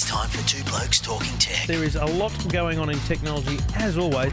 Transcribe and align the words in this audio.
It's 0.00 0.08
time 0.08 0.28
for 0.28 0.46
Two 0.46 0.62
Blokes 0.62 1.00
Talking 1.00 1.36
Tech. 1.38 1.66
There 1.66 1.82
is 1.82 1.96
a 1.96 2.04
lot 2.04 2.30
going 2.52 2.78
on 2.78 2.88
in 2.88 3.00
technology, 3.00 3.58
as 3.74 3.98
always. 3.98 4.32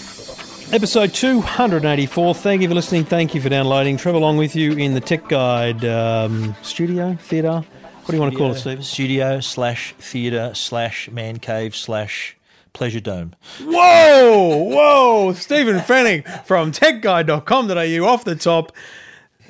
Episode 0.73 1.13
284. 1.13 2.35
Thank 2.35 2.61
you 2.61 2.69
for 2.69 2.75
listening. 2.75 3.03
Thank 3.03 3.35
you 3.35 3.41
for 3.41 3.49
downloading. 3.49 3.97
Trevor 3.97 4.17
along 4.17 4.37
with 4.37 4.55
you 4.55 4.71
in 4.71 4.93
the 4.93 5.01
Tech 5.01 5.27
Guide 5.27 5.83
um, 5.83 6.55
studio, 6.61 7.17
theatre. 7.19 7.55
What 7.61 8.07
do 8.07 8.13
you 8.13 8.21
want 8.21 8.31
to 8.31 8.37
call 8.37 8.51
it, 8.51 8.55
Stephen? 8.55 8.81
Studio 8.81 9.41
slash 9.41 9.93
theatre 9.99 10.53
slash 10.53 11.09
man 11.09 11.39
cave 11.39 11.75
slash 11.75 12.37
pleasure 12.71 13.01
dome. 13.01 13.35
Whoa, 13.59 14.63
whoa. 14.63 15.33
Stephen 15.33 15.79
Fenech 15.79 16.45
from 16.45 16.71
techguide.com.au 16.71 18.07
off 18.07 18.23
the 18.23 18.35
top. 18.35 18.71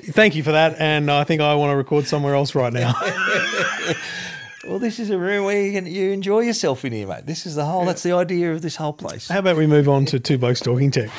Thank 0.02 0.34
you 0.34 0.42
for 0.42 0.50
that. 0.50 0.74
And 0.80 1.08
I 1.08 1.22
think 1.22 1.40
I 1.40 1.54
want 1.54 1.70
to 1.70 1.76
record 1.76 2.06
somewhere 2.06 2.34
else 2.34 2.56
right 2.56 2.72
now. 2.72 2.94
Well, 4.64 4.78
this 4.78 5.00
is 5.00 5.10
a 5.10 5.18
room 5.18 5.44
where 5.44 5.60
you, 5.60 5.72
can, 5.72 5.86
you 5.86 6.12
enjoy 6.12 6.40
yourself 6.40 6.84
in 6.84 6.92
here, 6.92 7.08
mate. 7.08 7.26
This 7.26 7.46
is 7.46 7.56
the 7.56 7.64
whole. 7.64 7.84
That's 7.84 8.04
the 8.04 8.12
idea 8.12 8.52
of 8.52 8.62
this 8.62 8.76
whole 8.76 8.92
place. 8.92 9.26
How 9.28 9.40
about 9.40 9.56
we 9.56 9.66
move 9.66 9.88
on 9.88 10.04
to 10.06 10.20
Two 10.20 10.38
Blokes 10.38 10.60
Talking 10.60 10.92
Tech? 10.92 11.10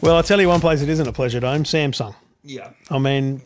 Well, 0.00 0.14
I'll 0.14 0.22
tell 0.22 0.40
you 0.40 0.48
one 0.48 0.60
place 0.60 0.82
it 0.82 0.88
isn't 0.88 1.08
a 1.08 1.12
pleasure 1.12 1.40
dome 1.40 1.64
Samsung. 1.64 2.14
Yeah. 2.44 2.70
I 2.90 2.98
mean, 2.98 3.42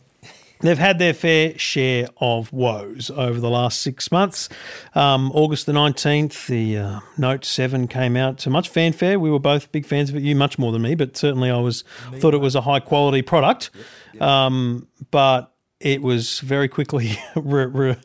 they've 0.61 0.77
had 0.77 0.99
their 0.99 1.13
fair 1.13 1.57
share 1.57 2.07
of 2.17 2.51
woes 2.51 3.09
over 3.11 3.39
the 3.39 3.49
last 3.49 3.81
six 3.81 4.11
months. 4.11 4.49
Um, 4.95 5.31
August 5.33 5.65
the 5.65 5.71
19th, 5.71 6.47
the 6.47 6.77
uh, 6.77 6.99
Note 7.17 7.45
7 7.45 7.87
came 7.87 8.15
out 8.15 8.37
to 8.39 8.49
much 8.49 8.69
fanfare. 8.69 9.19
We 9.19 9.31
were 9.31 9.39
both 9.39 9.71
big 9.71 9.85
fans 9.85 10.09
of 10.09 10.15
it, 10.15 10.23
you 10.23 10.35
much 10.35 10.57
more 10.59 10.71
than 10.71 10.81
me, 10.81 10.95
but 10.95 11.15
certainly 11.17 11.49
I 11.49 11.59
was 11.59 11.83
thought 12.19 12.33
it 12.33 12.39
was 12.39 12.55
a 12.55 12.61
high 12.61 12.79
quality 12.79 13.21
product. 13.21 13.69
Um, 14.19 14.87
but 15.11 15.53
it 15.79 16.01
was 16.01 16.39
very 16.39 16.67
quickly 16.67 17.17
re- 17.35 17.65
re- 17.65 17.97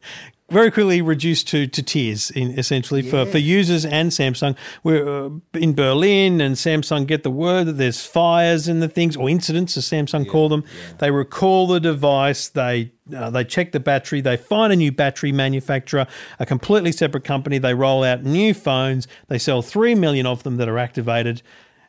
very 0.51 0.71
quickly 0.71 1.01
reduced 1.01 1.49
to, 1.49 1.67
to 1.67 1.83
tears 1.83 2.31
in, 2.31 2.59
essentially 2.59 3.03
for, 3.03 3.25
for 3.25 3.39
users 3.39 3.85
and 3.85 4.11
Samsung. 4.11 4.57
We're 4.83 5.27
uh, 5.27 5.31
in 5.55 5.75
Berlin 5.75 6.41
and 6.41 6.55
Samsung 6.57 7.07
get 7.07 7.23
the 7.23 7.31
word 7.31 7.65
that 7.65 7.73
there's 7.75 8.05
fires 8.05 8.69
in 8.69 8.81
the 8.81 8.89
things 8.89 9.17
or 9.17 9.29
incidents 9.29 9.77
as 9.77 9.87
Samsung 9.87 10.29
call 10.29 10.51
them. 10.51 10.65
They 10.99 11.11
recall 11.11 11.67
the 11.67 11.81
device, 11.81 12.49
they 12.49 12.93
uh, 13.15 13.29
they 13.31 13.45
check 13.45 13.73
the 13.73 13.81
battery, 13.81 14.21
they 14.23 14.37
find 14.37 14.73
a 14.73 14.77
new 14.77 14.91
battery 14.91 15.31
manufacturer, 15.31 16.07
a 16.39 16.47
completely 16.47 16.91
separate 16.91 17.25
company, 17.25 17.59
they 17.59 17.75
roll 17.75 18.03
out 18.03 18.23
new 18.23 18.55
phones, 18.55 19.07
they 19.29 19.39
sell 19.39 19.61
3 19.61 19.95
million 19.95 20.25
of 20.25 20.43
them 20.43 20.57
that 20.57 20.71
are 20.71 20.79
activated 20.79 21.43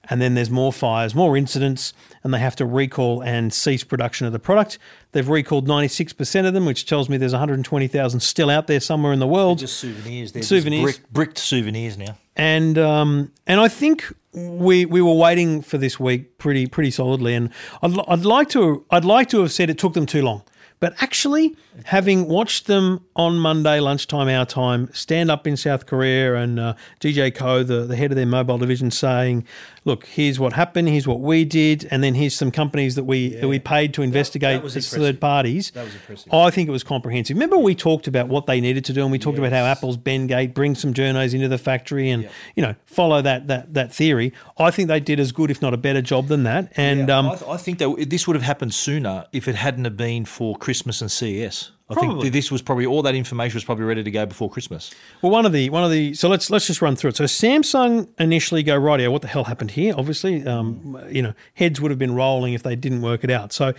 and 0.10 0.22
then 0.22 0.34
there's 0.36 0.50
more 0.50 0.72
fires, 0.74 1.14
more 1.16 1.36
incidents, 1.38 1.94
and 2.24 2.34
they 2.34 2.40
have 2.40 2.56
to 2.58 2.66
recall 2.66 3.22
and 3.22 3.54
cease 3.54 3.84
production 3.84 4.26
of 4.28 4.34
the 4.34 4.40
product. 4.40 4.78
They've 5.12 5.28
recalled 5.28 5.68
96% 5.68 6.48
of 6.48 6.54
them, 6.54 6.66
which 6.66 6.86
tells 6.86 7.08
me 7.10 7.18
there's 7.18 7.32
120,000 7.34 8.20
still 8.20 8.50
out 8.50 8.68
there 8.68 8.80
somewhere 8.80 9.14
in 9.14 9.20
the 9.20 9.28
world. 9.28 9.60
Just 9.60 9.78
souvenirs. 9.78 10.32
They're 10.32 10.44
Souvenirs. 10.44 10.86
Just 10.86 11.02
brick, 11.04 11.14
bricked 11.14 11.38
souvenirs 11.38 11.98
now. 11.98 12.18
and 12.36 12.78
um, 12.78 13.32
and 13.48 13.60
I 13.60 13.68
think 13.68 14.04
we 14.34 14.86
we 14.86 15.02
were 15.02 15.14
waiting 15.14 15.62
for 15.62 15.78
this 15.78 16.00
week 16.00 16.38
pretty 16.38 16.68
pretty 16.68 16.92
solidly, 16.92 17.34
and 17.36 17.50
I'd, 17.82 17.98
I'd 18.08 18.26
like 18.26 18.50
to 18.50 18.86
I'd 18.92 19.06
like 19.06 19.30
to 19.30 19.40
have 19.42 19.52
said 19.52 19.70
it 19.70 19.78
took 19.78 19.94
them 19.94 20.06
too 20.06 20.22
long. 20.22 20.44
But 20.82 20.94
actually, 21.02 21.56
having 21.84 22.28
watched 22.28 22.68
them 22.68 23.06
on 23.16 23.38
Monday 23.38 23.80
lunchtime 23.80 24.28
our 24.28 24.46
time 24.46 24.90
stand 24.94 25.30
up 25.30 25.46
in 25.46 25.58
South 25.58 25.86
Korea 25.86 26.36
and 26.36 26.60
uh, 26.60 26.74
DJ 27.00 27.34
Koh, 27.34 27.64
the, 27.64 27.84
the 27.84 27.96
head 27.96 28.12
of 28.12 28.16
their 28.16 28.26
mobile 28.26 28.58
division, 28.58 28.92
saying, 28.92 29.46
"Look, 29.84 30.06
here's 30.06 30.40
what 30.40 30.54
happened. 30.54 30.88
Here's 30.90 31.08
what 31.08 31.20
we 31.20 31.46
did, 31.46 31.88
and 31.92 32.04
then 32.04 32.16
here's 32.16 32.36
some 32.36 32.52
companies 32.52 32.96
that 32.96 33.04
we 33.04 33.30
that 33.36 33.48
we 33.48 33.60
paid 33.60 33.94
to 33.96 34.02
investigate 34.02 34.62
was 34.64 34.76
as 34.76 34.90
third 34.90 35.20
parties." 35.20 35.72
That 35.72 35.86
was 35.86 35.94
impressive. 35.96 36.34
I 36.34 36.50
think 36.50 36.68
it 36.68 36.72
was 36.72 36.84
comprehensive. 36.84 37.36
Remember, 37.36 37.58
we 37.58 37.76
talked 37.76 38.08
about 38.08 38.28
what 38.28 38.46
they 38.46 38.62
needed 38.62 38.86
to 38.86 38.94
do, 38.94 39.04
and 39.04 39.12
we 39.12 39.20
talked 39.20 39.38
about 39.38 39.52
how 39.52 39.66
Apple's 39.66 39.98
Bendgate 39.98 40.54
bring 40.54 40.76
some 40.76 40.94
journos 40.94 41.34
into 41.34 41.48
the 41.48 41.58
factory, 41.58 42.10
and 42.10 42.30
you 42.56 42.64
know 42.64 42.76
follow 42.86 43.22
that 43.22 43.48
that 43.48 43.74
that 43.74 43.94
theory. 43.94 44.34
I 44.58 44.72
think 44.72 44.88
they 44.88 45.00
did 45.00 45.20
as 45.20 45.32
good, 45.32 45.52
if 45.52 45.62
not 45.62 45.74
a 45.74 45.78
better 45.78 46.02
job 46.02 46.28
than 46.28 46.44
that. 46.44 46.72
And 46.78 47.08
Yeah, 47.10 47.20
um, 47.20 47.28
I, 47.28 47.36
th- 47.36 47.50
I 47.50 47.58
think 47.58 47.80
that 47.80 48.08
this 48.10 48.28
would 48.28 48.36
have 48.36 48.44
happened 48.44 48.74
sooner 48.74 49.26
if 49.32 49.48
it 49.48 49.56
hadn't 49.56 49.86
have 49.86 49.98
been 49.98 50.26
for 50.26 50.56
Christmas 50.56 51.02
and 51.02 51.12
CES. 51.12 51.65
I 51.90 51.94
Probably. 51.94 52.24
think 52.24 52.34
this 52.34 52.52
was 52.52 52.64
probably 52.64 52.88
all 52.88 53.04
that 53.04 53.14
information 53.14 53.56
was 53.56 53.64
probably 53.64 53.86
ready 53.86 54.04
to 54.04 54.10
go 54.10 54.26
before 54.26 54.50
Christmas. 54.50 54.92
Well, 55.22 55.32
one 55.32 55.46
of 55.46 55.52
the 55.52 55.70
one 55.70 55.84
of 55.84 55.92
the 55.92 56.16
so 56.16 56.28
let's 56.28 56.50
let's 56.50 56.66
just 56.66 56.82
run 56.82 56.96
through 56.96 57.10
it. 57.10 57.18
So 57.18 57.26
Samsung 57.26 58.10
initially 58.18 58.64
go 58.64 58.80
rightio. 58.80 59.12
What 59.12 59.22
the 59.22 59.28
hell 59.28 59.44
happened 59.44 59.72
here? 59.72 59.94
Obviously, 59.96 60.46
um, 60.48 61.00
you 61.12 61.22
know, 61.22 61.34
heads 61.54 61.80
would 61.80 61.92
have 61.92 62.00
been 62.00 62.16
rolling 62.16 62.54
if 62.54 62.64
they 62.64 62.76
didn't 62.76 63.04
work 63.04 63.24
it 63.24 63.30
out. 63.30 63.54
So 63.54 63.74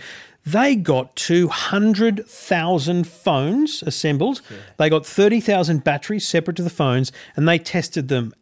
they 0.45 0.77
got 0.77 1.17
two 1.17 1.49
hundred 1.49 2.25
thousand 2.25 3.05
phones 3.07 3.83
assembled. 3.83 4.41
They 4.77 4.89
got 4.89 5.05
thirty 5.05 5.41
thousand 5.41 5.83
batteries 5.83 6.25
separate 6.25 6.55
to 6.57 6.63
the 6.63 6.69
phones, 6.69 7.11
and 7.35 7.45
they 7.45 7.59
tested 7.59 8.07
them 8.07 8.33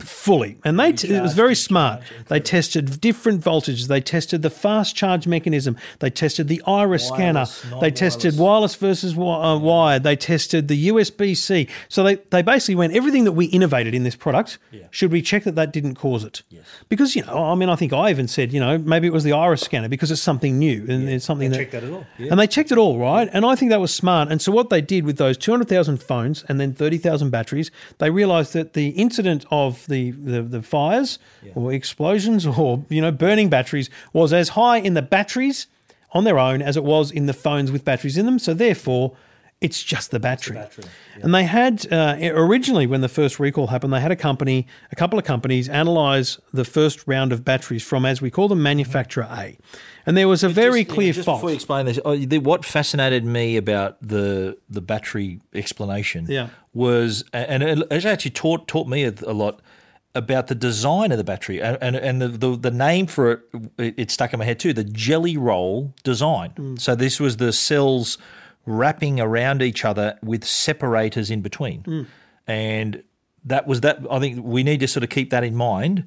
fully. 0.00 0.58
And 0.64 0.78
they 0.78 0.92
t- 0.92 1.08
it 1.14 1.22
was 1.22 1.34
very 1.34 1.54
smart. 1.54 2.02
They 2.28 2.40
tested 2.40 3.00
different 3.00 3.42
voltages. 3.42 3.88
They 3.88 4.00
tested 4.00 4.42
the 4.42 4.50
fast 4.50 4.94
charge 4.94 5.26
mechanism. 5.26 5.76
They 5.98 6.10
tested 6.10 6.48
the 6.48 6.62
iris 6.66 7.08
scanner. 7.08 7.46
They 7.80 7.90
tested 7.90 8.38
wireless 8.38 8.74
versus 8.76 9.12
wi- 9.14 9.42
uh, 9.42 9.58
wired. 9.58 10.02
They 10.04 10.16
tested 10.16 10.68
the 10.68 10.88
USB 10.88 11.36
C. 11.36 11.68
So 11.88 12.02
they, 12.02 12.16
they 12.30 12.42
basically 12.42 12.76
went 12.76 12.94
everything 12.94 13.24
that 13.24 13.32
we 13.32 13.46
innovated 13.46 13.94
in 13.94 14.04
this 14.04 14.16
product. 14.16 14.58
Should 14.90 15.12
we 15.12 15.22
check 15.22 15.44
that 15.44 15.54
that 15.56 15.72
didn't 15.72 15.96
cause 15.96 16.24
it? 16.24 16.42
Yes. 16.50 16.64
Because 16.88 17.16
you 17.16 17.24
know, 17.24 17.44
I 17.44 17.54
mean, 17.54 17.68
I 17.68 17.76
think 17.76 17.92
I 17.92 18.10
even 18.10 18.28
said, 18.28 18.52
you 18.52 18.60
know, 18.60 18.78
maybe 18.78 19.06
it 19.06 19.12
was 19.12 19.24
the 19.24 19.32
iris 19.32 19.62
scanner 19.62 19.88
because 19.88 20.10
it's 20.10 20.20
something 20.22 20.58
new 20.58 20.86
and 20.88 21.08
it's 21.08 21.24
something 21.24 21.50
that 21.50 21.56
checked 21.56 21.72
that 21.72 21.84
at 21.84 21.90
all. 21.90 22.06
Yeah. 22.18 22.28
and 22.30 22.38
they 22.40 22.46
checked 22.46 22.70
it 22.72 22.78
all, 22.78 22.98
right? 22.98 23.28
And 23.32 23.44
I 23.44 23.54
think 23.54 23.70
that 23.70 23.80
was 23.80 23.94
smart. 23.94 24.30
And 24.30 24.40
so 24.40 24.52
what 24.52 24.70
they 24.70 24.80
did 24.80 25.04
with 25.04 25.18
those 25.18 25.36
200,000 25.36 25.98
phones 26.02 26.44
and 26.48 26.60
then 26.60 26.72
30,000 26.74 27.30
batteries, 27.30 27.70
they 27.98 28.10
realized 28.10 28.52
that 28.52 28.72
the 28.74 28.88
incident 28.90 29.44
of 29.50 29.86
the, 29.86 30.10
the, 30.12 30.42
the 30.42 30.62
fires 30.62 31.18
or 31.54 31.72
explosions 31.72 32.46
or, 32.58 32.84
you 32.88 33.00
know, 33.00 33.12
burning 33.12 33.48
batteries 33.48 33.90
was 34.12 34.32
as 34.32 34.50
high 34.50 34.78
in 34.78 34.94
the 34.94 35.02
batteries 35.02 35.66
on 36.12 36.24
their 36.24 36.38
own 36.38 36.62
as 36.62 36.76
it 36.76 36.84
was 36.84 37.10
in 37.10 37.26
the 37.26 37.32
phones 37.32 37.70
with 37.70 37.84
batteries 37.84 38.16
in 38.16 38.26
them. 38.26 38.38
So 38.38 38.54
therefore, 38.54 39.14
it's 39.60 39.82
just 39.82 40.10
the 40.10 40.20
battery. 40.20 40.56
And 41.22 41.34
they 41.34 41.44
had 41.44 41.92
uh, 41.92 42.16
originally, 42.20 42.86
when 42.86 43.00
the 43.00 43.08
first 43.08 43.40
recall 43.40 43.66
happened, 43.68 43.92
they 43.92 44.00
had 44.00 44.12
a 44.12 44.16
company, 44.16 44.66
a 44.92 44.96
couple 44.96 45.18
of 45.18 45.24
companies, 45.24 45.68
analyze 45.68 46.38
the 46.52 46.64
first 46.64 47.06
round 47.06 47.32
of 47.32 47.44
batteries 47.44 47.82
from, 47.82 48.06
as 48.06 48.22
we 48.22 48.30
call 48.30 48.48
them, 48.48 48.62
manufacturer 48.62 49.26
A. 49.30 49.58
And 50.08 50.16
there 50.16 50.26
was 50.26 50.42
a 50.42 50.48
very 50.48 50.84
Just- 50.84 50.94
clear 50.94 51.12
just 51.12 51.26
fault. 51.26 51.38
Before 51.38 51.50
you 51.50 51.56
explain 51.56 51.84
this, 51.86 52.00
oh, 52.04 52.16
what 52.40 52.64
fascinated 52.64 53.24
me 53.26 53.56
about 53.58 53.98
the 54.00 54.56
the 54.70 54.80
battery 54.80 55.40
explanation 55.54 56.24
Yeah. 56.28 56.48
was, 56.72 57.24
and 57.34 57.62
it 57.62 58.04
actually 58.06 58.30
taught 58.30 58.66
taught 58.66 58.88
me 58.88 59.04
a, 59.04 59.12
a 59.26 59.34
lot 59.34 59.60
about 60.14 60.46
the 60.46 60.54
design 60.54 61.12
of 61.12 61.18
the 61.18 61.24
battery 61.24 61.60
and 61.62 61.76
and, 61.82 61.94
and 61.94 62.22
the, 62.22 62.28
the 62.28 62.56
the 62.56 62.70
name 62.70 63.06
for 63.06 63.32
it, 63.32 63.40
it 63.76 63.94
it 63.98 64.10
stuck 64.10 64.32
in 64.32 64.38
my 64.38 64.46
head 64.46 64.58
too 64.58 64.72
the 64.72 64.82
jelly 64.84 65.36
roll 65.36 65.92
design 66.04 66.50
Mm. 66.56 66.80
so 66.80 66.94
this 66.96 67.20
was 67.20 67.36
the 67.36 67.52
cells 67.52 68.16
wrapping 68.64 69.20
around 69.20 69.60
each 69.62 69.84
other 69.84 70.18
with 70.22 70.42
separators 70.44 71.30
in 71.30 71.40
between 71.42 71.82
Mm. 71.82 72.06
and 72.46 73.02
that 73.44 73.66
was 73.66 73.80
that 73.80 73.98
i 74.10 74.18
think 74.18 74.44
we 74.44 74.62
need 74.62 74.80
to 74.80 74.88
sort 74.88 75.04
of 75.04 75.10
keep 75.10 75.30
that 75.30 75.44
in 75.44 75.54
mind 75.54 76.06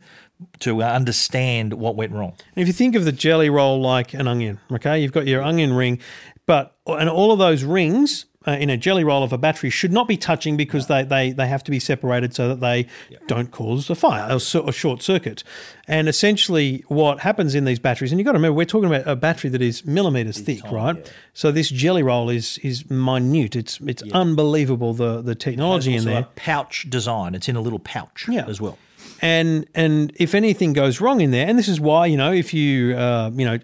to 0.60 0.82
understand 0.82 1.74
what 1.74 1.96
went 1.96 2.12
wrong. 2.12 2.34
If 2.56 2.68
you 2.68 2.74
think 2.74 2.96
of 2.96 3.06
the 3.06 3.12
jelly 3.12 3.50
roll 3.50 3.82
like 3.82 4.14
an 4.14 4.28
onion, 4.28 4.60
okay, 4.72 5.00
you've 5.00 5.12
got 5.12 5.28
your 5.28 5.42
onion 5.42 5.74
ring, 5.74 6.00
but 6.46 6.76
and 6.88 7.10
all 7.10 7.32
of 7.32 7.40
those 7.40 7.64
rings 7.64 8.26
uh, 8.48 8.52
in 8.52 8.70
a 8.70 8.78
jelly 8.78 9.04
roll 9.04 9.24
of 9.24 9.32
a 9.32 9.38
battery 9.38 9.70
should 9.70 9.92
not 9.92 10.08
be 10.08 10.18
touching 10.18 10.58
because 10.58 10.88
they, 10.88 11.04
they, 11.04 11.32
they 11.32 11.48
have 11.48 11.64
to 11.64 11.72
be 11.72 11.80
separated 11.80 12.34
so 12.34 12.48
that 12.50 12.60
they 12.60 12.88
don't 13.28 13.52
cause 13.52 13.90
a 13.90 13.96
fire 13.96 14.32
or 14.32 14.36
a 14.70 14.72
short 14.72 15.02
circuit. 15.04 15.44
And 15.88 16.08
essentially, 16.10 16.84
what 16.88 17.20
happens 17.20 17.54
in 17.54 17.66
these 17.66 17.80
batteries, 17.80 18.12
and 18.12 18.20
you've 18.20 18.26
got 18.26 18.32
to 18.32 18.38
remember, 18.40 18.56
we're 18.56 18.66
talking 18.66 18.90
about 18.94 19.08
a 19.08 19.16
battery 19.16 19.50
that 19.52 19.62
is 19.62 19.86
millimeters 19.86 20.40
thick, 20.40 20.64
right? 20.72 21.12
So 21.34 21.52
this 21.52 21.70
jelly 21.70 22.04
roll 22.04 22.30
is 22.30 22.58
is 22.60 22.90
minute. 22.90 23.56
It's 23.56 23.80
it's 23.82 24.04
unbelievable 24.14 24.94
the 24.94 25.22
the 25.22 25.36
technology 25.36 25.96
in 25.96 26.06
there. 26.06 26.22
a 26.22 26.24
pouch 26.36 26.90
design. 26.90 27.36
It's 27.36 27.48
in 27.48 27.56
a 27.56 27.62
little 27.62 27.80
pouch 27.80 28.26
Yeah. 28.28 28.46
as 28.48 28.60
well. 28.60 28.78
And 29.22 29.68
and 29.76 30.12
if 30.16 30.34
anything 30.34 30.74
goes 30.74 31.00
wrong 31.00 31.22
in 31.22 31.30
there, 31.30 31.48
and 31.48 31.58
this 31.58 31.68
is 31.68 31.80
why 31.80 32.08
you 32.08 32.18
know 32.18 32.32
if 32.34 32.54
you 32.54 32.98
uh, 32.98 33.30
you 33.34 33.46
know 33.46 33.60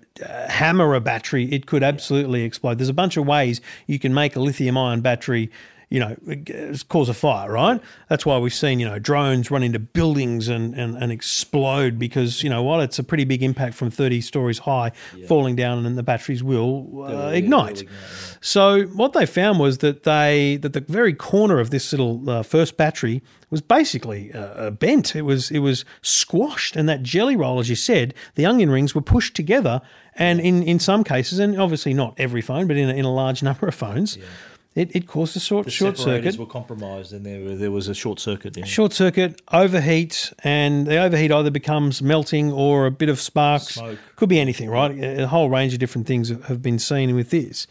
hammer 0.47 0.93
a 0.93 1.01
battery, 1.01 1.51
it 1.51 1.65
could 1.65 1.83
absolutely 1.83 2.43
explode. 2.43 2.77
There's 2.77 2.89
a 2.89 2.93
bunch 2.93 3.17
of 3.17 3.25
ways 3.25 3.59
you 3.87 3.97
can 3.97 4.13
make 4.13 4.35
a 4.35 4.39
lithium 4.39 4.77
ion 4.77 5.01
battery 5.01 5.49
you 5.89 6.01
know, 6.01 6.15
cause 6.89 7.07
a 7.07 7.13
fire, 7.13 7.51
right? 7.51 7.81
That's 8.09 8.25
why 8.25 8.37
we've 8.39 8.53
seen, 8.53 8.79
you 8.79 8.85
know, 8.85 8.99
drones 8.99 9.49
run 9.49 9.63
into 9.63 9.79
buildings 9.79 10.49
and, 10.49 10.75
and, 10.75 10.97
and 10.97 11.11
explode 11.13 11.97
because, 11.97 12.43
you 12.43 12.49
know 12.49 12.61
what, 12.61 12.81
it's 12.81 12.99
a 12.99 13.03
pretty 13.03 13.23
big 13.23 13.41
impact 13.41 13.73
from 13.75 13.89
30 13.89 14.19
stories 14.19 14.59
high 14.59 14.91
falling 15.27 15.55
down 15.55 15.85
and 15.85 15.97
the 15.97 16.03
batteries 16.03 16.43
will 16.43 17.05
uh, 17.05 17.29
ignite. 17.29 17.83
So 18.41 18.83
what 18.83 19.13
they 19.13 19.25
found 19.25 19.59
was 19.59 19.77
that 19.79 20.03
they 20.03 20.57
that 20.61 20.73
the 20.73 20.81
very 20.81 21.13
corner 21.13 21.59
of 21.59 21.69
this 21.69 21.91
little 21.93 22.29
uh, 22.29 22.43
first 22.43 22.75
battery 22.75 23.21
was 23.49 23.61
basically 23.61 24.33
uh, 24.33 24.71
bent. 24.71 25.15
It 25.15 25.21
was 25.21 25.51
it 25.51 25.59
was 25.59 25.85
squashed, 26.01 26.75
and 26.75 26.87
that 26.89 27.01
jelly 27.01 27.35
roll, 27.35 27.59
as 27.59 27.69
you 27.69 27.75
said, 27.75 28.13
the 28.35 28.45
onion 28.45 28.69
rings 28.69 28.93
were 28.93 29.01
pushed 29.01 29.35
together. 29.35 29.81
And 30.15 30.39
in, 30.39 30.63
in 30.63 30.79
some 30.79 31.03
cases, 31.03 31.37
and 31.37 31.59
obviously 31.61 31.93
not 31.93 32.15
every 32.17 32.41
phone, 32.41 32.65
but 32.67 32.75
in 32.75 32.89
a, 32.89 32.93
in 32.93 33.05
a 33.05 33.13
large 33.13 33.43
number 33.47 33.67
of 33.67 33.75
phones, 33.75 34.17
it, 34.77 34.95
it 34.95 35.07
caused 35.07 35.35
a 35.35 35.39
short 35.39 35.65
The 35.65 35.71
short 35.71 35.97
circuit. 35.97 36.37
were 36.37 36.45
compromised, 36.45 37.11
and 37.13 37.25
there 37.25 37.55
there 37.55 37.71
was 37.71 37.87
a 37.87 37.93
short 37.93 38.19
circuit. 38.19 38.55
Yeah. 38.55 38.65
Short 38.65 38.93
circuit, 38.93 39.41
overheat, 39.51 40.31
and 40.43 40.85
the 40.87 40.97
overheat 40.97 41.31
either 41.31 41.51
becomes 41.51 42.01
melting 42.01 42.51
or 42.51 42.85
a 42.85 42.91
bit 42.91 43.09
of 43.09 43.19
sparks. 43.19 43.75
Smoke. 43.75 43.99
Could 44.15 44.29
be 44.29 44.39
anything, 44.39 44.69
right? 44.69 44.91
A 45.19 45.27
whole 45.27 45.49
range 45.49 45.73
of 45.73 45.79
different 45.79 46.07
things 46.07 46.29
have 46.29 46.61
been 46.61 46.79
seen 46.79 47.15
with 47.15 47.29
this. 47.31 47.67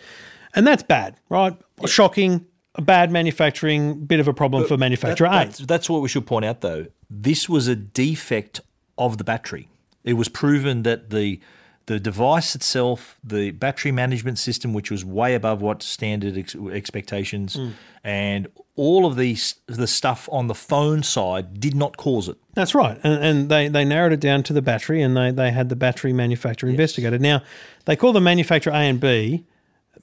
And 0.55 0.67
that's 0.67 0.83
bad, 0.83 1.17
right? 1.29 1.57
Shocking, 1.87 2.47
a 2.75 2.83
bad 2.83 3.11
manufacturing, 3.13 4.05
bit 4.07 4.21
of 4.21 4.29
a 4.29 4.35
problem 4.35 4.67
for 4.67 4.77
manufacturer 4.77 5.29
That- 5.29 5.47
that's, 5.47 5.59
that's 5.61 5.91
what 5.91 6.03
we 6.03 6.09
should 6.09 6.27
point 6.27 6.45
out, 6.45 6.61
though. 6.63 6.87
This 7.11 7.49
was 7.49 7.69
a 7.69 7.77
defect 7.77 8.61
of 8.99 9.19
the 9.19 9.25
battery. 9.25 9.69
It 10.03 10.15
was 10.15 10.29
proven 10.29 10.83
that 10.85 11.11
the 11.11 11.41
the 11.87 12.01
device 12.01 12.55
itself, 12.55 13.19
the 13.23 13.53
battery 13.53 13.93
management 13.93 14.39
system, 14.39 14.73
which 14.75 14.91
was 14.91 15.05
way 15.05 15.35
above 15.35 15.63
what 15.63 15.83
standard 15.83 16.37
ex- 16.37 16.55
expectations, 16.73 17.55
Hmm. 17.55 17.71
and 18.05 18.49
all 18.77 19.07
of 19.07 19.17
these 19.17 19.55
the 19.67 19.87
stuff 19.87 20.29
on 20.31 20.49
the 20.49 20.55
phone 20.55 21.03
side 21.03 21.59
did 21.61 21.75
not 21.75 21.97
cause 21.97 22.29
it. 22.29 22.37
That's 22.55 22.75
right. 22.75 22.99
And, 23.03 23.25
and 23.25 23.49
they, 23.49 23.69
they 23.69 23.85
narrowed 23.85 24.13
it 24.13 24.21
down 24.21 24.43
to 24.45 24.53
the 24.53 24.61
battery 24.63 25.01
and 25.03 25.17
they, 25.17 25.31
they 25.31 25.51
had 25.51 25.69
the 25.71 25.77
battery 25.77 26.13
manufacturer 26.13 26.69
investigated. 26.69 27.21
Now, 27.23 27.43
they 27.87 27.97
call 27.97 28.13
the 28.13 28.21
manufacturer 28.21 28.73
A 28.75 28.77
and 28.77 29.01
B, 29.01 29.45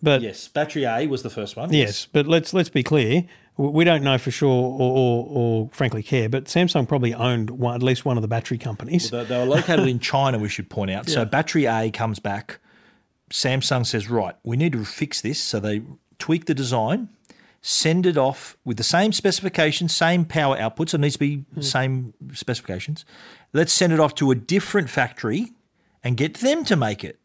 but 0.04 0.22
Yes, 0.22 0.48
battery 0.50 0.84
A 0.84 1.08
was 1.08 1.24
the 1.24 1.30
first 1.30 1.56
one. 1.56 1.72
Yes, 1.72 2.06
but 2.06 2.28
let's 2.28 2.54
let's 2.54 2.70
be 2.70 2.84
clear. 2.84 3.24
We 3.56 3.84
don't 3.84 4.04
know 4.04 4.18
for 4.18 4.32
sure, 4.32 4.50
or, 4.50 4.98
or, 4.98 5.28
or 5.30 5.70
frankly 5.72 6.02
care. 6.02 6.28
But 6.28 6.46
Samsung 6.46 6.88
probably 6.88 7.14
owned 7.14 7.52
one, 7.52 7.76
at 7.76 7.84
least 7.84 8.04
one 8.04 8.18
of 8.18 8.24
the 8.24 8.28
battery 8.28 8.58
companies. 8.58 9.12
They, 9.12 9.24
they 9.24 9.38
were 9.38 9.46
located 9.46 9.88
in 9.88 10.00
China, 10.00 10.40
we 10.40 10.50
should 10.50 10.72
point 10.72 10.90
out. 10.90 11.08
So 11.08 11.24
battery 11.24 11.66
A 11.66 11.92
comes 11.92 12.18
back. 12.20 12.60
Samsung 13.30 13.86
says, 13.86 14.10
right, 14.10 14.36
we 14.44 14.58
need 14.58 14.74
to 14.74 14.84
fix 14.84 15.22
this. 15.22 15.40
So 15.40 15.60
they 15.60 15.84
tweak 16.18 16.46
the 16.46 16.56
design, 16.56 17.10
send 17.62 18.08
it 18.08 18.18
off 18.18 18.58
with 18.66 18.78
the 18.78 18.84
same 18.84 19.12
specifications, 19.12 19.96
same 19.96 20.26
power 20.26 20.58
outputs. 20.58 20.96
It 20.96 21.00
needs 21.00 21.14
to 21.14 21.20
be 21.20 21.46
mm. 21.56 21.64
same 21.64 22.16
specifications. 22.34 23.06
Let's 23.54 23.72
send 23.72 23.94
it 23.94 24.00
off 24.00 24.16
to 24.16 24.32
a 24.32 24.36
different 24.36 24.90
factory 24.90 25.52
and 26.04 26.18
get 26.18 26.36
them 26.36 26.66
to 26.66 26.76
make 26.76 27.04
it. 27.04 27.20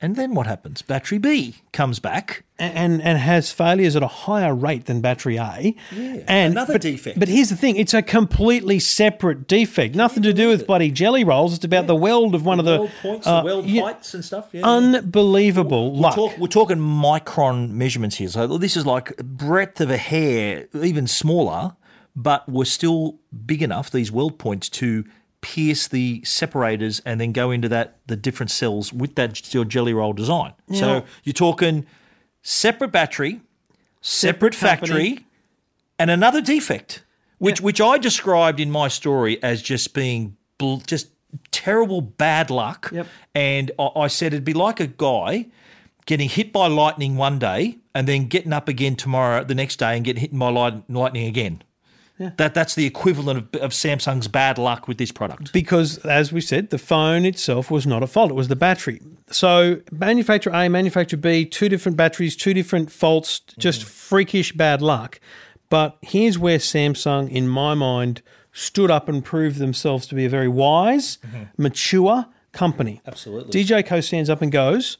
And 0.00 0.16
then 0.16 0.34
what 0.34 0.46
happens? 0.46 0.82
Battery 0.82 1.18
B 1.18 1.56
comes 1.72 1.98
back. 1.98 2.44
and 2.60 3.02
and 3.02 3.18
has 3.18 3.50
failures 3.50 3.96
at 3.96 4.02
a 4.02 4.06
higher 4.06 4.54
rate 4.54 4.84
than 4.84 5.00
battery 5.00 5.36
A. 5.36 5.74
Yeah, 5.92 6.22
and 6.28 6.52
another 6.52 6.74
but, 6.74 6.82
defect. 6.82 7.18
But 7.18 7.28
here's 7.28 7.48
the 7.48 7.56
thing: 7.56 7.76
it's 7.76 7.94
a 7.94 8.02
completely 8.02 8.78
separate 8.78 9.48
defect. 9.48 9.94
Nothing 9.94 10.22
to 10.24 10.32
do 10.32 10.48
with 10.48 10.66
bloody 10.66 10.90
jelly 10.90 11.24
rolls. 11.24 11.54
It's 11.54 11.64
about 11.64 11.86
the 11.86 11.96
weld 11.96 12.34
of 12.34 12.44
one 12.44 12.58
of 12.58 12.66
the 12.66 12.78
weld 12.78 12.90
points, 13.02 13.26
uh, 13.26 13.40
the 13.40 13.46
weld 13.46 13.66
yeah, 13.66 13.82
heights 13.82 14.14
and 14.14 14.24
stuff. 14.24 14.50
Yeah. 14.52 14.66
Unbelievable 14.66 15.96
luck. 15.96 16.14
Talk, 16.14 16.38
we're 16.38 16.48
talking 16.48 16.76
micron 16.76 17.70
measurements 17.70 18.16
here. 18.16 18.28
So 18.28 18.58
this 18.58 18.76
is 18.76 18.84
like 18.86 19.16
breadth 19.16 19.80
of 19.80 19.90
a 19.90 19.96
hair, 19.96 20.68
even 20.74 21.06
smaller, 21.06 21.76
but 22.14 22.48
we're 22.48 22.64
still 22.64 23.18
big 23.46 23.62
enough, 23.62 23.90
these 23.90 24.12
weld 24.12 24.38
points, 24.38 24.68
to 24.70 25.04
pierce 25.40 25.88
the 25.88 26.22
separators 26.24 27.00
and 27.06 27.20
then 27.20 27.32
go 27.32 27.50
into 27.50 27.68
that 27.68 27.96
the 28.06 28.16
different 28.16 28.50
cells 28.50 28.92
with 28.92 29.14
that 29.14 29.52
your 29.54 29.64
jelly 29.64 29.94
roll 29.94 30.12
design. 30.12 30.52
So 30.72 31.04
you're 31.24 31.32
talking 31.32 31.86
separate 32.42 32.92
battery, 32.92 33.40
separate, 34.00 34.54
Separate 34.54 34.80
company. 34.80 35.14
factory, 35.16 35.26
and 35.98 36.10
another 36.10 36.40
defect, 36.40 37.04
which 37.38 37.60
which 37.60 37.80
I 37.80 37.98
described 37.98 38.60
in 38.60 38.70
my 38.70 38.88
story 38.88 39.42
as 39.42 39.62
just 39.62 39.94
being 39.94 40.36
bl- 40.58 40.76
just 40.86 41.08
terrible 41.50 42.00
bad 42.00 42.50
luck. 42.50 42.90
Yep. 42.92 43.06
And 43.34 43.70
I, 43.78 43.90
I 43.96 44.06
said 44.08 44.32
it'd 44.32 44.44
be 44.44 44.52
like 44.54 44.80
a 44.80 44.86
guy 44.86 45.46
getting 46.06 46.28
hit 46.28 46.52
by 46.52 46.66
lightning 46.66 47.16
one 47.16 47.38
day 47.38 47.78
and 47.94 48.08
then 48.08 48.26
getting 48.26 48.52
up 48.52 48.68
again 48.68 48.96
tomorrow, 48.96 49.44
the 49.44 49.54
next 49.54 49.76
day, 49.76 49.94
and 49.96 50.04
getting 50.04 50.20
hit 50.20 50.36
by 50.36 50.48
light, 50.50 50.82
lightning 50.90 51.26
again. 51.26 51.62
That 52.36 52.54
that's 52.54 52.74
the 52.74 52.84
equivalent 52.84 53.38
of, 53.54 53.62
of 53.62 53.70
Samsung's 53.72 54.28
bad 54.28 54.58
luck 54.58 54.86
with 54.86 54.98
this 54.98 55.10
product. 55.10 55.52
because, 55.52 55.98
as 55.98 56.32
we 56.32 56.40
said, 56.40 56.70
the 56.70 56.78
phone 56.78 57.24
itself 57.24 57.70
was 57.70 57.86
not 57.86 58.02
at 58.02 58.10
fault; 58.10 58.30
it 58.30 58.34
was 58.34 58.48
the 58.48 58.56
battery. 58.56 59.00
So, 59.30 59.80
manufacturer 59.90 60.52
A, 60.54 60.68
manufacturer 60.68 61.18
B, 61.18 61.46
two 61.46 61.68
different 61.68 61.96
batteries, 61.96 62.36
two 62.36 62.52
different 62.52 62.92
faults, 62.92 63.40
just 63.58 63.82
mm. 63.82 63.84
freakish 63.84 64.52
bad 64.52 64.82
luck. 64.82 65.18
But 65.70 65.96
here's 66.02 66.38
where 66.38 66.58
Samsung, 66.58 67.30
in 67.30 67.48
my 67.48 67.74
mind, 67.74 68.22
stood 68.52 68.90
up 68.90 69.08
and 69.08 69.24
proved 69.24 69.58
themselves 69.58 70.06
to 70.08 70.14
be 70.14 70.24
a 70.24 70.28
very 70.28 70.48
wise, 70.48 71.18
mm-hmm. 71.18 71.44
mature 71.56 72.26
company. 72.52 73.00
Absolutely. 73.06 73.64
DJ 73.64 73.86
Koh 73.86 74.00
stands 74.00 74.28
up 74.28 74.42
and 74.42 74.52
goes, 74.52 74.98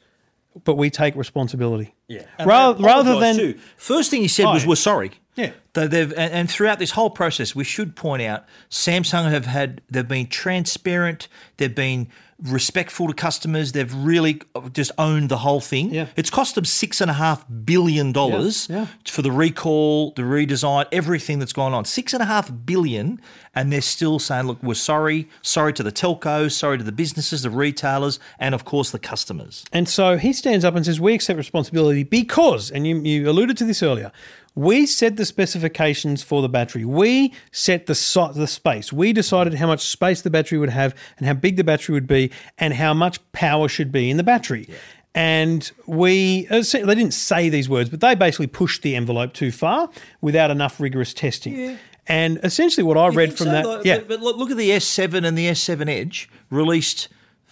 "But 0.63 0.75
we 0.75 0.89
take 0.89 1.15
responsibility." 1.15 1.93
Yeah. 2.07 2.25
Rather, 2.43 2.83
rather 2.83 3.19
than 3.19 3.59
first 3.77 4.09
thing 4.09 4.21
he 4.21 4.27
said 4.27 4.45
was 4.45 4.65
we're 4.65 4.75
sorry. 4.75 5.11
Yeah. 5.35 5.51
They- 5.73 5.87
They've 5.87 6.11
and, 6.11 6.33
and 6.33 6.51
throughout 6.51 6.79
this 6.79 6.91
whole 6.91 7.09
process, 7.09 7.55
we 7.55 7.63
should 7.63 7.95
point 7.95 8.21
out 8.21 8.45
Samsung 8.69 9.29
have 9.31 9.45
had 9.45 9.81
they've 9.89 10.07
been 10.07 10.27
transparent. 10.27 11.27
They've 11.57 11.73
been 11.73 12.07
respectful 12.43 13.07
to 13.07 13.13
customers. 13.13 13.71
They've 13.71 13.93
really 13.93 14.41
uh, 14.55 14.67
just 14.69 14.91
owned 14.97 15.29
the 15.29 15.37
whole 15.37 15.61
thing. 15.61 15.93
Yeah. 15.93 16.07
It's 16.15 16.29
cost 16.31 16.55
them 16.55 16.65
six 16.65 16.99
and 16.99 17.09
a 17.11 17.13
half 17.13 17.45
billion 17.65 18.11
dollars 18.11 18.67
Yeah, 18.69 18.77
yeah. 18.79 18.87
for 19.05 19.21
the 19.21 19.31
recall, 19.31 20.11
the 20.15 20.23
redesign, 20.23 20.85
everything 20.91 21.37
that's 21.39 21.53
gone 21.53 21.73
on. 21.73 21.85
Six 21.85 22.13
and 22.13 22.21
a 22.23 22.25
half 22.25 22.51
billion, 22.65 23.21
and 23.53 23.71
they're 23.71 23.79
still 23.81 24.17
saying, 24.19 24.47
"Look, 24.47 24.61
we're 24.63 24.73
sorry. 24.73 25.29
Sorry 25.43 25.71
to 25.73 25.83
the 25.83 25.91
telcos. 25.91 26.51
Sorry 26.53 26.77
to 26.79 26.83
the 26.83 26.91
businesses, 26.91 27.43
the 27.43 27.49
retailers, 27.51 28.19
and 28.39 28.55
of 28.55 28.65
course 28.65 28.89
the 28.91 28.99
customers." 28.99 29.63
And 29.71 29.87
so 29.87 30.17
he 30.17 30.33
stands 30.33 30.65
up 30.65 30.75
and 30.75 30.83
says, 30.85 30.99
We 30.99 31.13
accept 31.13 31.37
responsibility 31.37 32.03
because, 32.03 32.71
and 32.71 32.85
you, 32.87 32.99
you 33.01 33.29
alluded 33.29 33.55
to 33.57 33.65
this 33.65 33.83
earlier, 33.83 34.11
we 34.55 34.85
set 34.85 35.15
the 35.15 35.25
specifications 35.25 36.23
for 36.23 36.41
the 36.41 36.49
battery. 36.49 36.83
We 36.83 37.33
set 37.51 37.85
the, 37.85 37.95
si- 37.95 38.31
the 38.35 38.47
space. 38.47 38.91
We 38.91 39.13
decided 39.13 39.55
how 39.55 39.67
much 39.67 39.85
space 39.85 40.21
the 40.21 40.29
battery 40.29 40.57
would 40.57 40.69
have 40.69 40.93
and 41.17 41.25
how 41.25 41.33
big 41.33 41.55
the 41.55 41.63
battery 41.63 41.93
would 41.93 42.07
be 42.07 42.31
and 42.57 42.73
how 42.73 42.93
much 42.93 43.19
power 43.31 43.67
should 43.67 43.91
be 43.91 44.09
in 44.09 44.17
the 44.17 44.23
battery. 44.23 44.67
And 45.13 45.69
we, 45.85 46.47
uh, 46.49 46.63
they 46.71 46.81
didn't 46.81 47.13
say 47.13 47.49
these 47.49 47.67
words, 47.67 47.89
but 47.89 47.99
they 47.99 48.15
basically 48.15 48.47
pushed 48.47 48.81
the 48.81 48.95
envelope 48.95 49.33
too 49.33 49.51
far 49.51 49.89
without 50.21 50.51
enough 50.51 50.79
rigorous 50.79 51.13
testing. 51.13 51.77
And 52.07 52.39
essentially, 52.43 52.83
what 52.83 52.97
I 52.97 53.07
read 53.07 53.37
from 53.37 53.47
so, 53.47 53.51
that, 53.51 53.85
yeah, 53.85 53.99
But, 53.99 54.07
but 54.07 54.21
look, 54.21 54.37
look 54.37 54.51
at 54.51 54.57
the 54.57 54.71
S7 54.71 55.25
and 55.25 55.37
the 55.37 55.47
S7 55.47 55.87
Edge 55.87 56.29
released 56.49 57.07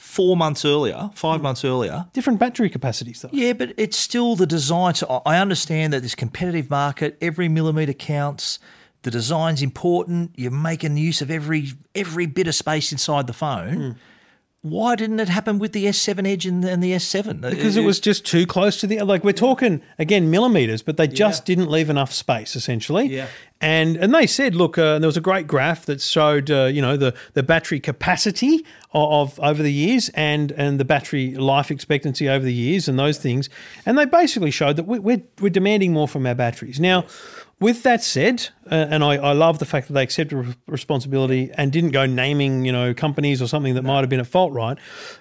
four 0.09 0.35
months 0.35 0.65
earlier, 0.65 1.11
five 1.13 1.39
months 1.41 1.63
earlier. 1.63 2.07
different 2.13 2.39
battery 2.39 2.69
capacities 2.69 3.21
though. 3.21 3.29
Yeah, 3.31 3.53
but 3.53 3.73
it's 3.77 3.95
still 3.97 4.35
the 4.35 4.47
design. 4.47 4.95
So 4.95 5.21
I 5.23 5.37
understand 5.37 5.93
that 5.93 6.01
this 6.01 6.15
competitive 6.15 6.69
market, 6.69 7.15
every 7.21 7.47
millimeter 7.47 7.93
counts. 7.93 8.57
The 9.03 9.11
design's 9.11 9.61
important. 9.61 10.31
You're 10.35 10.51
making 10.51 10.97
use 10.97 11.21
of 11.21 11.31
every 11.31 11.71
every 11.95 12.25
bit 12.25 12.47
of 12.47 12.55
space 12.55 12.91
inside 12.91 13.27
the 13.27 13.33
phone. 13.33 13.75
Hmm. 13.75 13.91
Why 14.61 14.97
didn't 14.97 15.21
it 15.21 15.29
happen 15.29 15.57
with 15.57 15.71
the 15.71 15.85
S7 15.85 16.27
Edge 16.27 16.45
and, 16.45 16.65
and 16.65 16.83
the 16.83 16.91
S7? 16.91 17.41
because 17.49 17.77
it 17.77 17.83
was 17.85 17.99
just 17.99 18.25
too 18.25 18.45
close 18.45 18.77
to 18.81 18.87
the 18.87 19.01
like 19.03 19.23
we're 19.23 19.31
talking 19.31 19.81
again 19.97 20.29
millimeters 20.29 20.81
but 20.81 20.97
they 20.97 21.07
just 21.07 21.45
didn't 21.45 21.69
leave 21.69 21.89
enough 21.89 22.11
space 22.11 22.55
essentially. 22.57 23.05
Yeah. 23.05 23.27
and 23.61 23.95
and 23.95 24.13
they 24.13 24.27
said 24.27 24.55
look 24.55 24.77
uh, 24.77 24.99
there 24.99 25.07
was 25.07 25.15
a 25.15 25.21
great 25.21 25.47
graph 25.47 25.85
that 25.85 26.01
showed 26.01 26.51
uh, 26.51 26.65
you 26.65 26.81
know 26.81 26.97
the 26.97 27.15
the 27.35 27.43
battery 27.43 27.79
capacity 27.79 28.65
of, 28.93 29.39
of 29.39 29.39
over 29.39 29.63
the 29.63 29.71
years 29.71 30.09
and 30.09 30.51
and 30.53 30.77
the 30.79 30.85
battery 30.85 31.35
life 31.35 31.71
expectancy 31.71 32.27
over 32.27 32.43
the 32.43 32.53
years 32.53 32.89
and 32.89 32.99
those 32.99 33.17
things. 33.17 33.49
And 33.85 33.97
they 33.97 34.05
basically 34.05 34.51
showed 34.51 34.75
that 34.75 34.87
we, 34.87 34.99
we're 34.99 35.21
we're 35.39 35.49
demanding 35.49 35.93
more 35.93 36.07
from 36.07 36.25
our 36.25 36.35
batteries. 36.35 36.79
Now 36.79 37.05
with 37.59 37.83
that 37.83 38.01
said, 38.01 38.49
uh, 38.71 38.87
and 38.89 39.03
I, 39.03 39.15
I 39.15 39.33
love 39.33 39.59
the 39.59 39.65
fact 39.65 39.87
that 39.87 39.93
they 39.93 40.03
accepted 40.03 40.37
re- 40.37 40.55
responsibility 40.67 41.51
and 41.55 41.71
didn't 41.71 41.91
go 41.91 42.05
naming, 42.05 42.63
you 42.63 42.71
know, 42.71 42.93
companies 42.93 43.41
or 43.41 43.47
something 43.47 43.73
that 43.73 43.83
might 43.83 43.99
have 43.99 44.09
been 44.09 44.21
at 44.21 44.27
fault, 44.27 44.53
right? 44.53 44.77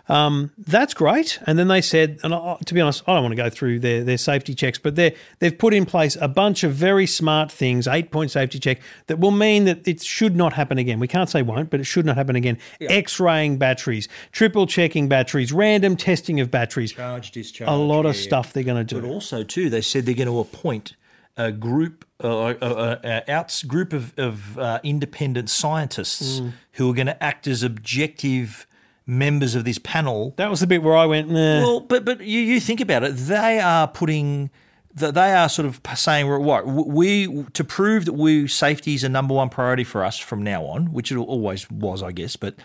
Um, 0.09 0.53
that's 0.57 0.95
great. 0.95 1.41
And 1.47 1.59
then 1.59 1.67
they 1.67 1.81
said, 1.81 2.21
and 2.23 2.33
I, 2.33 2.57
to 2.65 2.75
be 2.75 2.81
honest, 2.81 3.03
I 3.09 3.15
don't 3.15 3.25
want 3.25 3.33
to 3.33 3.43
go 3.43 3.51
through 3.51 3.81
their, 3.81 4.05
their 4.05 4.19
safety 4.19 4.55
checks, 4.55 4.79
but 4.79 4.95
they 4.95 5.17
they've 5.41 5.57
put 5.57 5.75
in 5.75 5.85
place 5.85 6.17
a 6.21 6.29
bunch 6.29 6.63
of 6.63 6.75
very 6.75 7.07
smart 7.07 7.51
things, 7.51 7.89
eight 7.89 8.13
point 8.13 8.31
safety 8.31 8.61
check, 8.61 8.81
that 9.09 9.19
will 9.19 9.33
mean 9.33 9.65
that 9.65 9.87
it 9.89 10.03
should 10.03 10.37
not 10.37 10.53
happen 10.53 10.79
again. 10.79 11.01
We 11.01 11.09
can't 11.09 11.29
say 11.29 11.43
won't, 11.43 11.71
but 11.71 11.81
it 11.81 11.85
should 11.85 12.07
not 12.07 12.17
happen 12.17 12.37
again. 12.37 12.59
X 12.81 13.19
raying 13.19 13.59
batteries, 13.59 14.09
triple 14.31 14.67
checking 14.67 15.09
batteries, 15.09 15.53
random 15.53 15.97
testing 15.97 16.39
of 16.39 16.51
batteries. 16.51 16.93
Charge, 16.93 17.33
discharge. 17.33 17.69
A 17.69 17.75
lot 17.75 18.07
of 18.07 18.15
yeah. 18.15 18.23
stuff 18.23 18.53
they're 18.53 18.63
going 18.63 18.87
to 18.87 18.95
do. 18.95 19.01
But 19.01 19.09
also, 19.09 19.43
too, 19.43 19.71
they 19.71 19.81
said 19.81 20.07
they're 20.07 20.15
going 20.15 20.29
to 20.29 20.39
appoint 20.39 20.95
a 21.39 21.51
group, 21.53 22.05
uh, 22.23 22.29
a, 22.61 22.67
a, 22.67 23.01
a 23.05 23.31
outs 23.33 23.63
group 23.63 23.93
of, 23.95 24.13
of 24.19 24.59
uh, 24.59 24.81
independent 24.83 25.49
scientists 25.49 26.41
Mm. 26.41 26.53
who 26.73 26.91
are 26.91 26.95
going 26.95 27.07
to 27.07 27.23
act 27.23 27.47
as 27.47 27.63
objective 27.63 28.67
members 29.07 29.55
of 29.55 29.65
this 29.65 29.79
panel. 29.79 30.35
That 30.37 30.51
was 30.51 30.61
the 30.61 30.67
bit 30.67 30.83
where 30.83 30.97
I 30.97 31.07
went, 31.07 31.31
nah. 31.31 31.61
Well, 31.63 31.81
but 31.81 32.05
but 32.05 32.21
you, 32.21 32.41
you 32.41 32.61
think 32.61 32.81
about 32.81 33.05
it, 33.05 33.13
they 33.13 33.59
are 33.61 33.89
putting. 33.89 34.51
that 34.97 35.15
They 35.15 35.33
are 35.33 35.49
sort 35.49 35.67
of 35.67 35.81
saying, 35.95 36.29
"Well, 36.29 36.43
what 36.43 36.67
we 36.67 37.45
to 37.55 37.65
prove 37.65 38.05
that 38.05 38.15
we 38.15 38.49
safety 38.49 38.95
is 38.95 39.05
a 39.05 39.09
number 39.09 39.35
one 39.35 39.49
priority 39.49 39.85
for 39.85 40.05
us 40.05 40.19
from 40.19 40.43
now 40.43 40.65
on, 40.65 40.93
which 40.93 41.11
it 41.13 41.17
always 41.17 41.71
was, 41.71 42.03
I 42.03 42.13
guess. 42.13 42.37
But 42.37 42.57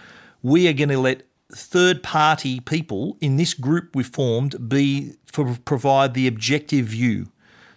we 0.41 0.67
are 0.67 0.73
going 0.73 0.89
to 0.89 0.99
let 0.99 1.23
third 1.55 2.01
party 2.01 2.59
people 2.59 3.15
in 3.21 3.37
this 3.37 3.53
group 3.53 3.95
we 3.95 4.03
formed 4.03 4.67
be 4.67 5.13
for, 5.27 5.55
provide 5.65 6.13
the 6.15 6.25
objective 6.27 6.87
view 6.87 7.27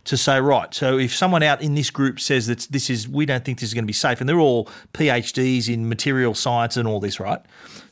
to 0.06 0.16
say 0.16 0.40
right. 0.40 0.72
So 0.72 0.98
if 0.98 1.14
someone 1.14 1.42
out 1.42 1.60
in 1.60 1.75
this 1.75 1.90
group 1.90 2.18
says 2.18 2.46
that 2.46 2.66
this 2.70 2.88
is 2.88 3.08
we 3.08 3.26
don't 3.26 3.44
think 3.44 3.60
this 3.60 3.68
is 3.68 3.75
going 3.75 3.84
to 3.84 3.86
be 3.86 3.92
safe, 3.92 4.20
and 4.20 4.28
they're 4.28 4.40
all 4.40 4.68
PhDs 4.94 5.72
in 5.72 5.88
material 5.88 6.34
science 6.34 6.76
and 6.76 6.88
all 6.88 7.00
this, 7.00 7.20
right? 7.20 7.40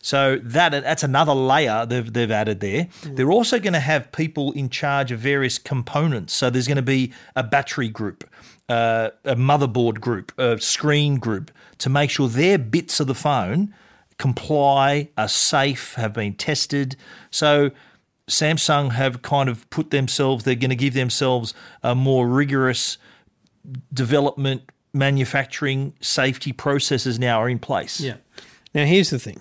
So 0.01 0.39
that 0.43 0.71
that's 0.71 1.03
another 1.03 1.35
layer 1.35 1.87
they've 1.87 2.11
they've 2.11 2.31
added 2.31 2.61
there. 2.61 2.89
They're 3.03 3.33
also 3.33 3.59
going 3.59 3.73
to 3.75 3.81
have 3.81 4.11
people 4.13 4.53
in 4.53 4.71
charge 4.71 5.13
of 5.13 5.19
various 5.19 5.59
components. 5.59 6.35
So 6.35 6.51
there's 6.51 6.69
going 6.69 6.77
to 6.77 6.83
be 6.83 7.13
a 7.37 7.43
battery 7.43 7.89
group. 7.89 8.29
Uh, 8.67 9.11
a 9.27 9.37
motherboard 9.37 10.01
group, 10.01 10.33
a 10.39 10.59
screen 10.59 11.17
group, 11.17 11.51
to 11.77 11.91
make 11.91 12.09
sure 12.09 12.29
their 12.29 12.57
bits 12.57 12.99
of 12.99 13.07
the 13.07 13.15
phone 13.15 13.75
comply, 14.17 15.11
are 15.19 15.29
safe, 15.29 15.95
have 15.97 16.15
been 16.15 16.33
tested. 16.33 16.97
So 17.31 17.73
Samsung 18.29 18.93
have 18.93 19.23
kind 19.23 19.49
of 19.49 19.69
put 19.71 19.91
themselves, 19.91 20.45
they're 20.45 20.55
going 20.55 20.71
to 20.71 20.77
give 20.77 20.95
themselves 20.95 21.55
a 21.83 21.95
more 21.95 22.27
rigorous 22.27 22.99
development, 23.93 24.63
manufacturing, 24.93 25.95
safety 26.01 26.53
processes 26.53 27.19
now 27.19 27.41
are 27.41 27.49
in 27.49 27.59
place. 27.59 28.01
Yeah. 28.01 28.17
Now, 28.75 28.85
here's 28.85 29.11
the 29.11 29.19
thing. 29.19 29.41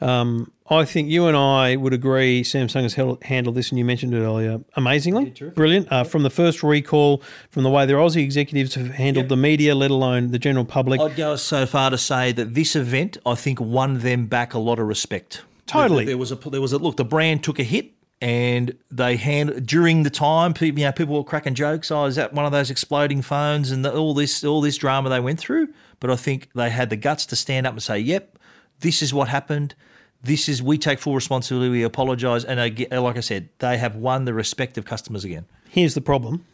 Um, 0.00 0.52
I 0.70 0.84
think 0.84 1.08
you 1.08 1.26
and 1.26 1.36
I 1.36 1.76
would 1.76 1.92
agree 1.92 2.42
Samsung 2.42 2.82
has 2.82 2.94
held, 2.94 3.22
handled 3.24 3.56
this, 3.56 3.70
and 3.70 3.78
you 3.78 3.84
mentioned 3.84 4.14
it 4.14 4.20
earlier, 4.20 4.60
amazingly. 4.74 5.30
Brilliant. 5.54 5.90
Uh, 5.90 6.04
from 6.04 6.22
the 6.22 6.30
first 6.30 6.62
recall, 6.62 7.22
from 7.50 7.62
the 7.62 7.70
way 7.70 7.86
their 7.86 7.96
Aussie 7.96 8.22
executives 8.22 8.74
have 8.74 8.90
handled 8.90 9.28
the 9.28 9.36
media, 9.36 9.74
let 9.74 9.90
alone 9.90 10.30
the 10.30 10.38
general 10.38 10.64
public. 10.64 11.00
I'd 11.00 11.16
go 11.16 11.36
so 11.36 11.66
far 11.66 11.90
to 11.90 11.98
say 11.98 12.32
that 12.32 12.54
this 12.54 12.76
event, 12.76 13.16
I 13.24 13.34
think, 13.34 13.60
won 13.60 14.00
them 14.00 14.26
back 14.26 14.54
a 14.54 14.58
lot 14.58 14.78
of 14.78 14.86
respect. 14.86 15.42
Totally. 15.66 16.04
There 16.04 16.18
was 16.18 16.32
a 16.32 16.36
there 16.36 16.60
was 16.60 16.72
a 16.72 16.78
look. 16.78 16.96
The 16.96 17.04
brand 17.04 17.42
took 17.42 17.58
a 17.58 17.62
hit, 17.64 17.92
and 18.20 18.76
they 18.90 19.16
hand 19.16 19.66
during 19.66 20.02
the 20.02 20.10
time. 20.10 20.52
People, 20.52 20.80
you 20.80 20.86
know, 20.86 20.92
people 20.92 21.14
were 21.14 21.24
cracking 21.24 21.54
jokes. 21.54 21.90
Oh, 21.90 22.04
is 22.06 22.16
that 22.16 22.32
one 22.32 22.44
of 22.44 22.52
those 22.52 22.70
exploding 22.70 23.22
phones? 23.22 23.70
And 23.70 23.84
the, 23.84 23.94
all 23.94 24.14
this 24.14 24.42
all 24.44 24.60
this 24.60 24.76
drama 24.76 25.08
they 25.08 25.20
went 25.20 25.38
through. 25.38 25.68
But 26.00 26.10
I 26.10 26.16
think 26.16 26.48
they 26.54 26.70
had 26.70 26.90
the 26.90 26.96
guts 26.96 27.26
to 27.26 27.36
stand 27.36 27.66
up 27.66 27.74
and 27.74 27.82
say, 27.82 27.98
"Yep, 27.98 28.38
this 28.80 29.02
is 29.02 29.14
what 29.14 29.28
happened." 29.28 29.74
This 30.20 30.48
is 30.48 30.60
we 30.60 30.78
take 30.78 30.98
full 30.98 31.14
responsibility. 31.14 31.70
We 31.70 31.82
apologise, 31.84 32.44
and 32.44 32.60
I 32.60 32.98
like 32.98 33.16
I 33.16 33.20
said, 33.20 33.50
they 33.60 33.78
have 33.78 33.94
won 33.94 34.24
the 34.24 34.34
respect 34.34 34.76
of 34.76 34.84
customers 34.84 35.24
again. 35.24 35.46
Here's 35.68 35.94
the 35.94 36.00
problem. 36.00 36.44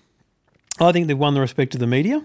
I 0.80 0.92
think 0.92 1.06
they've 1.06 1.18
won 1.18 1.34
the 1.34 1.40
respect 1.40 1.74
of 1.74 1.80
the 1.80 1.86
media. 1.86 2.24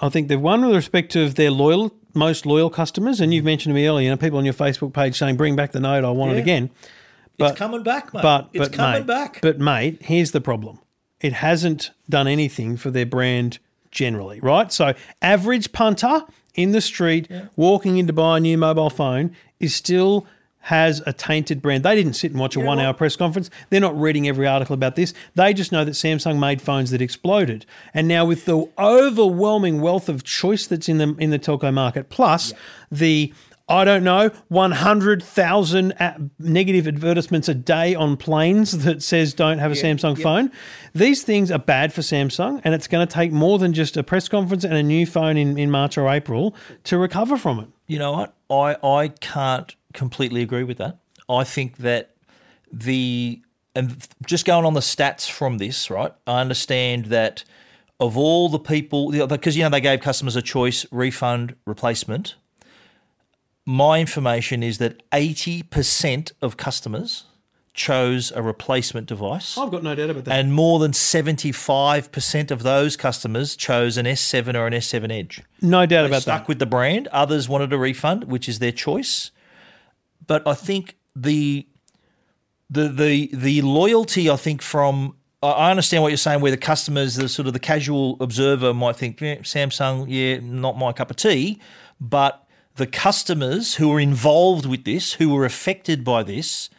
I 0.00 0.08
think 0.10 0.28
they've 0.28 0.40
won 0.40 0.60
the 0.60 0.68
respect 0.68 1.16
of 1.16 1.36
their 1.36 1.50
loyal, 1.50 1.92
most 2.14 2.44
loyal 2.44 2.68
customers. 2.68 3.20
And 3.20 3.32
you've 3.32 3.44
mentioned 3.44 3.70
to 3.70 3.74
me 3.74 3.88
earlier, 3.88 4.04
you 4.04 4.10
know, 4.10 4.18
people 4.18 4.38
on 4.38 4.44
your 4.44 4.54
Facebook 4.54 4.92
page 4.92 5.18
saying, 5.18 5.36
"Bring 5.36 5.56
back 5.56 5.72
the 5.72 5.80
note. 5.80 6.04
I 6.04 6.10
want 6.10 6.32
it 6.32 6.38
again." 6.38 6.70
But- 7.38 7.50
it's 7.50 7.58
coming 7.58 7.82
back, 7.82 8.12
mate. 8.12 8.22
But 8.22 8.50
it's 8.52 8.68
but 8.68 8.76
coming 8.76 9.00
mate, 9.00 9.06
back. 9.06 9.40
But 9.40 9.58
mate, 9.58 10.02
here's 10.02 10.32
the 10.32 10.40
problem: 10.40 10.80
it 11.20 11.34
hasn't 11.34 11.90
done 12.08 12.26
anything 12.26 12.76
for 12.76 12.90
their 12.90 13.06
brand 13.06 13.58
generally, 13.90 14.40
right? 14.40 14.70
So, 14.72 14.94
average 15.22 15.72
punter 15.72 16.24
in 16.54 16.72
the 16.72 16.80
street 16.80 17.30
walking 17.56 17.98
in 17.98 18.06
to 18.08 18.12
buy 18.12 18.38
a 18.38 18.40
new 18.40 18.58
mobile 18.58 18.90
phone 18.90 19.34
is 19.60 19.74
still 19.74 20.26
has 20.62 21.00
a 21.06 21.12
tainted 21.12 21.62
brand. 21.62 21.82
They 21.82 21.94
didn't 21.94 22.12
sit 22.12 22.30
and 22.30 22.38
watch 22.38 22.54
a 22.54 22.60
one-hour 22.60 22.92
press 22.92 23.16
conference. 23.16 23.48
They're 23.70 23.80
not 23.80 23.98
reading 23.98 24.28
every 24.28 24.46
article 24.46 24.74
about 24.74 24.96
this. 24.96 25.14
They 25.34 25.54
just 25.54 25.72
know 25.72 25.82
that 25.84 25.92
Samsung 25.92 26.38
made 26.38 26.60
phones 26.60 26.90
that 26.90 27.00
exploded. 27.00 27.64
And 27.94 28.06
now 28.06 28.26
with 28.26 28.44
the 28.44 28.68
overwhelming 28.78 29.80
wealth 29.80 30.10
of 30.10 30.24
choice 30.24 30.66
that's 30.66 30.88
in 30.88 30.98
the 30.98 31.14
in 31.18 31.30
the 31.30 31.38
telco 31.38 31.72
market, 31.72 32.10
plus 32.10 32.52
the 32.90 33.32
I 33.70 33.84
don't 33.84 34.02
know, 34.02 34.30
100,000 34.48 35.92
uh, 35.92 36.18
negative 36.38 36.88
advertisements 36.88 37.48
a 37.48 37.54
day 37.54 37.94
on 37.94 38.16
planes 38.16 38.84
that 38.84 39.02
says 39.02 39.34
don't 39.34 39.58
have 39.58 39.70
a 39.70 39.74
Samsung 39.74 40.20
phone. 40.20 40.50
These 40.94 41.22
things 41.22 41.50
are 41.50 41.58
bad 41.58 41.92
for 41.92 42.00
Samsung, 42.00 42.62
and 42.64 42.74
it's 42.74 42.86
going 42.86 43.06
to 43.06 43.12
take 43.12 43.30
more 43.30 43.58
than 43.58 43.74
just 43.74 43.98
a 43.98 44.02
press 44.02 44.26
conference 44.28 44.64
and 44.64 44.74
a 44.74 44.82
new 44.82 45.04
phone 45.04 45.36
in, 45.36 45.58
in 45.58 45.70
March 45.70 45.98
or 45.98 46.08
April 46.08 46.54
to 46.84 46.96
recover 46.96 47.36
from 47.36 47.60
it. 47.60 47.68
You 47.86 47.98
know 47.98 48.12
what? 48.12 48.34
I, 48.50 48.76
I 48.82 49.08
can't 49.08 49.74
completely 49.92 50.40
agree 50.40 50.64
with 50.64 50.78
that. 50.78 50.98
I 51.28 51.44
think 51.44 51.78
that 51.78 52.14
the 52.72 53.42
and 53.74 54.08
just 54.26 54.44
going 54.44 54.64
on 54.64 54.74
the 54.74 54.80
stats 54.80 55.30
from 55.30 55.58
this, 55.58 55.90
right? 55.90 56.12
I 56.26 56.40
understand 56.40 57.06
that 57.06 57.44
of 58.00 58.16
all 58.16 58.48
the 58.48 58.58
people, 58.58 59.10
because 59.26 59.56
you 59.56 59.62
know 59.62 59.68
they 59.68 59.80
gave 59.80 60.00
customers 60.00 60.36
a 60.36 60.42
choice: 60.42 60.86
refund, 60.90 61.54
replacement. 61.66 62.34
My 63.68 64.00
information 64.00 64.62
is 64.62 64.78
that 64.78 65.02
eighty 65.12 65.62
percent 65.62 66.32
of 66.40 66.56
customers 66.56 67.24
chose 67.74 68.32
a 68.34 68.40
replacement 68.42 69.06
device. 69.06 69.58
I've 69.58 69.70
got 69.70 69.82
no 69.82 69.94
doubt 69.94 70.08
about 70.08 70.24
that. 70.24 70.34
And 70.34 70.54
more 70.54 70.78
than 70.80 70.90
75% 70.92 72.50
of 72.50 72.62
those 72.64 72.96
customers 72.96 73.54
chose 73.54 73.96
an 73.98 74.04
S7 74.06 74.56
or 74.56 74.66
an 74.66 74.72
S7 74.72 75.12
Edge 75.12 75.42
no 75.62 75.86
doubt 75.86 76.06
about 76.06 76.22
stuck 76.22 76.24
that. 76.24 76.38
Stuck 76.40 76.48
with 76.48 76.58
the 76.58 76.66
brand. 76.66 77.06
Others 77.08 77.48
wanted 77.48 77.72
a 77.74 77.78
refund, 77.78 78.24
which 78.24 78.48
is 78.48 78.58
their 78.58 78.72
choice. 78.72 79.30
But 80.26 80.48
I 80.48 80.54
think 80.54 80.96
the 81.14 81.68
the 82.70 82.88
the 82.88 83.30
the 83.34 83.60
loyalty, 83.62 84.30
I 84.30 84.36
think 84.36 84.62
from 84.62 85.14
I- 85.42 85.50
I 85.50 85.70
understand 85.70 86.02
what 86.02 86.08
you're 86.08 86.16
saying, 86.16 86.40
where 86.40 86.50
the 86.50 86.56
customers, 86.56 87.16
the 87.16 87.28
sort 87.28 87.46
of 87.46 87.52
the 87.52 87.60
casual 87.60 88.16
observer 88.20 88.72
might 88.72 88.96
think, 88.96 89.20
yeah, 89.20 89.36
Samsung, 89.40 90.06
yeah, 90.08 90.38
not 90.42 90.78
my 90.78 90.92
cup 90.94 91.10
of 91.10 91.16
tea. 91.16 91.60
But 92.00 92.42
the 92.78 92.86
customers 92.86 93.74
who 93.74 93.92
are 93.92 94.00
involved 94.00 94.64
with 94.64 94.84
this, 94.84 95.14
who 95.14 95.28
were 95.28 95.44
affected 95.44 96.04
by 96.04 96.22
this, 96.22 96.70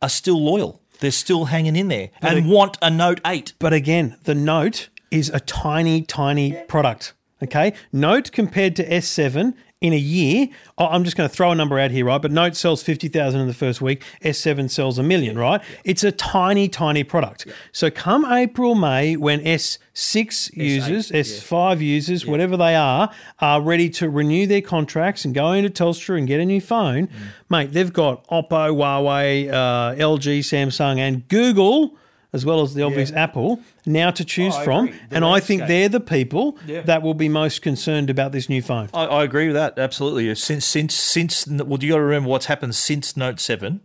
are 0.00 0.08
still 0.08 0.42
loyal. 0.42 0.80
They're 1.00 1.10
still 1.10 1.46
hanging 1.46 1.76
in 1.76 1.88
there 1.88 2.10
and 2.22 2.48
want 2.48 2.78
a 2.80 2.90
Note 2.90 3.20
8. 3.26 3.54
But 3.58 3.72
again, 3.72 4.16
the 4.24 4.34
Note 4.34 4.88
is 5.10 5.28
a 5.28 5.40
tiny, 5.40 6.02
tiny 6.02 6.52
product. 6.68 7.14
Okay, 7.42 7.74
Note 7.92 8.32
compared 8.32 8.74
to 8.76 8.88
S7 8.88 9.54
in 9.80 9.92
a 9.92 9.96
year, 9.98 10.48
I'm 10.76 11.04
just 11.04 11.16
going 11.16 11.28
to 11.28 11.34
throw 11.34 11.52
a 11.52 11.54
number 11.54 11.78
out 11.78 11.92
here, 11.92 12.04
right? 12.04 12.20
But 12.20 12.32
Note 12.32 12.56
sells 12.56 12.82
fifty 12.82 13.06
thousand 13.08 13.40
in 13.40 13.46
the 13.46 13.54
first 13.54 13.80
week. 13.80 14.02
S7 14.24 14.68
sells 14.70 14.98
a 14.98 15.02
million, 15.04 15.38
right? 15.38 15.60
It's 15.84 16.02
a 16.02 16.10
tiny, 16.10 16.68
tiny 16.68 17.04
product. 17.04 17.46
So 17.70 17.88
come 17.90 18.24
April, 18.24 18.74
May, 18.74 19.16
when 19.16 19.40
S6 19.40 20.50
users, 20.56 21.10
S5 21.12 21.80
users, 21.80 22.26
whatever 22.26 22.56
they 22.56 22.74
are, 22.74 23.10
are 23.40 23.60
ready 23.62 23.88
to 23.90 24.10
renew 24.10 24.46
their 24.46 24.62
contracts 24.62 25.24
and 25.24 25.34
go 25.34 25.52
into 25.52 25.70
Telstra 25.70 26.18
and 26.18 26.26
get 26.26 26.40
a 26.40 26.44
new 26.44 26.60
phone, 26.60 27.06
Mm. 27.06 27.12
mate, 27.48 27.72
they've 27.72 27.92
got 27.92 28.26
Oppo, 28.28 28.70
Huawei, 28.74 29.48
uh, 29.48 29.94
LG, 29.94 30.40
Samsung, 30.40 30.98
and 30.98 31.26
Google 31.28 31.96
as 32.32 32.44
well 32.44 32.60
as 32.60 32.74
the 32.74 32.82
obvious 32.82 33.10
Apple, 33.12 33.60
now 33.86 34.10
to 34.10 34.24
choose 34.24 34.54
Oh, 34.54 34.58
I 34.60 34.64
from. 34.64 34.84
agree. 34.88 34.98
The 35.08 35.16
And 35.16 35.24
I 35.24 35.40
think 35.40 35.66
they're 35.66 35.88
the 35.88 36.00
people 36.00 36.58
Yeah. 36.66 36.82
that 36.82 37.02
will 37.02 37.14
be 37.14 37.28
most 37.28 37.62
concerned 37.62 38.10
about 38.10 38.32
this 38.32 38.48
new 38.48 38.60
phone. 38.60 38.88
I, 38.92 39.04
I 39.04 39.24
agree 39.24 39.46
with 39.46 39.54
that 39.56 39.78
absolutely. 39.78 40.34
Since 40.34 40.64
since 40.66 40.94
since 40.94 41.46
well, 41.46 41.78
you 41.82 41.90
got 41.90 41.96
to 41.96 42.02
remember 42.02 42.28
what's 42.28 42.46
happened 42.46 42.74
since 42.74 43.16
Note 43.16 43.40
Seven. 43.40 43.80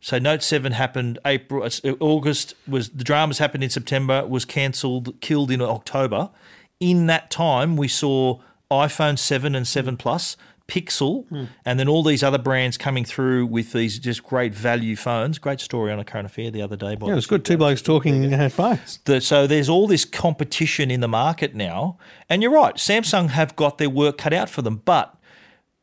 So 0.00 0.18
Note 0.18 0.42
Seven 0.42 0.72
happened 0.72 1.18
April, 1.24 1.64
uh, 1.64 1.70
August 1.98 2.54
was 2.68 2.90
the 2.90 3.02
dramas 3.04 3.38
happened 3.38 3.64
in 3.64 3.70
September, 3.70 4.24
was 4.26 4.44
cancelled, 4.44 5.18
killed 5.20 5.50
in 5.50 5.60
October. 5.60 6.30
In 6.80 7.06
that 7.06 7.30
time, 7.30 7.76
we 7.76 7.88
saw 7.88 8.38
iPhone 8.70 9.18
Seven 9.18 9.54
and 9.56 9.66
Seven 9.66 9.96
Plus 9.96 10.36
Pixel, 10.68 11.26
Hmm. 11.28 11.44
and 11.64 11.80
then 11.80 11.88
all 11.88 12.02
these 12.02 12.22
other 12.22 12.36
brands 12.38 12.76
coming 12.76 13.04
through 13.04 13.46
with 13.46 13.72
these 13.72 13.98
just 13.98 14.22
great 14.22 14.54
value 14.54 14.96
phones. 14.96 15.38
Great 15.38 15.60
story 15.60 15.90
on 15.90 15.98
a 15.98 16.04
current 16.04 16.26
affair 16.26 16.50
the 16.50 16.60
other 16.60 16.76
day. 16.76 16.94
By 16.94 17.06
Yeah, 17.06 17.12
it 17.14 17.16
was 17.16 17.26
good. 17.26 17.44
Two 17.44 17.56
blokes 17.56 17.80
talking 17.80 18.32
uh, 18.34 18.48
phones. 18.50 18.98
the, 19.06 19.20
so 19.22 19.46
there's 19.46 19.68
all 19.70 19.86
this 19.86 20.04
competition 20.04 20.90
in 20.90 21.00
the 21.00 21.08
market 21.08 21.54
now, 21.54 21.96
and 22.28 22.42
you're 22.42 22.52
right. 22.52 22.74
Samsung 22.76 23.30
have 23.30 23.56
got 23.56 23.78
their 23.78 23.88
work 23.88 24.18
cut 24.18 24.34
out 24.34 24.50
for 24.50 24.60
them, 24.60 24.82
but 24.84 25.14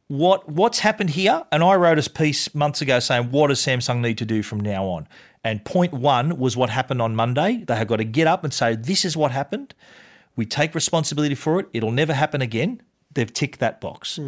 what 0.08 0.48
what's 0.48 0.80
happened 0.80 1.12
here? 1.12 1.44
And 1.52 1.64
I 1.64 1.76
wrote 1.76 1.98
a 1.98 2.08
piece 2.10 2.54
months 2.54 2.80
ago 2.80 3.00
saying 3.00 3.32
what 3.32 3.48
does 3.48 3.60
Samsung 3.60 4.02
need 4.02 4.20
to 4.20 4.26
do 4.26 4.44
from 4.44 4.60
now 4.60 4.86
on? 4.86 5.08
And 5.44 5.66
point 5.66 5.94
one 5.94 6.38
was 6.38 6.56
what 6.56 6.70
happened 6.70 7.02
on 7.02 7.16
Monday. 7.16 7.64
They 7.66 7.76
have 7.76 7.88
got 7.88 7.98
to 7.98 8.04
get 8.04 8.28
up 8.28 8.44
and 8.44 8.54
say 8.54 8.76
this 8.76 9.04
is 9.04 9.18
what 9.18 9.32
happened. 9.32 9.74
We 10.36 10.46
take 10.46 10.76
responsibility 10.76 11.34
for 11.36 11.60
it. 11.60 11.68
It'll 11.74 11.92
never 11.92 12.14
happen 12.14 12.42
again. 12.44 12.82
They've 13.14 13.32
ticked 13.34 13.60
that 13.60 13.80
box. 13.82 14.20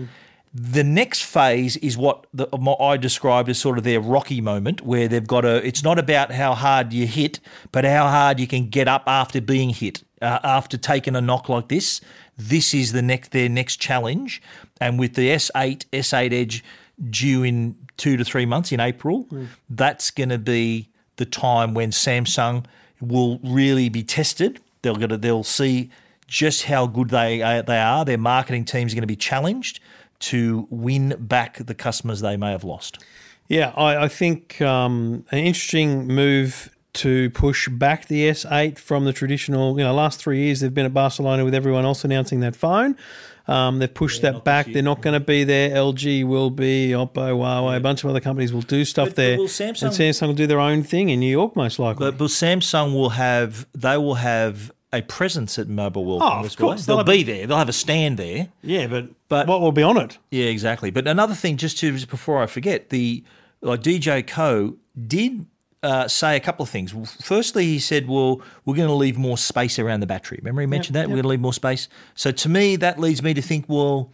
The 0.59 0.83
next 0.83 1.21
phase 1.21 1.77
is 1.77 1.99
what 1.99 2.25
the, 2.33 2.47
I 2.79 2.97
described 2.97 3.47
as 3.47 3.59
sort 3.59 3.77
of 3.77 3.83
their 3.83 4.01
rocky 4.01 4.41
moment, 4.41 4.81
where 4.81 5.07
they've 5.07 5.27
got 5.27 5.41
to. 5.41 5.63
It's 5.63 5.83
not 5.83 5.99
about 5.99 6.31
how 6.31 6.55
hard 6.55 6.93
you 6.93 7.05
hit, 7.05 7.39
but 7.71 7.85
how 7.85 8.07
hard 8.07 8.39
you 8.39 8.47
can 8.47 8.67
get 8.67 8.87
up 8.87 9.03
after 9.05 9.39
being 9.39 9.69
hit, 9.69 10.03
uh, 10.19 10.39
after 10.43 10.75
taking 10.75 11.15
a 11.15 11.21
knock 11.21 11.47
like 11.47 11.67
this. 11.67 12.01
This 12.37 12.73
is 12.73 12.91
the 12.91 13.03
next 13.03 13.33
their 13.33 13.49
next 13.49 13.77
challenge, 13.77 14.41
and 14.81 14.97
with 14.97 15.13
the 15.13 15.29
S8 15.29 15.85
S8 15.93 16.33
Edge 16.33 16.63
due 17.07 17.43
in 17.43 17.75
two 17.97 18.17
to 18.17 18.25
three 18.25 18.47
months 18.47 18.71
in 18.71 18.79
April, 18.79 19.27
that's 19.69 20.09
going 20.09 20.29
to 20.29 20.39
be 20.39 20.89
the 21.17 21.25
time 21.25 21.75
when 21.75 21.91
Samsung 21.91 22.65
will 22.99 23.39
really 23.43 23.89
be 23.89 24.01
tested. 24.01 24.59
They'll 24.81 24.95
get 24.95 25.11
to, 25.11 25.17
they'll 25.17 25.43
see 25.43 25.91
just 26.25 26.63
how 26.63 26.87
good 26.87 27.11
they 27.11 27.43
uh, 27.43 27.61
they 27.61 27.77
are. 27.77 28.03
Their 28.03 28.17
marketing 28.17 28.65
team 28.65 28.87
is 28.87 28.95
going 28.95 29.03
to 29.03 29.07
be 29.07 29.15
challenged 29.15 29.81
to 30.19 30.67
win 30.69 31.15
back 31.19 31.57
the 31.65 31.74
customers 31.75 32.21
they 32.21 32.38
may 32.38 32.51
have 32.51 32.63
lost. 32.63 33.00
Yeah, 33.47 33.71
I, 33.77 34.03
I 34.05 34.07
think 34.07 34.62
um, 34.62 35.25
an 35.31 35.39
interesting 35.39 36.07
move 36.07 36.69
to 36.93 37.29
push 37.29 37.69
back 37.69 38.07
the 38.07 38.24
S8 38.29 38.77
from 38.79 39.05
the 39.05 39.13
traditional. 39.13 39.77
You 39.77 39.86
know, 39.86 39.93
last 39.93 40.19
three 40.19 40.45
years 40.45 40.59
they've 40.62 40.74
been 40.74 40.86
at 40.86 40.93
Barcelona 40.93 41.45
with 41.45 41.53
everyone 41.53 41.86
else 41.86 42.03
announcing 42.03 42.39
that 42.41 42.55
phone. 42.55 42.97
Um, 43.47 43.79
they've 43.79 43.93
pushed 43.93 44.24
that 44.24 44.43
back. 44.43 44.65
They're 44.65 44.81
not 44.83 45.01
going 45.01 45.13
to 45.13 45.25
be 45.25 45.45
there. 45.45 45.69
LG 45.69 46.25
will 46.25 46.50
be, 46.50 46.89
Oppo, 46.89 47.13
Huawei, 47.13 47.77
a 47.77 47.79
bunch 47.79 48.03
of 48.03 48.09
other 48.09 48.19
companies 48.19 48.51
will 48.51 48.62
do 48.62 48.83
stuff 48.83 49.09
But- 49.09 49.15
but 49.15 49.15
there. 49.15 49.33
and 49.36 49.47
Samsung- 49.47 49.89
Samsung 49.91 50.27
will 50.27 50.33
do 50.33 50.47
their 50.47 50.59
own 50.59 50.83
thing 50.83 51.07
in 51.09 51.21
New 51.21 51.31
York, 51.31 51.55
most 51.55 51.79
likely. 51.79 52.07
But, 52.07 52.17
but 52.17 52.25
Samsung 52.27 52.93
will 52.93 53.12
have 53.12 53.65
they 53.74 53.95
will 53.97 54.15
have 54.15 54.71
a 54.98 55.01
presence 55.01 55.58
at 55.60 55.68
Mobile 55.68 56.06
World 56.06 56.22
Oh, 56.22 56.30
Congress. 56.30 56.54
of 56.54 56.60
course. 56.60 56.86
They'll 56.86 56.98
They'll, 56.98 57.06
be 57.16 57.24
there. 57.24 57.48
They'll 57.48 57.58
have 57.58 57.70
a 57.70 57.74
stand 57.74 58.18
there. 58.18 58.50
yeah, 58.62 58.88
but, 58.88 59.10
But- 59.30 59.48
what 59.48 59.62
will 59.62 59.72
be 59.72 59.84
on 59.84 59.98
it? 59.98 60.18
Yeah, 60.32 60.46
exactly. 60.46 60.89
But 60.92 61.08
another 61.08 61.34
thing, 61.36 61.58
just 61.58 61.77
to 61.80 61.92
just 61.92 62.10
before 62.10 62.42
I 62.42 62.48
forget, 62.48 62.89
the 62.89 63.24
like 63.62 63.82
DJ 63.82 64.25
Koh 64.25 64.75
did 65.08 65.46
uh, 65.84 66.08
say 66.08 66.36
a 66.36 66.39
couple 66.39 66.63
of 66.63 66.70
things. 66.70 66.94
Firstly, 67.22 67.66
he 67.66 67.80
said, 67.80 68.08
"Well, 68.08 68.42
we're 68.66 68.75
going 68.75 68.88
to 68.89 68.94
leave 68.96 69.18
more 69.18 69.38
space 69.38 69.77
around 69.80 70.00
the 70.01 70.08
battery." 70.08 70.39
Remember, 70.42 70.62
he 70.62 70.68
mentioned 70.68 70.96
that 70.96 71.08
we're 71.08 71.13
going 71.16 71.24
to 71.24 71.27
leave 71.30 71.39
more 71.39 71.54
space. 71.54 71.88
So 72.16 72.32
to 72.32 72.50
me, 72.50 72.75
that 72.77 73.00
leads 73.00 73.22
me 73.24 73.34
to 73.36 73.42
think, 73.42 73.66
well, 73.68 74.12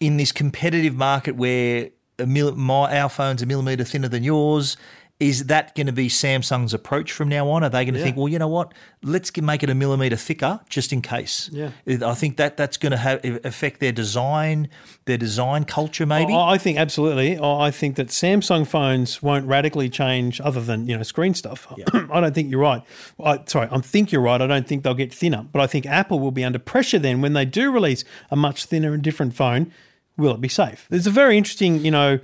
in 0.00 0.16
this 0.16 0.32
competitive 0.32 0.94
market 0.96 1.36
where 1.36 1.90
a 2.18 2.26
mil- 2.26 2.56
my, 2.56 2.98
our 2.98 3.08
phone's 3.10 3.42
a 3.42 3.46
millimeter 3.46 3.84
thinner 3.84 4.08
than 4.08 4.24
yours. 4.24 4.76
Is 5.20 5.46
that 5.46 5.74
going 5.74 5.86
to 5.86 5.92
be 5.92 6.08
Samsung's 6.08 6.74
approach 6.74 7.12
from 7.12 7.28
now 7.28 7.48
on? 7.50 7.62
Are 7.62 7.68
they 7.68 7.84
going 7.84 7.94
to 7.94 8.02
think, 8.02 8.16
well, 8.16 8.28
you 8.28 8.38
know 8.38 8.48
what? 8.48 8.72
Let's 9.02 9.34
make 9.36 9.62
it 9.62 9.70
a 9.70 9.74
millimeter 9.74 10.16
thicker 10.16 10.60
just 10.68 10.92
in 10.92 11.02
case. 11.02 11.48
Yeah. 11.52 11.70
I 11.86 12.14
think 12.14 12.38
that 12.38 12.56
that's 12.56 12.76
going 12.76 12.92
to 12.92 12.96
have 12.96 13.24
affect 13.44 13.80
their 13.80 13.92
design, 13.92 14.68
their 15.04 15.18
design 15.18 15.64
culture, 15.64 16.06
maybe. 16.06 16.34
I 16.34 16.50
I 16.52 16.58
think 16.58 16.78
absolutely. 16.78 17.38
I 17.38 17.60
I 17.60 17.70
think 17.70 17.96
that 17.96 18.08
Samsung 18.08 18.66
phones 18.66 19.22
won't 19.22 19.46
radically 19.46 19.88
change, 19.88 20.40
other 20.40 20.60
than 20.60 20.88
you 20.88 20.96
know 20.96 21.02
screen 21.02 21.34
stuff. 21.34 21.66
I 21.92 22.20
don't 22.20 22.34
think 22.34 22.50
you're 22.50 22.60
right. 22.60 22.82
I, 23.22 23.40
sorry, 23.46 23.68
I 23.70 23.78
think 23.78 24.10
you're 24.10 24.22
right. 24.22 24.40
I 24.40 24.46
don't 24.46 24.66
think 24.66 24.82
they'll 24.82 24.94
get 24.94 25.14
thinner, 25.14 25.46
but 25.52 25.60
I 25.60 25.66
think 25.66 25.86
Apple 25.86 26.18
will 26.18 26.32
be 26.32 26.42
under 26.42 26.58
pressure 26.58 26.98
then 26.98 27.20
when 27.20 27.34
they 27.34 27.44
do 27.44 27.70
release 27.70 28.04
a 28.30 28.36
much 28.36 28.64
thinner 28.64 28.92
and 28.92 29.02
different 29.02 29.34
phone. 29.34 29.72
Will 30.16 30.34
it 30.34 30.40
be 30.40 30.48
safe? 30.48 30.86
There's 30.90 31.06
a 31.06 31.10
very 31.10 31.38
interesting, 31.38 31.82
you 31.84 31.90
know, 31.90 32.18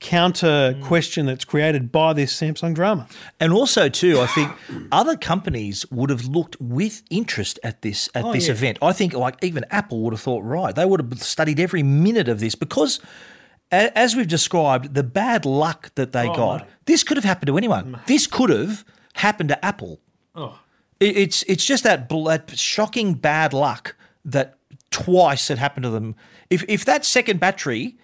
counter 0.00 0.74
Mm. 0.74 0.82
question 0.82 1.26
that's 1.26 1.44
created 1.44 1.92
by 1.92 2.12
this 2.14 2.34
Samsung 2.34 2.74
drama. 2.74 3.06
And 3.38 3.52
also, 3.52 3.88
too, 3.88 4.18
I 4.20 4.26
think 4.26 4.50
other 4.92 5.16
companies 5.16 5.84
would 5.90 6.10
have 6.10 6.24
looked 6.26 6.56
with 6.60 7.02
interest 7.10 7.58
at 7.62 7.82
this 7.82 8.08
at 8.14 8.32
this 8.32 8.46
yeah. 8.46 8.52
event. 8.54 8.78
I 8.82 8.92
think, 8.92 9.12
like 9.12 9.36
even 9.42 9.64
Apple 9.70 10.00
would 10.02 10.12
have 10.14 10.20
thought, 10.22 10.42
right, 10.42 10.74
they 10.74 10.84
would 10.86 11.00
have 11.00 11.22
studied 11.22 11.60
every 11.60 11.82
minute 11.82 12.28
of 12.28 12.40
this 12.40 12.54
because, 12.54 12.98
as 13.70 14.16
we've 14.16 14.26
described, 14.28 14.94
the 14.94 15.02
bad 15.04 15.44
luck 15.44 15.90
that 15.94 16.12
they 16.12 16.26
got, 16.26 16.66
this 16.86 17.04
could 17.04 17.16
have 17.18 17.24
happened 17.24 17.48
to 17.48 17.56
anyone. 17.58 18.00
This 18.06 18.26
could 18.26 18.50
have 18.50 18.84
happened 19.14 19.50
to 19.50 19.64
Apple. 19.64 20.00
It- 20.34 21.16
It's 21.16 21.42
it's 21.46 21.64
just 21.64 21.84
that, 21.84 22.08
that 22.08 22.58
shocking 22.58 23.14
bad 23.14 23.52
luck 23.52 23.96
that 24.24 24.54
twice 24.90 25.50
it 25.50 25.58
happened 25.58 25.84
to 25.84 25.90
them. 25.90 26.14
If 26.50 26.64
if 26.68 26.84
that 26.86 27.04
second 27.04 27.38
battery 27.38 27.96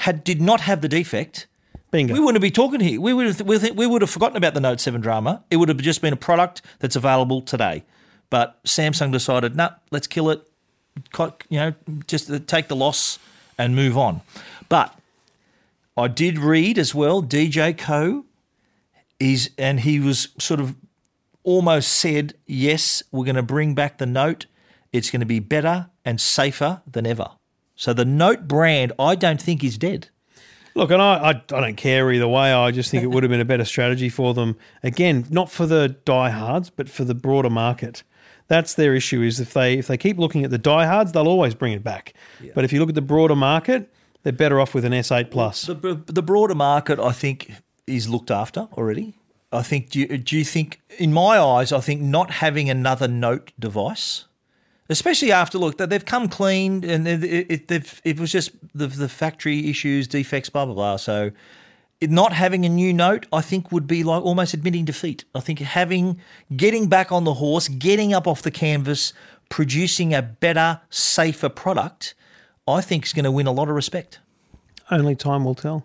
had 0.00 0.24
did 0.24 0.40
not 0.40 0.62
have 0.62 0.80
the 0.80 0.88
defect, 0.88 1.46
Bingo. 1.90 2.14
we 2.14 2.20
wouldn't 2.20 2.40
be 2.40 2.50
talking 2.50 2.80
here. 2.80 2.98
We 2.98 3.12
would 3.12 3.26
have, 3.26 3.40
we 3.76 3.86
would 3.86 4.00
have 4.00 4.10
forgotten 4.10 4.38
about 4.38 4.54
the 4.54 4.60
Note 4.60 4.80
Seven 4.80 5.02
drama. 5.02 5.44
It 5.50 5.56
would 5.56 5.68
have 5.68 5.76
just 5.76 6.00
been 6.00 6.14
a 6.14 6.16
product 6.16 6.62
that's 6.78 6.96
available 6.96 7.42
today. 7.42 7.84
But 8.30 8.64
Samsung 8.64 9.12
decided, 9.12 9.56
no, 9.56 9.68
let's 9.90 10.06
kill 10.06 10.30
it. 10.30 10.40
You 11.50 11.58
know, 11.58 11.74
just 12.06 12.30
take 12.46 12.68
the 12.68 12.76
loss 12.76 13.18
and 13.58 13.76
move 13.76 13.98
on. 13.98 14.22
But 14.70 14.98
I 15.98 16.08
did 16.08 16.38
read 16.38 16.78
as 16.78 16.94
well. 16.94 17.22
DJ 17.22 17.76
Koh 17.76 18.24
is, 19.18 19.50
and 19.58 19.80
he 19.80 20.00
was 20.00 20.28
sort 20.38 20.60
of 20.60 20.76
almost 21.44 21.92
said, 21.92 22.32
yes, 22.46 23.02
we're 23.12 23.26
going 23.26 23.36
to 23.36 23.42
bring 23.42 23.74
back 23.74 23.98
the 23.98 24.06
Note. 24.06 24.46
It's 24.94 25.10
going 25.10 25.20
to 25.20 25.26
be 25.26 25.40
better 25.40 25.90
and 26.06 26.18
safer 26.18 26.80
than 26.90 27.04
ever. 27.06 27.32
So 27.80 27.94
the 27.94 28.04
Note 28.04 28.46
brand, 28.46 28.92
I 28.98 29.14
don't 29.14 29.40
think 29.40 29.64
is 29.64 29.78
dead. 29.78 30.10
Look, 30.74 30.90
and 30.90 31.00
I, 31.00 31.14
I, 31.14 31.30
I 31.30 31.60
don't 31.62 31.78
care 31.78 32.12
either 32.12 32.28
way. 32.28 32.52
I 32.52 32.72
just 32.72 32.90
think 32.90 33.02
it 33.02 33.06
would 33.06 33.22
have 33.22 33.30
been 33.30 33.40
a 33.40 33.44
better 33.46 33.64
strategy 33.64 34.10
for 34.10 34.34
them. 34.34 34.58
Again, 34.82 35.24
not 35.30 35.50
for 35.50 35.64
the 35.64 35.96
diehards, 36.04 36.68
but 36.68 36.90
for 36.90 37.04
the 37.04 37.14
broader 37.14 37.48
market. 37.48 38.02
That's 38.48 38.74
their 38.74 38.94
issue. 38.94 39.22
Is 39.22 39.40
if 39.40 39.54
they 39.54 39.78
if 39.78 39.86
they 39.86 39.96
keep 39.96 40.18
looking 40.18 40.44
at 40.44 40.50
the 40.50 40.58
diehards, 40.58 41.12
they'll 41.12 41.26
always 41.26 41.54
bring 41.54 41.72
it 41.72 41.82
back. 41.82 42.12
But 42.54 42.64
if 42.64 42.72
you 42.72 42.80
look 42.80 42.90
at 42.90 42.94
the 42.94 43.00
broader 43.00 43.34
market, 43.34 43.90
they're 44.24 44.34
better 44.34 44.60
off 44.60 44.74
with 44.74 44.84
an 44.84 44.92
S8 44.92 45.30
Plus. 45.30 45.62
The, 45.62 46.02
the 46.04 46.22
broader 46.22 46.54
market, 46.54 46.98
I 46.98 47.12
think, 47.12 47.50
is 47.86 48.10
looked 48.10 48.30
after 48.30 48.68
already. 48.74 49.14
I 49.52 49.62
think. 49.62 49.88
Do 49.88 50.00
you, 50.00 50.18
do 50.18 50.36
you 50.36 50.44
think, 50.44 50.82
in 50.98 51.14
my 51.14 51.38
eyes, 51.38 51.72
I 51.72 51.80
think 51.80 52.02
not 52.02 52.30
having 52.30 52.68
another 52.68 53.08
Note 53.08 53.52
device, 53.58 54.26
especially 54.90 55.32
after 55.32 55.56
look 55.58 55.78
that 55.78 55.88
they've 55.88 56.04
come 56.04 56.28
clean 56.28 56.84
and 56.84 57.08
it, 57.08 57.24
it, 57.50 57.68
they've, 57.68 58.00
it 58.04 58.20
was 58.20 58.30
just 58.30 58.50
the 58.74 58.86
the 58.88 59.08
factory 59.08 59.68
issues, 59.70 60.06
defects, 60.08 60.50
blah 60.50 60.64
blah 60.66 60.74
blah. 60.74 60.96
So. 60.96 61.30
it- 62.00 62.10
Not 62.10 62.32
having 62.32 62.64
a 62.64 62.68
new 62.68 62.92
note, 62.94 63.26
I 63.32 63.42
think, 63.42 63.70
would 63.72 63.86
be 63.86 64.02
like 64.04 64.22
almost 64.24 64.54
admitting 64.54 64.86
defeat. 64.86 65.24
I 65.34 65.40
think 65.40 65.58
having, 65.58 66.18
getting 66.56 66.88
back 66.88 67.12
on 67.12 67.24
the 67.24 67.34
horse, 67.34 67.68
getting 67.68 68.14
up 68.14 68.26
off 68.26 68.40
the 68.42 68.50
canvas, 68.50 69.12
producing 69.50 70.14
a 70.14 70.22
better, 70.22 70.80
safer 70.88 71.50
product, 71.50 72.14
I 72.66 72.80
think 72.80 73.04
is 73.04 73.12
going 73.12 73.24
to 73.30 73.30
win 73.30 73.46
a 73.46 73.52
lot 73.52 73.68
of 73.68 73.74
respect. 73.74 74.18
Only 74.90 75.14
time 75.14 75.44
will 75.44 75.54
tell. 75.66 75.84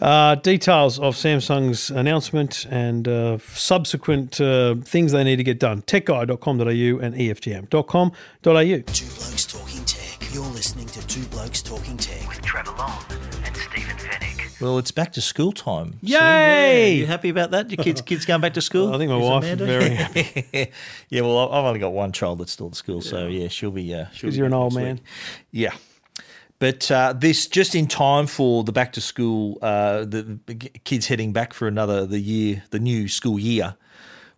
Uh, 0.00 0.34
details 0.36 0.98
of 0.98 1.14
Samsung's 1.14 1.90
announcement 1.90 2.66
and 2.70 3.06
uh, 3.08 3.38
subsequent 3.54 4.40
uh, 4.40 4.74
things 4.76 5.12
they 5.12 5.24
need 5.24 5.36
to 5.36 5.44
get 5.44 5.58
done. 5.58 5.82
TechGuide.com.au 5.82 6.98
and 7.04 7.14
EFTM.com.au. 7.14 8.12
Two 8.92 9.06
Blokes 9.06 9.46
Talking 9.46 9.84
Tech. 9.84 10.34
You're 10.34 10.44
listening 10.46 10.86
to 10.86 11.06
Two 11.06 11.22
Blokes 11.26 11.62
Talking 11.62 11.96
Tech. 11.96 12.26
with 12.28 12.42
Trevor 12.42 12.72
Long 12.78 13.02
and 13.44 13.56
Stephen 13.56 13.96
Fenech. 13.96 14.60
Well, 14.60 14.78
it's 14.78 14.92
back 14.92 15.12
to 15.14 15.20
school 15.20 15.50
time. 15.52 15.98
Yay! 16.02 16.18
yeah, 16.18 16.86
you 16.86 17.06
happy 17.06 17.28
about 17.30 17.50
that? 17.50 17.68
Your 17.70 17.82
kids, 17.82 18.00
kids 18.06 18.24
going 18.24 18.40
back 18.40 18.54
to 18.54 18.60
school? 18.62 18.94
I 18.94 18.98
think 18.98 19.10
my 19.10 19.18
Is 19.18 19.28
wife 19.28 19.44
is 19.44 19.58
very 19.60 19.90
happy. 19.96 20.70
yeah, 21.10 21.20
well, 21.22 21.50
I've 21.52 21.64
only 21.64 21.80
got 21.80 21.92
one 21.92 22.12
child 22.12 22.38
that's 22.38 22.52
still 22.52 22.68
at 22.68 22.76
school, 22.76 23.00
so 23.02 23.26
yeah, 23.26 23.48
she'll 23.48 23.72
be. 23.72 23.92
Uh, 23.92 24.06
she'll 24.12 24.28
Because 24.28 24.34
be 24.34 24.38
you're 24.38 24.46
an 24.46 24.54
old 24.54 24.74
man. 24.74 24.94
week. 24.96 25.02
Yeah, 25.50 25.72
but 26.62 26.92
uh, 26.92 27.12
this 27.12 27.48
just 27.48 27.74
in 27.74 27.88
time 27.88 28.28
for 28.28 28.62
the 28.62 28.70
back 28.70 28.92
to 28.92 29.00
school, 29.00 29.58
uh, 29.62 30.04
the 30.04 30.38
kids 30.84 31.08
heading 31.08 31.32
back 31.32 31.52
for 31.54 31.66
another 31.66 32.06
the 32.06 32.20
year, 32.20 32.62
the 32.70 32.78
new 32.78 33.08
school 33.08 33.36
year, 33.36 33.74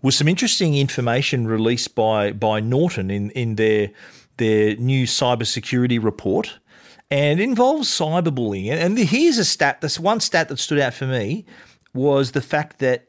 was 0.01 0.17
some 0.17 0.27
interesting 0.27 0.75
information 0.75 1.47
released 1.47 1.95
by 1.95 2.33
by 2.33 2.61
Norton 2.61 3.11
in 3.11 3.29
in 3.33 3.57
their 3.57 3.91
their 4.39 4.75
new 4.77 5.05
cybersecurity 5.05 6.03
report, 6.03 6.61
and 7.11 7.41
it 7.41 7.43
involves 7.43 7.91
cyberbullying. 7.91 8.71
And 8.71 8.97
here's 8.97 9.37
a 9.37 9.45
stat. 9.45 9.83
This 9.83 10.01
one 10.01 10.21
stat 10.21 10.49
that 10.49 10.59
stood 10.59 10.79
out 10.79 10.95
for 10.95 11.07
me 11.07 11.45
was 11.93 12.33
the 12.33 12.41
fact 12.41 12.79
that 12.79 13.05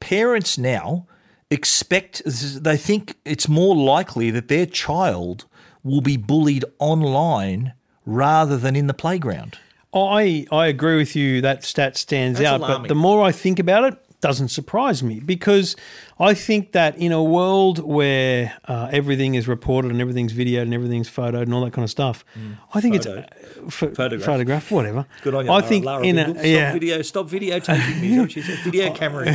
parents 0.00 0.56
now 0.56 1.06
expect 1.50 2.22
they 2.24 2.78
think 2.78 3.16
it's 3.26 3.46
more 3.46 3.76
likely 3.76 4.30
that 4.30 4.48
their 4.48 4.64
child 4.64 5.44
will 5.82 6.00
be 6.00 6.16
bullied 6.16 6.64
online 6.78 7.74
rather 8.06 8.56
than 8.56 8.76
in 8.76 8.86
the 8.86 8.94
playground. 8.94 9.58
I 9.94 10.46
I 10.50 10.66
agree 10.66 10.96
with 10.96 11.14
you. 11.14 11.40
That 11.40 11.62
stat 11.64 11.96
stands 11.96 12.38
That's 12.40 12.50
out, 12.50 12.60
but 12.60 12.88
the 12.88 12.94
more 12.96 13.22
I 13.22 13.30
think 13.32 13.58
about 13.60 13.84
it, 13.84 13.98
doesn't 14.20 14.48
surprise 14.48 15.02
me 15.02 15.20
because 15.20 15.76
I 16.18 16.32
think 16.32 16.72
that 16.72 16.96
in 16.96 17.12
a 17.12 17.22
world 17.22 17.78
where 17.80 18.54
uh, 18.66 18.88
everything 18.90 19.34
is 19.34 19.46
reported 19.46 19.90
and 19.90 20.00
everything's 20.00 20.32
videoed 20.32 20.62
and 20.62 20.72
everything's 20.72 21.10
photoed 21.10 21.42
and 21.42 21.52
all 21.52 21.62
that 21.64 21.74
kind 21.74 21.84
of 21.84 21.90
stuff, 21.90 22.24
I 22.72 22.80
think 22.80 22.94
it's 22.96 23.06
Photoed. 23.06 23.24
uh, 23.24 23.70
ph- 23.70 23.94
Photographed. 23.94 24.24
photograph, 24.24 24.70
whatever. 24.70 25.06
Good 25.22 25.34
on 25.34 25.44
you. 25.44 25.50
I 25.50 25.56
Lara- 25.56 25.68
think 25.68 25.84
Lara 25.84 26.04
in 26.06 26.18
a 26.18 26.24
stop 26.32 26.44
yeah, 26.44 26.72
video, 26.72 27.02
stop 27.02 27.26
videotaping 27.28 28.00
me. 28.00 28.28
she 28.30 28.40
said? 28.42 28.58
Video 28.64 28.94
camera. 28.94 29.26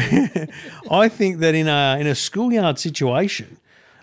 I 0.92 1.08
think 1.08 1.38
that 1.40 1.54
in 1.56 1.68
a 1.68 1.98
in 2.00 2.08
a 2.08 2.16
schoolyard 2.16 2.80
situation, 2.80 3.58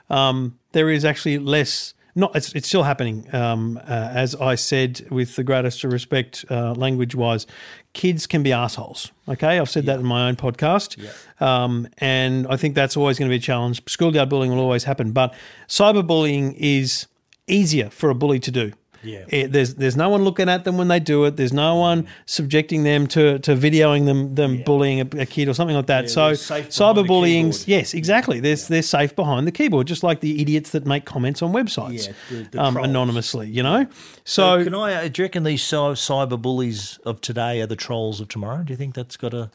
um, 0.09 0.57
there 0.73 0.89
is 0.89 1.05
actually 1.05 1.39
less. 1.39 1.93
Not, 2.19 2.35
it's, 2.35 2.53
it's 2.55 2.67
still 2.67 2.83
happening. 2.83 3.33
Um, 3.35 3.77
uh, 3.77 3.83
as 3.91 4.35
I 4.35 4.55
said, 4.55 5.07
with 5.11 5.37
the 5.37 5.45
greatest 5.45 5.85
respect, 5.85 6.47
uh, 6.51 6.73
language 6.73 7.15
wise, 7.15 7.47
kids 7.93 8.27
can 8.27 8.43
be 8.43 8.53
assholes. 8.53 9.13
Okay, 9.29 9.59
I've 9.59 9.69
said 9.69 9.85
that 9.85 10.01
in 10.01 10.07
my 10.07 10.27
own 10.27 10.37
podcast, 10.37 10.97
um, 11.41 11.87
and 11.99 12.47
I 12.49 12.57
think 12.57 12.75
that's 12.75 12.97
always 12.97 13.19
going 13.19 13.29
to 13.29 13.33
be 13.33 13.37
a 13.37 13.41
challenge. 13.41 13.83
Schoolyard 13.87 14.31
bullying 14.31 14.51
will 14.51 14.61
always 14.61 14.85
happen, 14.85 15.13
but 15.13 15.35
cyberbullying 15.69 16.55
is 16.57 17.07
easier 17.47 17.91
for 17.91 18.09
a 18.09 18.15
bully 18.15 18.41
to 18.41 18.51
do. 18.51 18.73
Yeah. 19.03 19.25
Eh, 19.31 19.47
there's 19.49 19.75
there's 19.75 19.97
no 19.97 20.09
one 20.09 20.25
looking 20.25 20.49
at 20.49 20.65
them 20.65 20.77
when 20.79 20.89
they 20.89 20.99
do 21.01 21.25
it. 21.27 21.37
There's 21.37 21.53
no 21.53 21.77
one 21.77 22.07
subjecting 22.25 22.83
them 22.83 23.07
to, 23.09 23.39
to 23.41 23.55
videoing 23.55 24.07
them 24.07 24.35
them 24.35 24.63
bullying 24.65 25.01
a, 25.01 25.23
a 25.23 25.27
kid 25.27 25.49
or 25.49 25.55
something 25.55 25.77
like 25.77 25.87
that. 25.87 26.11
so 26.11 26.31
behind 26.31 26.37
the 26.67 26.69
cyberbullying's 27.03 27.69
yes, 27.69 27.95
exactly. 27.95 28.41
They're 28.41 28.57
they're 28.57 28.83
safe 28.83 29.15
behind 29.15 29.47
the 29.47 29.53
keyboard, 29.53 29.87
just 29.87 30.03
like 30.03 30.21
the 30.21 30.41
idiots 30.43 30.71
that 30.71 30.87
make 30.87 31.05
comments 31.05 31.43
on 31.43 31.53
websites 31.53 32.09
Yeah, 32.09 32.13
the- 32.31 32.49
the 32.51 32.63
um, 32.63 32.77
anonymously. 32.77 33.49
You 33.49 33.63
know, 33.63 33.87
so, 34.25 34.65
Can 34.65 34.75
I? 34.75 35.09
Do 35.09 35.23
you 35.23 35.25
reckon 35.27 35.45
these 35.45 35.63
cy- 35.63 35.77
cyber 35.93 36.41
bullies 36.41 36.99
of 37.05 37.21
today 37.21 37.61
are 37.61 37.67
the 37.67 37.77
trolls 37.77 38.21
of 38.21 38.29
tomorrow? 38.29 38.63
Do 38.65 38.73
you 38.73 38.77
think 38.77 38.95
that's 38.95 39.17
got 39.17 39.31
to, 39.31 39.51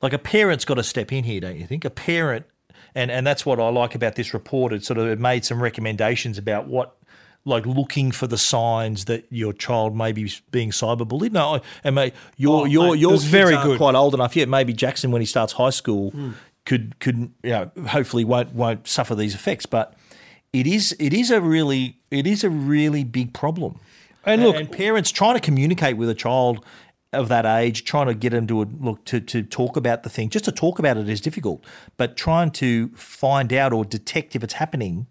like, 0.00 0.12
a 0.12 0.18
parent's 0.18 0.64
got 0.64 0.74
to 0.74 0.82
step 0.82 1.12
in 1.12 1.24
here? 1.24 1.40
Don't 1.40 1.56
you 1.58 1.66
think 1.66 1.84
a 1.84 1.90
parent? 1.90 2.46
And 2.94 3.10
and 3.10 3.26
that's 3.26 3.44
what 3.44 3.60
I 3.60 3.68
like 3.68 3.94
about 3.94 4.14
this 4.14 4.32
report. 4.32 4.72
It 4.72 4.84
sort 4.84 4.98
of 4.98 5.06
it 5.08 5.18
made 5.18 5.44
some 5.44 5.62
recommendations 5.62 6.38
about 6.38 6.66
what. 6.66 6.94
Like 7.48 7.66
looking 7.66 8.12
for 8.12 8.26
the 8.26 8.38
signs 8.38 9.06
that 9.06 9.26
your 9.30 9.52
child 9.52 9.96
may 9.96 10.12
be 10.12 10.30
being 10.50 10.70
cyberbullied. 10.70 11.32
No, 11.32 11.60
and 11.82 11.94
mate, 11.94 12.14
your 12.36 12.62
Oh, 12.62 12.64
your 12.64 12.90
mate, 12.92 13.00
your 13.00 13.10
it 13.10 13.12
was 13.12 13.22
kids 13.22 13.30
very 13.30 13.56
good. 13.56 13.78
Quite 13.78 13.94
old 13.94 14.14
enough 14.14 14.36
yet. 14.36 14.48
Maybe 14.48 14.72
Jackson, 14.72 15.10
when 15.10 15.22
he 15.22 15.26
starts 15.26 15.54
high 15.54 15.70
school, 15.70 16.10
hmm. 16.10 16.32
could 16.64 16.98
could 17.00 17.32
you 17.42 17.50
know 17.50 17.70
hopefully 17.88 18.24
won't 18.24 18.52
won't 18.54 18.86
suffer 18.86 19.14
these 19.14 19.34
effects. 19.34 19.66
But 19.66 19.94
it 20.52 20.66
is 20.66 20.94
it 20.98 21.12
is 21.12 21.30
a 21.30 21.40
really 21.40 21.98
it 22.10 22.26
is 22.26 22.44
a 22.44 22.50
really 22.50 23.04
big 23.04 23.32
problem. 23.32 23.78
And 24.24 24.42
look- 24.42 24.56
and 24.56 24.70
parents 24.70 25.10
trying 25.10 25.34
to 25.34 25.40
communicate 25.40 25.96
with 25.96 26.08
a 26.08 26.14
child 26.14 26.64
of 27.12 27.28
that 27.28 27.46
age, 27.46 27.84
trying 27.84 28.06
to 28.06 28.14
get 28.14 28.30
them 28.30 28.46
to 28.46 28.64
look 28.64 29.04
to 29.06 29.20
to 29.20 29.42
talk 29.42 29.76
about 29.76 30.02
the 30.02 30.10
thing. 30.10 30.28
Just 30.28 30.44
to 30.44 30.52
talk 30.52 30.78
about 30.78 30.96
it 30.96 31.08
is 31.08 31.20
difficult, 31.20 31.64
but 31.96 32.16
trying 32.16 32.50
to 32.50 32.88
find 32.88 33.52
out 33.52 33.72
or 33.72 33.84
detect 33.84 34.36
if 34.36 34.44
it's 34.44 34.54
happening 34.54 35.06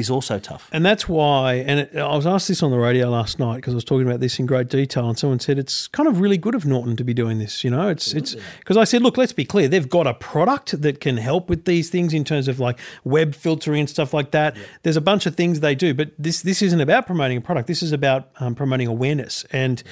is 0.00 0.10
also 0.10 0.38
tough. 0.38 0.68
and 0.72 0.84
that's 0.84 1.08
why. 1.08 1.54
And 1.54 1.80
it, 1.80 1.96
I 1.96 2.16
was 2.16 2.26
asked 2.26 2.48
this 2.48 2.62
on 2.62 2.70
the 2.70 2.78
radio 2.78 3.08
last 3.10 3.38
night 3.38 3.56
because 3.56 3.74
I 3.74 3.76
was 3.76 3.84
talking 3.84 4.06
about 4.06 4.20
this 4.20 4.38
in 4.38 4.46
great 4.46 4.68
detail, 4.68 5.08
and 5.08 5.18
someone 5.18 5.40
said 5.40 5.58
it's 5.58 5.86
kind 5.88 6.08
of 6.08 6.20
really 6.20 6.38
good 6.38 6.54
of 6.54 6.66
Norton 6.66 6.96
to 6.96 7.04
be 7.04 7.14
doing 7.14 7.38
this. 7.38 7.62
You 7.62 7.70
know, 7.70 7.88
it's 7.88 8.12
it's 8.14 8.34
because 8.58 8.76
I 8.76 8.84
said, 8.84 9.02
look, 9.02 9.16
let's 9.16 9.32
be 9.32 9.44
clear, 9.44 9.68
they've 9.68 9.88
got 9.88 10.06
a 10.06 10.14
product 10.14 10.80
that 10.82 11.00
can 11.00 11.16
help 11.16 11.48
with 11.48 11.64
these 11.64 11.90
things 11.90 12.12
in 12.12 12.24
terms 12.24 12.48
of 12.48 12.58
like 12.58 12.78
web 13.04 13.34
filtering 13.34 13.80
and 13.80 13.90
stuff 13.90 14.12
like 14.12 14.32
that. 14.32 14.56
There's 14.82 14.96
a 14.96 15.00
bunch 15.00 15.26
of 15.26 15.36
things 15.36 15.60
they 15.60 15.74
do, 15.74 15.94
but 15.94 16.10
this 16.18 16.42
this 16.42 16.62
isn't 16.62 16.80
about 16.80 17.06
promoting 17.06 17.36
a 17.36 17.40
product. 17.40 17.68
This 17.68 17.82
is 17.82 17.92
about 17.92 18.30
um, 18.40 18.54
promoting 18.54 18.88
awareness 18.88 19.44
and. 19.52 19.82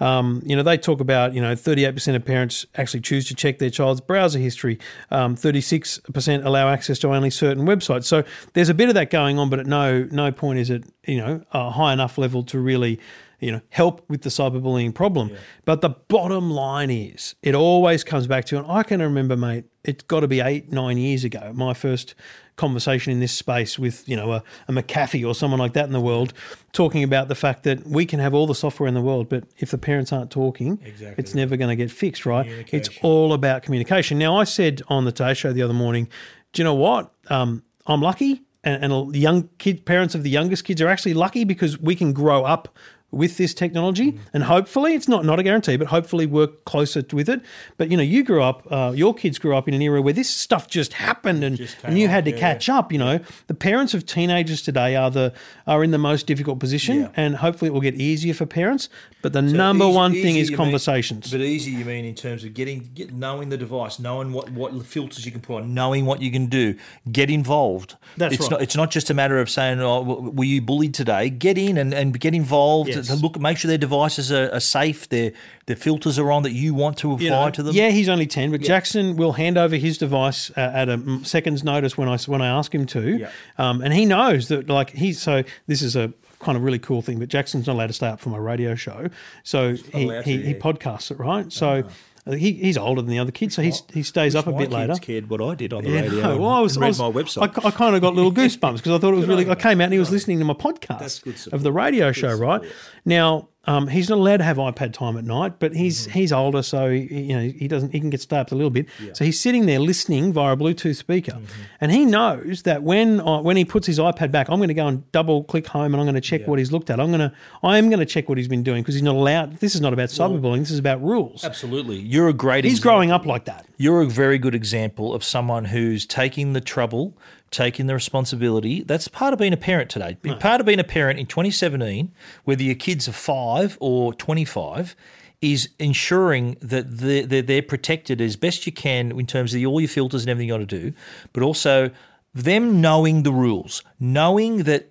Um, 0.00 0.42
you 0.44 0.56
know, 0.56 0.62
they 0.62 0.76
talk 0.76 1.00
about, 1.00 1.34
you 1.34 1.40
know, 1.40 1.54
38% 1.54 2.14
of 2.14 2.24
parents 2.24 2.66
actually 2.76 3.00
choose 3.00 3.26
to 3.28 3.34
check 3.34 3.58
their 3.58 3.70
child's 3.70 4.00
browser 4.00 4.38
history. 4.38 4.78
Um, 5.10 5.36
36% 5.36 6.44
allow 6.44 6.68
access 6.68 6.98
to 7.00 7.08
only 7.08 7.30
certain 7.30 7.64
websites. 7.64 8.04
So 8.04 8.24
there's 8.54 8.68
a 8.68 8.74
bit 8.74 8.88
of 8.88 8.94
that 8.94 9.10
going 9.10 9.38
on, 9.38 9.50
but 9.50 9.58
at 9.60 9.66
no 9.66 10.08
no 10.10 10.32
point 10.32 10.58
is 10.58 10.70
it, 10.70 10.84
you 11.06 11.18
know, 11.18 11.42
a 11.52 11.70
high 11.70 11.92
enough 11.92 12.18
level 12.18 12.42
to 12.44 12.58
really, 12.58 12.98
you 13.44 13.52
know, 13.52 13.60
help 13.68 14.02
with 14.08 14.22
the 14.22 14.30
cyberbullying 14.30 14.94
problem. 14.94 15.30
But 15.66 15.82
the 15.82 15.90
bottom 15.90 16.50
line 16.50 16.90
is, 16.90 17.34
it 17.42 17.54
always 17.54 18.02
comes 18.02 18.26
back 18.26 18.46
to, 18.46 18.56
and 18.56 18.66
I 18.70 18.82
can 18.82 19.02
remember, 19.02 19.36
mate, 19.36 19.66
it's 19.84 20.02
got 20.04 20.20
to 20.20 20.28
be 20.28 20.40
eight, 20.40 20.72
nine 20.72 20.96
years 20.96 21.24
ago, 21.24 21.52
my 21.54 21.74
first 21.74 22.14
conversation 22.56 23.12
in 23.12 23.20
this 23.20 23.32
space 23.32 23.78
with, 23.78 24.08
you 24.08 24.16
know, 24.16 24.32
a, 24.32 24.42
a 24.66 24.72
McAfee 24.72 25.28
or 25.28 25.34
someone 25.34 25.60
like 25.60 25.74
that 25.74 25.84
in 25.84 25.92
the 25.92 26.00
world, 26.00 26.32
talking 26.72 27.04
about 27.04 27.28
the 27.28 27.34
fact 27.34 27.64
that 27.64 27.86
we 27.86 28.06
can 28.06 28.18
have 28.18 28.32
all 28.32 28.46
the 28.46 28.54
software 28.54 28.88
in 28.88 28.94
the 28.94 29.02
world, 29.02 29.28
but 29.28 29.44
if 29.58 29.70
the 29.70 29.76
parents 29.76 30.10
aren't 30.10 30.30
talking, 30.30 30.80
exactly. 30.82 31.14
it's 31.18 31.34
never 31.34 31.58
going 31.58 31.68
to 31.68 31.76
get 31.76 31.90
fixed, 31.90 32.24
right? 32.24 32.46
It's 32.88 32.88
all 33.02 33.34
about 33.34 33.62
communication. 33.62 34.16
Now, 34.18 34.38
I 34.38 34.44
said 34.44 34.80
on 34.88 35.04
the 35.04 35.12
Today 35.12 35.34
Show 35.34 35.52
the 35.52 35.62
other 35.62 35.74
morning, 35.74 36.08
do 36.54 36.62
you 36.62 36.64
know 36.64 36.74
what? 36.74 37.12
Um, 37.28 37.62
I'm 37.86 38.00
lucky, 38.00 38.40
and, 38.62 38.82
and 38.82 39.12
the 39.12 39.18
young 39.18 39.50
kid 39.58 39.84
parents 39.84 40.14
of 40.14 40.22
the 40.22 40.30
youngest 40.30 40.64
kids 40.64 40.80
are 40.80 40.88
actually 40.88 41.12
lucky 41.12 41.44
because 41.44 41.78
we 41.78 41.94
can 41.94 42.14
grow 42.14 42.44
up 42.44 42.74
with 43.14 43.36
this 43.36 43.54
technology 43.54 44.18
and 44.32 44.44
hopefully 44.44 44.94
it's 44.94 45.08
not 45.08 45.24
not 45.24 45.38
a 45.38 45.42
guarantee 45.42 45.76
but 45.76 45.88
hopefully 45.88 46.26
work 46.26 46.64
closer 46.64 47.02
with 47.12 47.28
it 47.28 47.40
but 47.76 47.90
you 47.90 47.96
know 47.96 48.02
you 48.02 48.22
grew 48.22 48.42
up 48.42 48.66
uh, 48.70 48.92
your 48.94 49.14
kids 49.14 49.38
grew 49.38 49.56
up 49.56 49.68
in 49.68 49.74
an 49.74 49.82
era 49.82 50.00
where 50.02 50.12
this 50.12 50.28
stuff 50.28 50.68
just 50.68 50.94
happened 50.94 51.42
and, 51.44 51.58
and 51.82 51.98
you 51.98 52.08
had 52.08 52.24
to 52.24 52.32
catch 52.32 52.68
up 52.68 52.92
you 52.92 52.98
know 52.98 53.20
the 53.46 53.54
parents 53.54 53.94
of 53.94 54.04
teenagers 54.06 54.62
today 54.62 54.96
are 54.96 55.10
the 55.10 55.32
are 55.66 55.82
in 55.84 55.90
the 55.90 55.98
most 55.98 56.26
difficult 56.26 56.58
position 56.58 57.00
Yeah. 57.00 57.10
and 57.16 57.36
hopefully 57.36 57.68
it 57.68 57.72
will 57.72 57.80
get 57.80 57.94
easier 57.94 58.34
for 58.34 58.46
parents 58.46 58.88
but 59.22 59.32
the 59.32 59.42
number 59.42 59.88
one 59.88 60.12
thing 60.12 60.36
is 60.36 60.50
conversations 60.50 61.30
but 61.30 61.40
easy, 61.40 61.70
you 61.70 61.84
mean 61.84 62.04
in 62.04 62.14
terms 62.14 62.44
of 62.44 62.54
getting, 62.54 62.90
get, 62.94 63.12
knowing 63.12 63.48
the 63.48 63.56
device, 63.56 63.98
knowing 63.98 64.32
what, 64.32 64.50
what 64.50 64.84
filters 64.84 65.24
you 65.24 65.32
can 65.32 65.40
put 65.40 65.62
on, 65.62 65.74
knowing 65.74 66.04
what 66.06 66.20
you 66.20 66.30
can 66.30 66.46
do, 66.46 66.76
get 67.10 67.30
involved. 67.30 67.96
That's 68.16 68.34
it's 68.34 68.42
right. 68.42 68.50
Not, 68.52 68.62
it's 68.62 68.76
not 68.76 68.90
just 68.90 69.10
a 69.10 69.14
matter 69.14 69.38
of 69.38 69.48
saying, 69.50 69.80
"Oh, 69.80 70.02
were 70.02 70.44
you 70.44 70.60
bullied 70.60 70.94
today?" 70.94 71.30
Get 71.30 71.58
in 71.58 71.78
and, 71.78 71.92
and 71.94 72.18
get 72.18 72.34
involved. 72.34 72.90
Yes. 72.90 73.03
To 73.08 73.14
look, 73.16 73.38
make 73.38 73.58
sure 73.58 73.68
their 73.68 73.78
devices 73.78 74.30
are, 74.32 74.50
are 74.52 74.60
safe. 74.60 75.08
Their 75.08 75.32
their 75.66 75.76
filters 75.76 76.18
are 76.18 76.30
on 76.32 76.42
that 76.42 76.52
you 76.52 76.74
want 76.74 76.98
to 76.98 77.12
apply 77.12 77.24
you 77.24 77.30
know, 77.30 77.50
to 77.50 77.62
them. 77.62 77.74
Yeah, 77.74 77.90
he's 77.90 78.08
only 78.08 78.26
ten, 78.26 78.50
but 78.50 78.60
Jackson 78.60 79.16
will 79.16 79.32
hand 79.32 79.56
over 79.58 79.76
his 79.76 79.98
device 79.98 80.50
uh, 80.56 80.60
at 80.74 80.88
a 80.88 81.20
second's 81.24 81.64
notice 81.64 81.96
when 81.98 82.08
I 82.08 82.16
when 82.26 82.42
I 82.42 82.46
ask 82.48 82.74
him 82.74 82.86
to, 82.86 83.18
Yeah. 83.18 83.30
um, 83.58 83.80
and 83.82 83.92
he 83.92 84.04
knows 84.06 84.48
that 84.48 84.68
like 84.68 84.90
he's 84.90 85.20
so 85.20 85.42
this 85.66 85.82
is 85.82 85.96
a 85.96 86.12
kind 86.40 86.56
of 86.56 86.62
really 86.64 86.78
cool 86.78 87.00
thing. 87.02 87.18
But 87.18 87.28
Jackson's 87.28 87.66
not 87.66 87.74
allowed 87.74 87.86
to 87.88 87.92
stay 87.94 88.08
up 88.08 88.20
for 88.20 88.28
my 88.30 88.38
radio 88.38 88.74
show, 88.74 89.08
so 89.42 89.74
he, 89.74 90.06
to, 90.06 90.22
he, 90.22 90.42
he 90.42 90.54
podcasts 90.54 91.10
it 91.10 91.18
right. 91.18 91.50
So 91.52 91.68
uh, 91.80 91.82
he, 92.26 92.52
he's 92.54 92.78
older 92.78 93.02
than 93.02 93.10
the 93.10 93.18
other 93.18 93.32
kids, 93.32 93.54
so 93.54 93.60
he's, 93.62 93.82
he 93.92 94.02
stays 94.02 94.34
up 94.34 94.46
a 94.46 94.52
bit 94.52 94.70
later. 94.70 94.94
cared 94.94 95.28
what 95.28 95.42
I 95.42 95.54
did 95.54 95.72
on 95.74 95.84
the 95.84 95.90
Yeah, 95.90 96.00
radio. 96.00 96.22
no, 96.22 96.36
well, 96.38 96.50
I 96.50 96.60
was, 96.60 96.76
and 96.76 96.84
I 96.84 96.88
read 96.88 96.98
was- 96.98 96.98
my 97.00 97.10
website. 97.10 97.64
I, 97.64 97.68
I 97.68 97.70
kind 97.70 97.94
of 97.94 98.00
got 98.00 98.14
little 98.14 98.32
goosebumps 98.40 98.76
because 98.78 98.92
I 98.92 98.98
thought 98.98 99.12
it 99.12 99.16
was 99.16 99.26
really. 99.26 99.48
I 99.48 99.54
came 99.54 99.80
out 99.80 99.84
and 99.84 99.92
he 99.92 99.98
was 99.98 100.10
listening 100.10 100.38
to 100.38 100.44
my 100.44 100.54
podcast 100.54 101.52
of 101.52 101.62
the 101.62 101.72
radio 101.72 102.12
show, 102.12 102.34
right? 102.34 102.62
Now 103.04 103.48
um, 103.66 103.88
he's 103.88 104.08
not 104.08 104.18
allowed 104.18 104.38
to 104.38 104.44
have 104.44 104.56
iPad 104.58 104.92
time 104.92 105.16
at 105.16 105.24
night, 105.24 105.54
but 105.58 105.74
he's 105.74 106.06
Mm-hmm. 106.06 106.18
he's 106.18 106.32
older, 106.32 106.62
so 106.62 106.90
he, 106.90 107.22
you 107.28 107.36
know 107.36 107.42
he 107.42 107.66
doesn't 107.68 107.92
he 107.92 108.00
can 108.00 108.10
get 108.10 108.20
up 108.32 108.52
a 108.52 108.54
little 108.54 108.70
bit. 108.70 108.86
So 109.12 109.24
he's 109.24 109.40
sitting 109.40 109.66
there 109.66 109.78
listening 109.78 110.32
via 110.32 110.52
a 110.52 110.56
Bluetooth 110.56 110.96
speaker, 110.96 111.32
Mm-hmm. 111.32 111.62
and 111.80 111.92
he 111.92 112.04
knows 112.04 112.62
that 112.62 112.82
when 112.82 113.20
uh, 113.20 113.40
when 113.42 113.56
he 113.56 113.64
puts 113.64 113.86
his 113.86 113.98
iPad 113.98 114.30
back, 114.32 114.48
I'm 114.50 114.58
going 114.58 114.68
to 114.68 114.74
go 114.74 114.86
and 114.86 115.10
double 115.12 115.44
click 115.44 115.66
home, 115.66 115.94
and 115.94 115.96
I'm 115.96 116.04
going 116.04 116.14
to 116.14 116.20
check 116.20 116.46
what 116.46 116.58
he's 116.58 116.72
looked 116.72 116.90
at. 116.90 117.00
I'm 117.00 117.08
going 117.08 117.20
to 117.20 117.32
I 117.62 117.78
am 117.78 117.88
going 117.88 118.00
to 118.00 118.06
check 118.06 118.28
what 118.28 118.38
he's 118.38 118.48
been 118.48 118.62
doing 118.62 118.82
because 118.82 118.94
he's 118.94 119.02
not 119.02 119.14
allowed. 119.14 119.58
This 119.60 119.74
is 119.74 119.80
not 119.80 119.92
about 119.92 120.08
cyberbullying. 120.10 120.60
This 120.60 120.70
is 120.70 120.78
about 120.78 121.02
rules. 121.02 121.44
Absolutely, 121.44 121.96
you're 121.98 122.28
a 122.28 122.32
great. 122.32 122.64
He's 122.64 122.74
example. 122.74 122.90
growing 122.90 123.10
up 123.10 123.26
like 123.26 123.44
that. 123.46 123.66
You're 123.76 124.02
a 124.02 124.06
very 124.06 124.38
good 124.38 124.54
example 124.54 125.12
of 125.14 125.24
someone 125.24 125.64
who's 125.64 126.06
taking 126.06 126.52
the 126.52 126.60
trouble, 126.60 127.16
taking 127.54 127.86
the 127.86 127.94
responsibility. 127.94 128.82
That's 128.82 129.08
part 129.08 129.32
of 129.32 129.38
being 129.38 129.52
a 129.52 129.58
parent 129.58 129.90
today. 129.90 130.16
Part 130.40 130.60
of 130.60 130.66
being 130.66 130.80
a 130.80 130.84
parent 130.84 131.18
in 131.18 131.26
2017, 131.26 132.12
whether 132.44 132.62
your 132.62 132.74
kids 132.74 133.08
are 133.08 133.12
five 133.12 133.78
or 133.80 134.12
25, 134.14 134.96
is 135.40 135.68
ensuring 135.78 136.56
that 136.60 136.98
they're, 136.98 137.26
they're, 137.26 137.42
they're 137.42 137.62
protected 137.62 138.20
as 138.20 138.36
best 138.36 138.66
you 138.66 138.72
can 138.72 139.18
in 139.18 139.26
terms 139.26 139.52
of 139.52 139.58
the, 139.58 139.66
all 139.66 139.80
your 139.80 139.88
filters 139.88 140.22
and 140.22 140.30
everything 140.30 140.48
you 140.48 140.54
got 140.54 140.58
to 140.58 140.80
do, 140.80 140.92
but 141.32 141.42
also 141.42 141.90
them 142.32 142.80
knowing 142.80 143.22
the 143.22 143.32
rules, 143.32 143.82
knowing 144.00 144.64
that. 144.64 144.90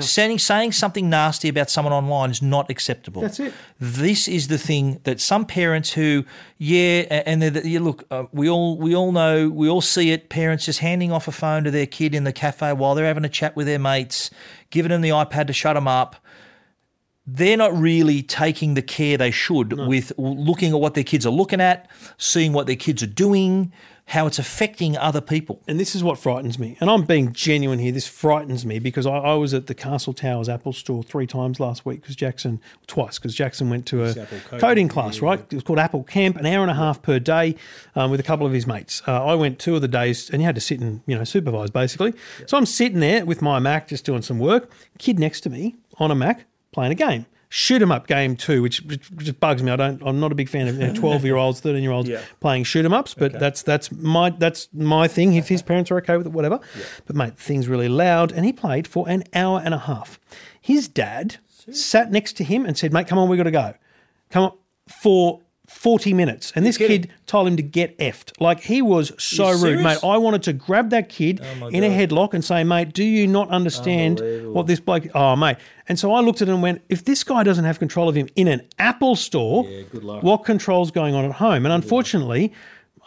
Saying, 0.00 0.40
saying 0.40 0.72
something 0.72 1.08
nasty 1.08 1.48
about 1.48 1.70
someone 1.70 1.92
online 1.92 2.30
is 2.30 2.42
not 2.42 2.70
acceptable. 2.70 3.22
That's 3.22 3.38
it. 3.38 3.54
This 3.78 4.26
is 4.26 4.48
the 4.48 4.58
thing 4.58 5.00
that 5.04 5.20
some 5.20 5.44
parents 5.44 5.92
who, 5.92 6.24
yeah, 6.58 7.22
and 7.24 7.40
they're, 7.40 7.64
you 7.64 7.78
look, 7.78 8.04
uh, 8.10 8.24
we 8.32 8.50
all 8.50 8.76
we 8.76 8.96
all 8.96 9.12
know, 9.12 9.48
we 9.48 9.68
all 9.68 9.80
see 9.80 10.10
it. 10.10 10.28
Parents 10.28 10.64
just 10.64 10.80
handing 10.80 11.12
off 11.12 11.28
a 11.28 11.32
phone 11.32 11.62
to 11.64 11.70
their 11.70 11.86
kid 11.86 12.14
in 12.16 12.24
the 12.24 12.32
cafe 12.32 12.72
while 12.72 12.96
they're 12.96 13.06
having 13.06 13.24
a 13.24 13.28
chat 13.28 13.54
with 13.54 13.66
their 13.66 13.78
mates, 13.78 14.30
giving 14.70 14.90
them 14.90 15.02
the 15.02 15.10
iPad 15.10 15.46
to 15.46 15.52
shut 15.52 15.74
them 15.74 15.86
up. 15.86 16.16
They're 17.26 17.56
not 17.56 17.76
really 17.76 18.22
taking 18.22 18.74
the 18.74 18.82
care 18.82 19.16
they 19.16 19.30
should 19.30 19.72
with 19.72 20.12
looking 20.16 20.72
at 20.72 20.80
what 20.80 20.94
their 20.94 21.04
kids 21.04 21.26
are 21.26 21.30
looking 21.30 21.60
at, 21.60 21.90
seeing 22.18 22.52
what 22.52 22.66
their 22.66 22.76
kids 22.76 23.02
are 23.02 23.08
doing, 23.08 23.72
how 24.10 24.28
it's 24.28 24.38
affecting 24.38 24.96
other 24.96 25.20
people. 25.20 25.60
And 25.66 25.80
this 25.80 25.96
is 25.96 26.04
what 26.04 26.16
frightens 26.16 26.56
me. 26.56 26.76
And 26.78 26.88
I'm 26.88 27.02
being 27.02 27.32
genuine 27.32 27.80
here. 27.80 27.90
This 27.90 28.06
frightens 28.06 28.64
me 28.64 28.78
because 28.78 29.04
I, 29.04 29.16
I 29.16 29.34
was 29.34 29.52
at 29.52 29.66
the 29.66 29.74
Castle 29.74 30.12
Towers 30.12 30.48
Apple 30.48 30.72
store 30.72 31.02
three 31.02 31.26
times 31.26 31.58
last 31.58 31.84
week 31.84 32.02
because 32.02 32.14
Jackson, 32.14 32.60
twice, 32.86 33.18
because 33.18 33.34
Jackson 33.34 33.68
went 33.68 33.86
to 33.86 34.04
a 34.04 34.14
coding, 34.60 34.86
class, 34.86 35.20
right? 35.20 35.40
It 35.40 35.54
was 35.54 35.64
called 35.64 35.80
Apple 35.80 36.04
Camp, 36.04 36.36
an 36.36 36.46
hour 36.46 36.62
and 36.62 36.70
a 36.70 36.74
half 36.74 37.02
per 37.02 37.18
day 37.18 37.56
um, 37.96 38.12
with 38.12 38.20
a 38.20 38.22
couple 38.22 38.46
of 38.46 38.52
his 38.52 38.68
mates. 38.68 39.02
Uh, 39.08 39.24
I 39.24 39.34
went 39.34 39.58
two 39.58 39.74
of 39.74 39.82
the 39.82 39.88
days 39.88 40.30
and 40.30 40.40
you 40.40 40.46
had 40.46 40.54
to 40.54 40.60
sit 40.60 40.78
and, 40.78 41.00
you 41.06 41.18
know, 41.18 41.24
supervise 41.24 41.70
basically. 41.70 42.14
So 42.46 42.56
I'm 42.56 42.66
sitting 42.66 43.00
there 43.00 43.26
with 43.26 43.42
my 43.42 43.58
Mac 43.58 43.88
just 43.88 44.04
doing 44.04 44.22
some 44.22 44.38
work. 44.38 44.70
Kid 44.98 45.18
next 45.18 45.40
to 45.40 45.50
me 45.50 45.74
on 45.98 46.12
a 46.12 46.14
Mac 46.14 46.46
playing 46.76 46.92
a 46.92 46.94
game. 46.94 47.26
Shoot 47.48 47.80
'em 47.80 47.92
up 47.92 48.06
game 48.08 48.36
two, 48.36 48.60
which, 48.60 48.82
which 48.82 49.08
just 49.18 49.38
bugs 49.40 49.62
me. 49.62 49.70
I 49.70 49.76
don't. 49.76 50.02
I'm 50.04 50.18
not 50.20 50.32
a 50.32 50.34
big 50.34 50.48
fan 50.48 50.66
of 50.68 50.94
twelve 51.00 51.24
year 51.24 51.36
olds, 51.36 51.60
thirteen 51.60 51.82
year 51.82 51.92
olds 51.92 52.08
playing 52.40 52.64
shoot 52.64 52.84
'em 52.84 52.92
ups. 52.92 53.14
But 53.14 53.38
that's 53.38 53.62
that's 53.62 53.90
my 53.92 54.30
that's 54.30 54.68
my 54.74 55.06
thing. 55.08 55.34
If 55.34 55.48
his 55.48 55.62
parents 55.62 55.90
are 55.90 55.96
okay 55.98 56.16
with 56.16 56.26
it, 56.26 56.32
whatever. 56.32 56.58
But 57.06 57.14
mate, 57.16 57.38
thing's 57.38 57.68
really 57.68 57.88
loud, 57.88 58.32
and 58.32 58.44
he 58.44 58.52
played 58.52 58.86
for 58.88 59.08
an 59.08 59.22
hour 59.32 59.62
and 59.64 59.72
a 59.74 59.78
half. 59.78 60.18
His 60.60 60.88
dad 60.88 61.36
sat 61.70 62.10
next 62.12 62.36
to 62.38 62.44
him 62.44 62.66
and 62.66 62.76
said, 62.76 62.92
"Mate, 62.92 63.06
come 63.06 63.18
on, 63.18 63.28
we 63.28 63.36
got 63.36 63.44
to 63.44 63.50
go. 63.52 63.74
Come 64.30 64.44
on." 64.44 64.52
For 64.88 65.40
40 65.76 66.14
minutes. 66.14 66.52
And 66.56 66.64
this 66.64 66.78
kid 66.78 67.10
told 67.26 67.46
him 67.46 67.56
to 67.58 67.62
get 67.62 67.96
effed. 67.98 68.32
Like 68.40 68.60
he 68.60 68.80
was 68.80 69.12
so 69.22 69.52
rude, 69.52 69.82
mate. 69.82 69.98
I 70.02 70.16
wanted 70.16 70.42
to 70.44 70.54
grab 70.54 70.90
that 70.90 71.10
kid 71.10 71.40
in 71.70 71.84
a 71.84 71.88
headlock 71.88 72.32
and 72.32 72.42
say, 72.44 72.64
mate, 72.64 72.94
do 72.94 73.04
you 73.04 73.26
not 73.26 73.50
understand 73.50 74.20
what 74.52 74.66
this 74.66 74.80
bloke. 74.80 75.04
Oh, 75.14 75.36
mate. 75.36 75.58
And 75.88 75.98
so 75.98 76.14
I 76.14 76.20
looked 76.20 76.40
at 76.40 76.48
him 76.48 76.54
and 76.54 76.62
went, 76.62 76.82
if 76.88 77.04
this 77.04 77.22
guy 77.22 77.42
doesn't 77.42 77.64
have 77.64 77.78
control 77.78 78.08
of 78.08 78.14
him 78.14 78.28
in 78.34 78.48
an 78.48 78.62
Apple 78.78 79.16
store, 79.16 79.64
what 80.22 80.44
control's 80.44 80.90
going 80.90 81.14
on 81.14 81.24
at 81.26 81.32
home? 81.32 81.66
And 81.66 81.72
unfortunately, 81.72 82.52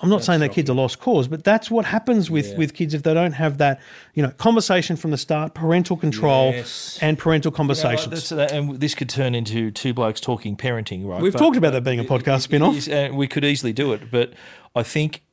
I'm 0.01 0.09
not 0.09 0.23
saying 0.23 0.39
that 0.39 0.53
kid's 0.53 0.69
are 0.69 0.73
a 0.73 0.75
lost 0.75 0.99
cause, 0.99 1.27
but 1.27 1.43
that's 1.43 1.69
what 1.69 1.83
happens 1.85 2.31
with, 2.31 2.55
with 2.57 2.73
kids 2.73 2.93
if 2.93 3.03
they 3.03 3.13
don't 3.13 3.33
have 3.33 3.57
that, 3.57 3.81
you 4.13 4.23
know, 4.23 4.29
conversation 4.31 4.95
from 4.95 5.11
the 5.11 5.17
start, 5.17 5.53
parental 5.53 5.97
control 5.97 6.51
Yes. 6.51 6.97
and 7.01 7.17
parental 7.17 7.49
You 7.49 7.53
know, 7.53 7.57
conversations. 7.57 8.31
uh, 8.31 8.47
and 8.51 8.79
this 8.79 8.95
could 8.95 9.09
turn 9.09 9.35
into 9.35 9.71
two 9.71 9.93
blokes 9.93 10.21
talking 10.21 10.55
parenting, 10.55 11.05
right? 11.05 11.21
We've 11.21 11.33
But- 11.33 11.39
talked 11.39 11.57
about 11.57 11.73
that 11.73 11.83
being 11.83 11.99
a 11.99 12.05
podcast 12.05 12.41
spin 12.43 12.61
off. 12.61 12.87
Uh, 12.87 13.09
we 13.13 13.27
could 13.27 13.43
easily 13.43 13.73
do 13.73 13.91
it, 13.91 14.09
but 14.09 14.33
I 14.75 14.83
think, 14.83 15.23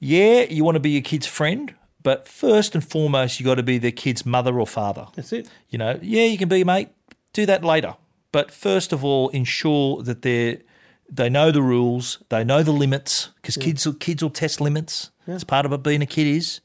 yeah, 0.00 0.42
you 0.50 0.64
want 0.64 0.74
to 0.74 0.80
be 0.80 0.90
your 0.90 1.02
kid's 1.02 1.26
friend, 1.26 1.74
but 2.02 2.26
first 2.26 2.74
and 2.74 2.84
foremost, 2.84 3.38
you 3.38 3.46
got 3.46 3.56
to 3.56 3.62
be 3.62 3.78
their 3.78 3.92
kid's 3.92 4.26
mother 4.26 4.58
or 4.58 4.66
father. 4.66 5.06
That's 5.14 5.32
it. 5.32 5.48
You 5.70 5.78
know, 5.78 5.98
yeah, 6.02 6.24
you 6.24 6.36
can 6.38 6.48
be 6.48 6.62
a 6.62 6.64
mate. 6.64 6.88
Do 7.32 7.46
that 7.46 7.62
later, 7.64 7.94
but 8.32 8.50
first 8.50 8.92
of 8.92 9.04
all, 9.04 9.28
ensure 9.28 10.02
that 10.02 10.22
they 10.22 10.62
they 11.08 11.28
know 11.28 11.50
the 11.50 11.62
rules, 11.62 12.18
they 12.28 12.44
know 12.44 12.62
the 12.62 12.72
limits, 12.72 13.30
because 13.36 13.56
kids 13.56 13.86
will, 13.86 13.94
kids 13.94 14.22
will 14.22 14.30
test 14.30 14.60
limits. 14.60 15.10
It's 15.26 15.44
part 15.44 15.66
of 15.66 15.72
it 15.72 15.82
being 15.82 16.02
a 16.02 16.06
kid 16.06 16.26
is 16.26 16.60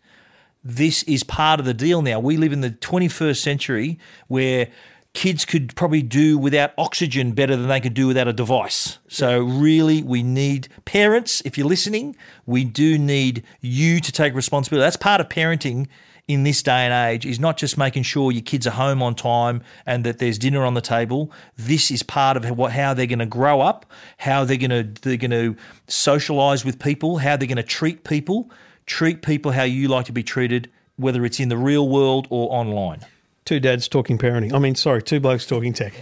this 0.64 1.04
is 1.04 1.24
part 1.24 1.60
of 1.60 1.66
the 1.66 1.74
deal 1.74 2.02
now. 2.02 2.20
We 2.20 2.38
live 2.38 2.54
in 2.54 2.62
the 2.62 2.70
21st 2.70 3.38
century 3.38 4.00
where 4.28 4.68
kids 5.14 5.44
could 5.44 5.76
probably 5.76 6.02
do 6.02 6.38
without 6.38 6.72
oxygen 6.78 7.34
better 7.34 7.56
than 7.56 7.68
they 7.68 7.80
could 7.80 7.94
do 7.94 8.08
without 8.08 8.28
a 8.28 8.34
device. 8.34 9.00
So, 9.08 9.40
really, 9.42 10.04
we 10.04 10.24
need 10.24 10.70
parents, 10.86 11.42
if 11.46 11.58
you're 11.58 11.68
listening, 11.68 12.16
we 12.46 12.64
do 12.64 12.98
need 12.98 13.44
you 13.60 14.00
to 14.00 14.12
take 14.12 14.34
responsibility. 14.34 14.86
That's 14.86 14.98
part 14.98 15.20
of 15.20 15.30
parenting 15.30 15.88
in 16.32 16.44
this 16.44 16.64
day 16.64 16.86
and 16.86 16.94
age 16.94 17.26
is 17.26 17.40
not 17.40 17.58
just 17.58 17.78
making 17.78 18.04
sure 18.04 18.32
your 18.32 18.42
kids 18.42 18.66
are 18.66 18.72
home 18.72 19.04
on 19.04 19.16
time 19.16 19.62
and 19.86 20.04
that 20.06 20.20
there's 20.20 20.38
dinner 20.38 20.64
on 20.64 20.74
the 20.74 20.82
table. 20.82 21.32
This 21.58 21.92
is 21.92 22.04
part 22.04 22.38
of 22.38 22.50
what 22.58 22.72
how 22.72 22.94
they're 22.94 23.06
going 23.06 23.20
to 23.20 23.26
grow 23.26 23.62
up, 23.62 23.86
how 24.18 24.46
they're 24.46 24.58
going 24.58 24.70
to 24.70 25.02
they're 25.02 25.18
going 25.18 25.32
to 25.32 25.56
socialize 25.88 26.64
with 26.64 26.80
people, 26.80 27.18
how 27.18 27.38
they're 27.38 27.48
going 27.48 27.58
to 27.58 27.64
treat 27.64 28.04
people, 28.04 28.50
treat 28.86 29.22
people 29.22 29.52
how 29.52 29.64
you 29.64 29.88
like 29.88 30.06
to 30.06 30.12
be 30.12 30.24
treated, 30.24 30.72
whether 30.96 31.26
it's 31.26 31.40
in 31.40 31.50
the 31.50 31.58
real 31.58 31.88
world 31.90 32.28
or 32.30 32.52
online. 32.52 33.02
Two 33.46 33.60
dads 33.60 33.88
talking 33.88 34.18
parenting. 34.18 34.54
I 34.54 34.60
mean, 34.60 34.76
sorry, 34.76 35.02
two 35.02 35.20
blokes 35.20 35.46
talking 35.46 35.74
tech. 35.74 35.94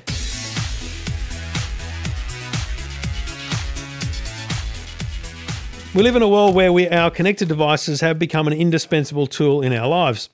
We 5.95 6.03
live 6.03 6.15
in 6.15 6.21
a 6.21 6.27
world 6.27 6.53
where 6.53 6.71
we, 6.71 6.87
our 6.87 7.09
connected 7.09 7.47
devices 7.47 8.01
have 8.01 8.19
become 8.19 8.45
an 8.45 8.53
indispensable 8.53 9.25
tool 9.25 9.63
in 9.63 9.73
our 9.73 9.87
lives. 9.87 10.29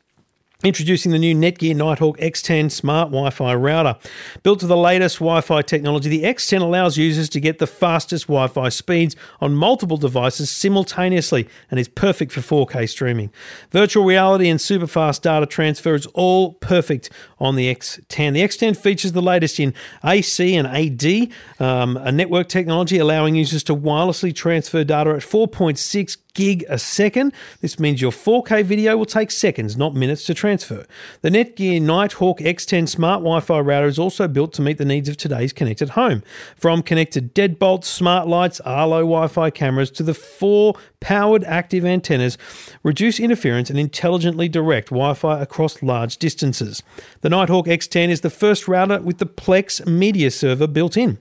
Introducing 0.63 1.12
the 1.12 1.20
new 1.20 1.36
Netgear 1.36 1.76
Nighthawk 1.76 2.18
X10 2.18 2.72
smart 2.72 3.10
Wi 3.10 3.30
Fi 3.30 3.54
router. 3.54 3.98
Built 4.41 4.62
to 4.62 4.68
the 4.68 4.78
latest 4.78 5.20
Wi 5.20 5.41
Fi 5.41 5.62
technology, 5.62 6.08
the 6.08 6.24
X10 6.24 6.62
allows 6.62 6.98
users 6.98 7.28
to 7.30 7.41
get 7.41 7.60
the 7.60 7.68
fastest 7.68 8.28
Wi 8.28 8.48
Fi 8.48 8.70
speeds 8.70 9.18
on 9.41 9.54
multiple 9.54 9.98
devices 9.98 10.50
simultaneously 10.50 11.50
and 11.70 11.78
is 11.78 11.89
perfect 11.89 12.32
for 12.32 12.39
4K 12.39 12.88
streaming. 12.88 13.32
Virtual 13.72 14.06
reality 14.06 14.48
and 14.48 14.62
super 14.62 14.88
fast 14.88 15.24
data 15.24 15.46
transfer 15.46 15.94
is 15.94 16.06
all 16.08 16.54
perfect 16.54 17.10
on 17.38 17.58
the 17.58 17.74
X10. 17.76 18.34
The 18.34 18.41
X10 18.41 18.78
features 18.78 19.12
the 19.12 19.22
latest 19.22 19.60
in 19.60 19.74
AC 20.06 20.56
and 20.56 20.68
AD, 20.68 21.32
um, 21.60 21.98
a 21.98 22.13
network 22.13 22.48
technology 22.48 22.98
allowing 22.98 23.36
users 23.36 23.62
to 23.65 23.76
wirelessly 23.76 24.34
transfer 24.34 24.86
data 24.86 25.10
at 25.10 25.20
4.6 25.20 26.18
gig 26.36 26.63
a 26.69 26.78
second. 26.78 27.34
This 27.62 27.80
means 27.80 28.02
your 28.02 28.12
4K 28.12 28.63
video 28.63 28.95
will 28.95 29.06
take 29.06 29.32
seconds, 29.32 29.76
not 29.76 29.95
minutes, 29.95 30.26
to 30.26 30.36
transfer. 30.36 30.86
The 31.21 31.30
Netgear 31.30 31.82
Nighthawk 31.82 32.39
X10 32.39 32.88
smart 32.88 33.21
Wi 33.21 33.39
Fi 33.39 33.60
router 33.60 33.88
is 33.88 33.98
also 33.98 34.28
built 34.28 34.54
to 34.54 34.62
meet 34.62 34.78
the 34.78 34.86
needs 34.86 35.10
of 35.10 35.17
today's 35.17 35.52
connected 35.52 35.89
home. 35.89 36.21
From 36.56 36.84
connected 36.84 37.34
deadbolts, 37.34 37.86
smart 37.86 38.28
lights, 38.28 38.60
Arlo 38.62 39.00
Wi 39.00 39.28
Fi 39.28 39.50
cameras 39.50 39.89
to 39.91 40.04
the 40.04 40.13
four 40.13 40.76
powered 41.00 41.43
active 41.45 41.86
antennas, 41.86 42.38
reduce 42.84 43.19
interference 43.19 43.69
and 43.69 43.80
intelligently 43.80 44.48
direct 44.48 44.89
Wi 44.89 45.13
Fi 45.15 45.41
across 45.41 45.82
large 45.82 46.17
distances. 46.17 46.84
The 47.21 47.30
Nighthawk 47.30 47.65
X10 47.65 48.10
is 48.10 48.21
the 48.21 48.30
first 48.30 48.67
router 48.67 49.02
with 49.02 49.17
the 49.17 49.26
Plex 49.26 49.86
media 49.88 50.30
server 50.30 50.67
built 50.67 50.98
in. 50.98 51.17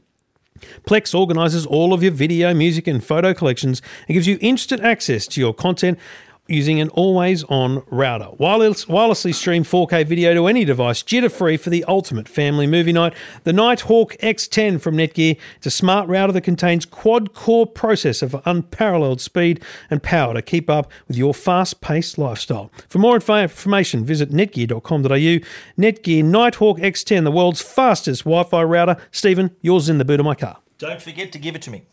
Plex 0.86 1.18
organizes 1.18 1.66
all 1.66 1.92
of 1.92 2.02
your 2.02 2.12
video, 2.12 2.54
music, 2.54 2.86
and 2.86 3.04
photo 3.04 3.34
collections 3.34 3.82
and 4.08 4.14
gives 4.14 4.26
you 4.26 4.38
instant 4.40 4.82
access 4.82 5.26
to 5.28 5.40
your 5.40 5.54
content 5.54 5.98
using 6.46 6.80
an 6.80 6.88
always 6.90 7.42
on 7.44 7.82
router. 7.90 8.28
Wireless, 8.36 8.84
wirelessly 8.84 9.34
stream 9.34 9.64
4K 9.64 10.06
video 10.06 10.34
to 10.34 10.46
any 10.46 10.64
device, 10.64 11.02
jitter 11.02 11.30
free 11.30 11.56
for 11.56 11.70
the 11.70 11.84
ultimate 11.84 12.28
family 12.28 12.66
movie 12.66 12.92
night. 12.92 13.14
The 13.44 13.52
Nighthawk 13.52 14.16
X10 14.18 14.80
from 14.80 14.96
Netgear 14.96 15.38
is 15.60 15.66
a 15.66 15.70
smart 15.70 16.08
router 16.08 16.32
that 16.32 16.42
contains 16.42 16.84
quad 16.84 17.32
core 17.32 17.66
processor 17.66 18.30
for 18.30 18.42
unparalleled 18.44 19.20
speed 19.20 19.62
and 19.90 20.02
power 20.02 20.34
to 20.34 20.42
keep 20.42 20.68
up 20.68 20.90
with 21.08 21.16
your 21.16 21.32
fast 21.32 21.80
paced 21.80 22.18
lifestyle. 22.18 22.70
For 22.88 22.98
more 22.98 23.14
info- 23.16 23.42
information, 23.42 24.04
visit 24.04 24.30
netgear.com.au. 24.30 25.08
Netgear 25.08 26.24
Nighthawk 26.24 26.78
X10, 26.78 27.24
the 27.24 27.30
world's 27.30 27.62
fastest 27.62 28.24
Wi 28.24 28.44
Fi 28.44 28.62
router. 28.62 28.96
Stephen, 29.10 29.56
yours 29.62 29.84
is 29.84 29.88
in 29.88 29.98
the 29.98 30.04
boot 30.04 30.20
of 30.20 30.26
my 30.26 30.34
car. 30.34 30.58
Don't 30.78 31.00
forget 31.00 31.32
to 31.32 31.38
give 31.38 31.54
it 31.54 31.62
to 31.62 31.70
me. 31.70 31.84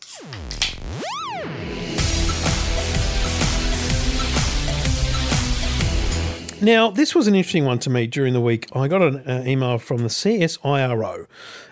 Now, 6.61 6.91
this 6.91 7.15
was 7.15 7.27
an 7.27 7.35
interesting 7.35 7.65
one 7.65 7.79
to 7.79 7.89
me 7.89 8.05
during 8.07 8.33
the 8.33 8.41
week. 8.41 8.67
I 8.75 8.87
got 8.87 9.01
an 9.01 9.17
uh, 9.27 9.43
email 9.47 9.77
from 9.79 9.97
the 9.99 10.09
CSIRO, 10.09 11.25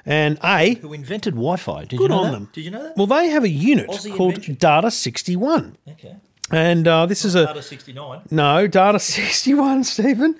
and 0.05 0.39
A, 0.43 0.75
Who 0.75 0.93
invented 0.93 1.35
Wi 1.35 1.57
Fi? 1.57 1.81
Did 1.81 1.93
you 1.93 1.97
good 1.99 2.11
know 2.11 2.17
on 2.19 2.25
that? 2.25 2.31
them. 2.31 2.49
Did 2.53 2.65
you 2.65 2.71
know 2.71 2.83
that? 2.83 2.97
Well, 2.97 3.07
they 3.07 3.29
have 3.29 3.43
a 3.43 3.49
unit 3.49 3.87
Aussie 3.89 4.15
called 4.15 4.33
invention. 4.35 4.55
Data 4.55 4.89
61. 4.91 5.77
okay. 5.89 6.15
And 6.51 6.87
uh, 6.87 7.05
this 7.05 7.25
is 7.25 7.35
a. 7.35 7.45
Data 7.45 7.61
69. 7.61 8.21
No, 8.31 8.65
Data 8.65 8.99
61, 8.99 9.83
Stephen. 9.83 10.35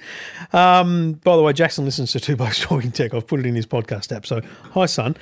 Um, 0.52 1.14
by 1.24 1.36
the 1.36 1.44
way, 1.44 1.54
Jackson 1.54 1.86
listens 1.86 2.12
to 2.14 2.20
Two 2.20 2.36
Blokes 2.36 2.60
Talking 2.60 2.92
Tech. 2.92 3.14
I've 3.14 3.28
put 3.28 3.40
it 3.40 3.46
in 3.46 3.54
his 3.54 3.68
podcast 3.68 4.16
app. 4.16 4.26
So, 4.26 4.42
hi, 4.72 4.88
son. 4.88 5.16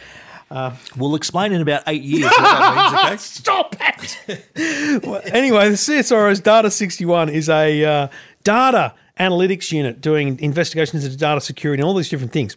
We'll 0.95 1.15
explain 1.15 1.51
in 1.51 1.61
about 1.61 1.83
eight 1.87 2.03
years 2.03 2.31
means, 2.31 2.93
okay? 2.93 3.17
Stop 3.17 3.75
it. 3.81 5.03
well, 5.05 5.21
anyway, 5.25 5.67
the 5.67 5.75
CSIRO's 5.75 6.39
Data 6.39 6.71
61 6.71 7.27
is 7.27 7.49
a 7.49 7.83
uh, 7.83 8.07
data 8.45 8.93
analytics 9.19 9.71
unit 9.71 10.01
doing 10.01 10.39
investigations 10.39 11.03
into 11.05 11.17
data 11.17 11.39
security 11.41 11.81
and 11.81 11.87
all 11.87 11.93
these 11.95 12.09
different 12.09 12.33
things. 12.33 12.55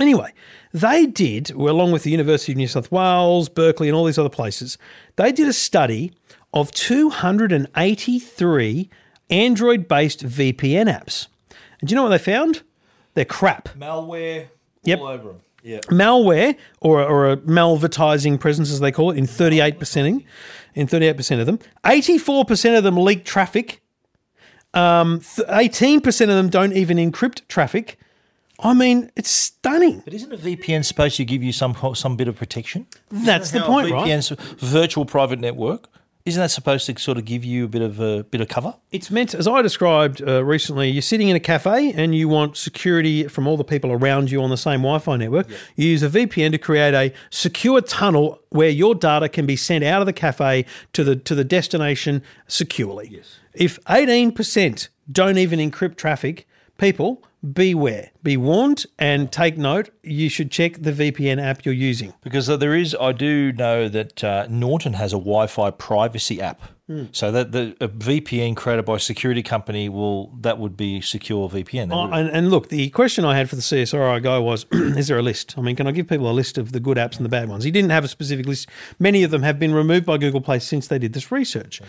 Anyway, 0.00 0.32
they 0.72 1.04
did, 1.06 1.50
along 1.50 1.92
with 1.92 2.02
the 2.04 2.10
University 2.10 2.52
of 2.52 2.56
New 2.58 2.66
South 2.68 2.90
Wales, 2.90 3.48
Berkeley, 3.50 3.88
and 3.88 3.96
all 3.96 4.04
these 4.06 4.18
other 4.18 4.30
places, 4.30 4.78
they 5.16 5.30
did 5.32 5.46
a 5.48 5.52
study 5.52 6.12
of 6.54 6.70
283 6.72 8.90
Android 9.30 9.88
based 9.88 10.24
VPN 10.24 10.86
apps. 10.86 11.26
And 11.80 11.88
do 11.88 11.92
you 11.92 11.96
know 11.96 12.04
what 12.04 12.10
they 12.10 12.18
found? 12.18 12.62
They're 13.14 13.24
crap. 13.24 13.70
Malware 13.76 14.48
Yep. 14.84 14.98
all 15.00 15.06
over 15.06 15.28
them. 15.28 15.40
Yeah. 15.64 15.78
malware 15.90 16.56
or, 16.80 17.00
or 17.04 17.30
a 17.30 17.36
malvertising 17.36 18.40
presence 18.40 18.68
as 18.72 18.80
they 18.80 18.90
call 18.90 19.12
it 19.12 19.16
in 19.16 19.28
38% 19.28 20.24
in 20.74 20.88
38% 20.88 21.38
of 21.38 21.46
them 21.46 21.60
84% 21.84 22.76
of 22.78 22.82
them 22.82 22.96
leak 22.96 23.24
traffic 23.24 23.80
um, 24.74 25.20
18% 25.20 26.20
of 26.22 26.28
them 26.28 26.48
don't 26.48 26.72
even 26.72 26.96
encrypt 26.96 27.46
traffic 27.48 27.98
I 28.62 28.74
mean, 28.74 29.10
it's 29.16 29.30
stunning. 29.30 30.02
But 30.04 30.14
isn't 30.14 30.32
a 30.32 30.36
VPN 30.36 30.84
supposed 30.84 31.16
to 31.16 31.24
give 31.24 31.42
you 31.42 31.52
some 31.52 31.76
some 31.94 32.16
bit 32.16 32.28
of 32.28 32.36
protection? 32.36 32.86
That's 33.10 33.50
the 33.50 33.60
point, 33.60 33.90
a 33.90 33.94
right? 33.94 34.08
VPN's 34.08 34.30
virtual 34.60 35.04
private 35.04 35.40
network. 35.40 35.88
Isn't 36.24 36.40
that 36.40 36.52
supposed 36.52 36.86
to 36.86 36.96
sort 37.00 37.18
of 37.18 37.24
give 37.24 37.44
you 37.44 37.64
a 37.64 37.68
bit 37.68 37.82
of 37.82 37.98
a 37.98 38.22
bit 38.22 38.40
of 38.40 38.46
cover? 38.48 38.76
It's 38.92 39.10
meant, 39.10 39.34
as 39.34 39.48
I 39.48 39.60
described 39.62 40.22
uh, 40.22 40.44
recently, 40.44 40.88
you're 40.88 41.02
sitting 41.02 41.28
in 41.28 41.34
a 41.34 41.40
cafe 41.40 41.92
and 41.92 42.14
you 42.14 42.28
want 42.28 42.56
security 42.56 43.26
from 43.26 43.48
all 43.48 43.56
the 43.56 43.64
people 43.64 43.90
around 43.90 44.30
you 44.30 44.40
on 44.40 44.50
the 44.50 44.56
same 44.56 44.82
Wi 44.82 45.00
Fi 45.00 45.16
network. 45.16 45.48
You 45.74 45.88
use 45.88 46.04
a 46.04 46.08
VPN 46.08 46.52
to 46.52 46.58
create 46.58 46.94
a 46.94 47.12
secure 47.30 47.80
tunnel 47.80 48.38
where 48.50 48.70
your 48.70 48.94
data 48.94 49.28
can 49.28 49.46
be 49.46 49.56
sent 49.56 49.82
out 49.82 50.00
of 50.00 50.06
the 50.06 50.12
cafe 50.12 50.64
to 50.92 51.02
the 51.02 51.16
to 51.16 51.34
the 51.34 51.44
destination 51.44 52.22
securely. 52.46 53.08
Yes. 53.10 53.40
If 53.54 53.78
18% 53.84 54.88
don't 55.10 55.38
even 55.38 55.58
encrypt 55.58 55.96
traffic, 55.96 56.46
people 56.78 57.22
beware, 57.42 58.10
be 58.22 58.36
warned, 58.36 58.86
and 58.98 59.32
take 59.32 59.58
note. 59.58 59.90
You 60.02 60.28
should 60.28 60.50
check 60.50 60.82
the 60.82 60.92
VPN 60.92 61.42
app 61.42 61.64
you're 61.64 61.74
using. 61.74 62.14
Because 62.22 62.46
there 62.46 62.74
is, 62.74 62.96
I 63.00 63.12
do 63.12 63.52
know 63.52 63.88
that 63.88 64.22
uh, 64.22 64.46
Norton 64.48 64.94
has 64.94 65.12
a 65.12 65.16
Wi-Fi 65.16 65.70
privacy 65.72 66.40
app. 66.40 66.62
Hmm. 66.88 67.04
So 67.12 67.30
that 67.30 67.52
the 67.52 67.76
a 67.80 67.88
VPN 67.88 68.56
created 68.56 68.84
by 68.84 68.96
a 68.96 68.98
security 68.98 69.42
company 69.42 69.88
will 69.88 70.34
that 70.40 70.58
would 70.58 70.76
be 70.76 71.00
secure 71.00 71.48
VPN. 71.48 71.92
Oh, 71.92 72.12
and, 72.12 72.28
and 72.28 72.50
look, 72.50 72.70
the 72.70 72.90
question 72.90 73.24
I 73.24 73.36
had 73.36 73.48
for 73.48 73.54
the 73.54 73.62
CSIRO 73.62 74.20
guy 74.20 74.38
was, 74.40 74.66
is 74.72 75.06
there 75.06 75.16
a 75.16 75.22
list? 75.22 75.54
I 75.56 75.60
mean, 75.60 75.76
can 75.76 75.86
I 75.86 75.92
give 75.92 76.08
people 76.08 76.28
a 76.28 76.32
list 76.32 76.58
of 76.58 76.72
the 76.72 76.80
good 76.80 76.96
apps 76.96 77.16
and 77.16 77.24
the 77.24 77.28
bad 77.28 77.48
ones? 77.48 77.62
He 77.62 77.70
didn't 77.70 77.90
have 77.90 78.02
a 78.02 78.08
specific 78.08 78.46
list. 78.46 78.68
Many 78.98 79.22
of 79.22 79.30
them 79.30 79.42
have 79.42 79.60
been 79.60 79.72
removed 79.72 80.06
by 80.06 80.18
Google 80.18 80.40
Play 80.40 80.58
since 80.58 80.88
they 80.88 80.98
did 80.98 81.12
this 81.12 81.30
research. 81.30 81.80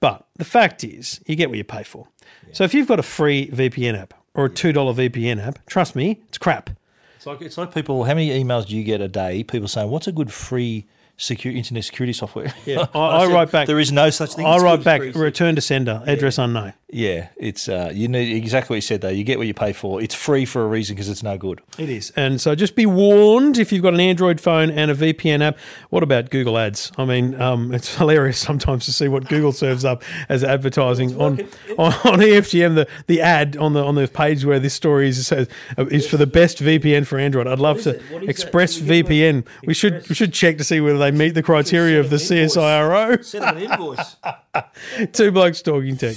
But 0.00 0.26
the 0.36 0.44
fact 0.44 0.82
is, 0.82 1.20
you 1.24 1.36
get 1.36 1.48
what 1.48 1.56
you 1.56 1.64
pay 1.64 1.84
for. 1.84 2.08
So 2.50 2.64
if 2.64 2.74
you've 2.74 2.88
got 2.88 2.98
a 2.98 3.04
free 3.04 3.48
VPN 3.48 3.96
app 3.96 4.12
or 4.34 4.46
a 4.46 4.50
$2 4.50 4.72
VPN 4.74 5.44
app, 5.44 5.64
trust 5.66 5.94
me, 5.94 6.20
it's 6.28 6.38
crap. 6.38 6.70
It's 7.16 7.26
like 7.26 7.40
it's 7.40 7.56
like 7.56 7.72
people. 7.72 8.02
How 8.02 8.14
many 8.14 8.30
emails 8.30 8.66
do 8.66 8.76
you 8.76 8.82
get 8.82 9.00
a 9.00 9.06
day? 9.06 9.44
People 9.44 9.68
saying, 9.68 9.88
"What's 9.88 10.08
a 10.08 10.12
good 10.12 10.32
free 10.32 10.86
secure 11.16 11.54
internet 11.54 11.84
security 11.84 12.12
software?" 12.12 12.52
Yeah, 12.66 12.86
I, 12.94 12.98
I 12.98 13.26
said, 13.26 13.32
write 13.32 13.50
back. 13.52 13.66
There 13.68 13.78
is 13.78 13.92
no 13.92 14.10
such 14.10 14.34
thing. 14.34 14.44
I 14.44 14.58
write 14.58 14.82
back. 14.82 15.02
Return 15.14 15.54
to 15.54 15.60
sender. 15.60 16.02
Address 16.04 16.38
unknown. 16.38 16.72
Yeah, 16.94 17.28
it's 17.38 17.70
uh, 17.70 17.90
you 17.94 18.06
need 18.06 18.36
exactly 18.36 18.74
what 18.74 18.76
you 18.76 18.82
said 18.82 19.00
though. 19.00 19.08
You 19.08 19.24
get 19.24 19.38
what 19.38 19.46
you 19.46 19.54
pay 19.54 19.72
for. 19.72 20.02
It's 20.02 20.14
free 20.14 20.44
for 20.44 20.62
a 20.62 20.66
reason 20.66 20.94
because 20.94 21.08
it's 21.08 21.22
no 21.22 21.38
good. 21.38 21.62
It 21.78 21.88
is. 21.88 22.12
And 22.16 22.38
so 22.38 22.54
just 22.54 22.76
be 22.76 22.84
warned 22.84 23.56
if 23.56 23.72
you've 23.72 23.82
got 23.82 23.94
an 23.94 24.00
Android 24.00 24.38
phone 24.38 24.70
and 24.70 24.90
a 24.90 24.94
VPN 24.94 25.40
app. 25.40 25.58
What 25.88 26.02
about 26.02 26.28
Google 26.28 26.58
Ads? 26.58 26.92
I 26.98 27.06
mean, 27.06 27.40
um, 27.40 27.72
it's 27.74 27.96
hilarious 27.96 28.38
sometimes 28.38 28.84
to 28.84 28.92
see 28.92 29.08
what 29.08 29.26
Google 29.26 29.52
serves 29.52 29.86
up 29.86 30.04
as 30.28 30.44
advertising 30.44 31.18
on, 31.18 31.40
on 31.78 31.94
on 32.04 32.18
EFTM. 32.20 32.74
The 32.74 32.86
the 33.06 33.22
ad 33.22 33.56
on 33.56 33.72
the 33.72 33.82
on 33.82 33.94
the 33.94 34.06
page 34.06 34.44
where 34.44 34.60
this 34.60 34.74
story 34.74 35.08
is 35.08 35.26
says 35.26 35.48
uh, 35.78 35.86
is 35.86 36.06
for 36.06 36.18
the 36.18 36.26
best 36.26 36.58
VPN 36.58 37.06
for 37.06 37.18
Android. 37.18 37.46
I'd 37.46 37.58
love 37.58 37.80
to 37.82 38.02
Express 38.28 38.78
VPN. 38.78 39.46
We 39.64 39.72
should 39.72 40.06
we 40.10 40.14
should 40.14 40.34
check 40.34 40.58
to 40.58 40.64
see 40.64 40.78
whether 40.82 40.98
they 40.98 41.10
meet 41.10 41.30
the 41.30 41.42
criteria 41.42 42.00
of 42.00 42.10
the 42.10 42.16
CSIRO. 42.16 43.24
Send 43.24 43.44
an 43.44 43.58
invoice. 43.62 44.16
Two 45.14 45.32
blokes 45.32 45.62
talking 45.62 45.96
tech. 45.96 46.16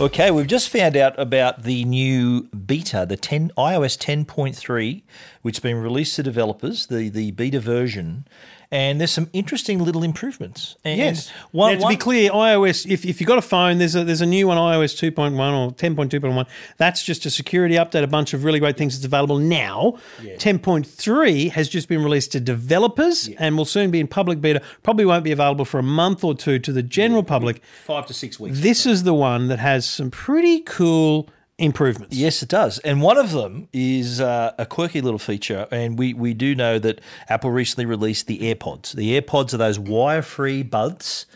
Okay, 0.00 0.30
we've 0.30 0.46
just 0.46 0.70
found 0.70 0.96
out 0.96 1.18
about 1.20 1.64
the 1.64 1.84
new 1.84 2.44
beta, 2.44 3.04
the 3.06 3.18
10 3.18 3.50
iOS 3.58 3.98
10.3, 3.98 5.02
which 5.42 5.56
has 5.56 5.62
been 5.62 5.76
released 5.76 6.16
to 6.16 6.22
developers, 6.22 6.86
the, 6.86 7.10
the 7.10 7.32
beta 7.32 7.60
version, 7.60 8.26
and 8.72 9.00
there's 9.00 9.10
some 9.10 9.28
interesting 9.32 9.82
little 9.84 10.02
improvements. 10.04 10.76
And 10.84 10.98
Yes. 10.98 11.30
one, 11.50 11.72
now, 11.72 11.78
to 11.78 11.82
one- 11.84 11.92
be 11.92 11.96
clear, 11.96 12.30
iOS. 12.30 12.86
If, 12.90 13.04
if 13.04 13.20
you've 13.20 13.26
got 13.28 13.38
a 13.38 13.42
phone, 13.42 13.78
there's 13.78 13.96
a 13.96 14.04
there's 14.04 14.20
a 14.20 14.26
new 14.26 14.46
one, 14.48 14.56
iOS 14.56 14.94
2.1 14.96 15.32
or 15.54 15.72
10.2.1. 15.72 16.46
That's 16.76 17.02
just 17.02 17.26
a 17.26 17.30
security 17.30 17.74
update. 17.74 18.02
A 18.02 18.06
bunch 18.06 18.32
of 18.34 18.44
really 18.44 18.60
great 18.60 18.76
things 18.76 18.94
that's 18.94 19.04
available 19.04 19.38
now. 19.38 19.94
10.3 20.38 21.50
has 21.52 21.68
just 21.68 21.88
been 21.88 22.02
released 22.02 22.32
to 22.32 22.40
developers 22.40 23.28
and 23.38 23.56
will 23.56 23.64
soon 23.64 23.90
be 23.90 24.00
in 24.00 24.06
public 24.06 24.40
beta. 24.40 24.60
Probably 24.82 25.04
won't 25.04 25.24
be 25.24 25.32
available 25.32 25.64
for 25.64 25.78
a 25.78 25.82
month 25.82 26.24
or 26.24 26.34
two 26.34 26.58
to 26.58 26.72
the 26.72 26.82
general 26.82 27.22
public. 27.22 27.62
five 27.84 28.06
to 28.06 28.14
six 28.14 28.38
weeks. 28.40 28.60
This 28.60 28.86
is 28.86 29.02
the 29.04 29.14
one 29.14 29.48
that 29.48 29.58
has 29.58 29.84
some 29.86 30.10
pretty 30.10 30.60
cool 30.60 31.28
improvements. 31.60 32.16
Yes, 32.16 32.42
it 32.42 32.48
does. 32.48 32.78
And 32.80 33.02
one 33.02 33.18
of 33.18 33.32
them 33.32 33.68
is 33.72 34.20
uh, 34.20 34.52
a 34.58 34.66
quirky 34.66 35.00
little 35.00 35.18
feature. 35.18 35.68
And 35.70 35.98
we, 35.98 36.14
we 36.14 36.34
do 36.34 36.54
know 36.54 36.78
that 36.78 37.00
Apple 37.28 37.50
recently 37.50 37.86
released 37.86 38.26
the 38.26 38.38
AirPods. 38.38 38.92
The 38.92 39.20
AirPods 39.20 39.54
are 39.54 39.58
those 39.58 39.78
wire 39.78 40.22
free 40.22 40.62
buds 40.62 41.26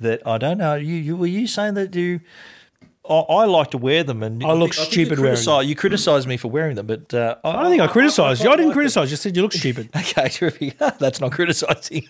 that 0.00 0.26
I 0.26 0.38
don't 0.38 0.58
know. 0.58 0.74
You, 0.74 0.94
you 0.94 1.16
Were 1.16 1.26
you 1.26 1.46
saying 1.46 1.74
that 1.74 1.94
you. 1.94 2.20
I, 3.06 3.16
I 3.18 3.44
like 3.44 3.70
to 3.72 3.78
wear 3.78 4.02
them, 4.02 4.22
and 4.22 4.42
I 4.42 4.52
look 4.54 4.72
think 4.72 4.90
stupid 4.90 5.18
you 5.18 5.24
wearing 5.24 5.36
criticise- 5.36 5.66
You 5.66 5.76
criticise 5.76 6.26
me 6.26 6.38
for 6.38 6.48
wearing 6.50 6.74
them, 6.74 6.86
but 6.86 7.12
uh, 7.12 7.36
I 7.44 7.52
don't 7.52 7.68
think 7.70 7.82
I 7.82 7.86
criticised 7.86 8.42
you. 8.42 8.48
I 8.50 8.56
didn't 8.56 8.72
criticise. 8.72 9.10
You 9.10 9.18
said 9.18 9.36
you 9.36 9.42
look 9.42 9.52
stupid. 9.52 9.90
Okay, 9.96 10.28
terrific. 10.30 10.78
That's 10.98 11.20
not 11.20 11.32
criticising. 11.32 12.08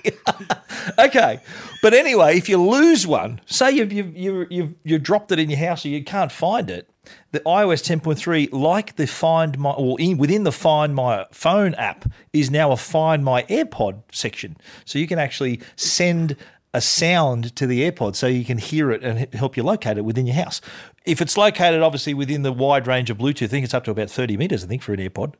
okay, 0.98 1.40
but 1.82 1.94
anyway, 1.94 2.36
if 2.38 2.48
you 2.48 2.58
lose 2.62 3.08
one, 3.08 3.40
say 3.46 3.72
you've 3.72 3.92
you've 3.92 4.16
you 4.16 4.46
you've, 4.48 4.74
you 4.84 4.98
dropped 5.00 5.32
it 5.32 5.40
in 5.40 5.50
your 5.50 5.58
house 5.58 5.84
or 5.84 5.88
you 5.88 6.04
can't 6.04 6.30
find 6.30 6.70
it, 6.70 6.88
the 7.32 7.40
iOS 7.40 7.82
10.3, 7.82 8.52
like 8.52 8.96
the 8.96 9.06
Find 9.06 9.58
My 9.58 9.70
or 9.70 10.00
in, 10.00 10.18
within 10.18 10.44
the 10.44 10.52
Find 10.52 10.94
My 10.94 11.26
Phone 11.32 11.74
app, 11.74 12.04
is 12.32 12.50
now 12.50 12.72
a 12.72 12.76
Find 12.76 13.24
My 13.24 13.42
AirPod 13.44 14.02
section, 14.12 14.56
so 14.84 14.98
you 14.98 15.06
can 15.06 15.18
actually 15.18 15.60
send 15.76 16.36
a 16.74 16.80
sound 16.80 17.54
to 17.54 17.66
the 17.66 17.88
AirPod 17.88 18.16
so 18.16 18.26
you 18.26 18.44
can 18.44 18.58
hear 18.58 18.90
it 18.90 19.04
and 19.04 19.32
help 19.32 19.56
you 19.56 19.62
locate 19.62 19.96
it 19.96 20.04
within 20.04 20.26
your 20.26 20.34
house. 20.34 20.60
If 21.06 21.22
it's 21.22 21.36
located 21.36 21.82
obviously 21.82 22.14
within 22.14 22.42
the 22.42 22.52
wide 22.52 22.88
range 22.88 23.10
of 23.10 23.18
Bluetooth, 23.18 23.44
I 23.44 23.46
think 23.46 23.64
it's 23.64 23.74
up 23.74 23.84
to 23.84 23.92
about 23.92 24.10
30 24.10 24.36
meters, 24.36 24.64
I 24.64 24.66
think, 24.66 24.82
for 24.82 24.92
an 24.92 24.98
AirPod. 24.98 25.34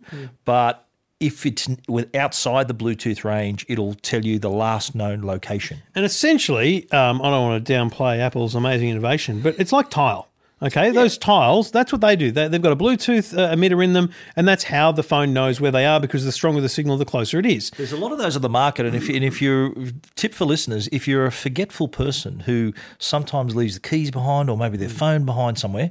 But 0.44 0.86
if 1.20 1.44
it's 1.44 1.68
with 1.88 2.14
outside 2.14 2.68
the 2.68 2.74
Bluetooth 2.74 3.24
range, 3.24 3.66
it'll 3.68 3.94
tell 3.94 4.24
you 4.24 4.38
the 4.38 4.50
last 4.50 4.94
known 4.94 5.22
location. 5.22 5.82
And 5.94 6.04
essentially, 6.04 6.90
um, 6.92 7.20
I 7.20 7.30
don't 7.30 7.48
want 7.48 7.66
to 7.66 7.72
downplay 7.72 8.20
Apple's 8.20 8.54
amazing 8.54 8.90
innovation, 8.90 9.40
but 9.40 9.58
it's 9.58 9.72
like 9.72 9.90
tile. 9.90 10.28
Okay, 10.62 10.92
those 10.92 11.18
tiles, 11.18 11.70
that's 11.70 11.92
what 11.92 12.00
they 12.00 12.16
do. 12.16 12.30
They, 12.30 12.48
they've 12.48 12.62
got 12.62 12.72
a 12.72 12.76
Bluetooth 12.76 13.36
uh, 13.36 13.54
emitter 13.54 13.82
in 13.84 13.92
them, 13.92 14.10
and 14.36 14.46
that's 14.46 14.64
how 14.64 14.92
the 14.92 15.02
phone 15.02 15.32
knows 15.34 15.60
where 15.60 15.72
they 15.72 15.84
are 15.84 16.00
because 16.00 16.24
the 16.24 16.32
stronger 16.32 16.60
the 16.60 16.68
signal, 16.68 16.96
the 16.96 17.04
closer 17.04 17.38
it 17.38 17.46
is. 17.46 17.70
There's 17.76 17.92
a 17.92 17.96
lot 17.96 18.12
of 18.12 18.18
those 18.18 18.36
on 18.36 18.42
the 18.42 18.48
market, 18.48 18.86
and 18.86 18.94
if 18.94 19.08
and 19.08 19.24
if 19.24 19.42
you're 19.42 19.74
tip 20.14 20.32
for 20.32 20.44
listeners, 20.44 20.88
if 20.92 21.08
you're 21.08 21.26
a 21.26 21.32
forgetful 21.32 21.88
person 21.88 22.40
who 22.40 22.72
sometimes 22.98 23.54
leaves 23.56 23.74
the 23.74 23.80
keys 23.80 24.10
behind 24.10 24.48
or 24.48 24.56
maybe 24.56 24.76
their 24.76 24.88
phone 24.88 25.24
behind 25.24 25.58
somewhere. 25.58 25.90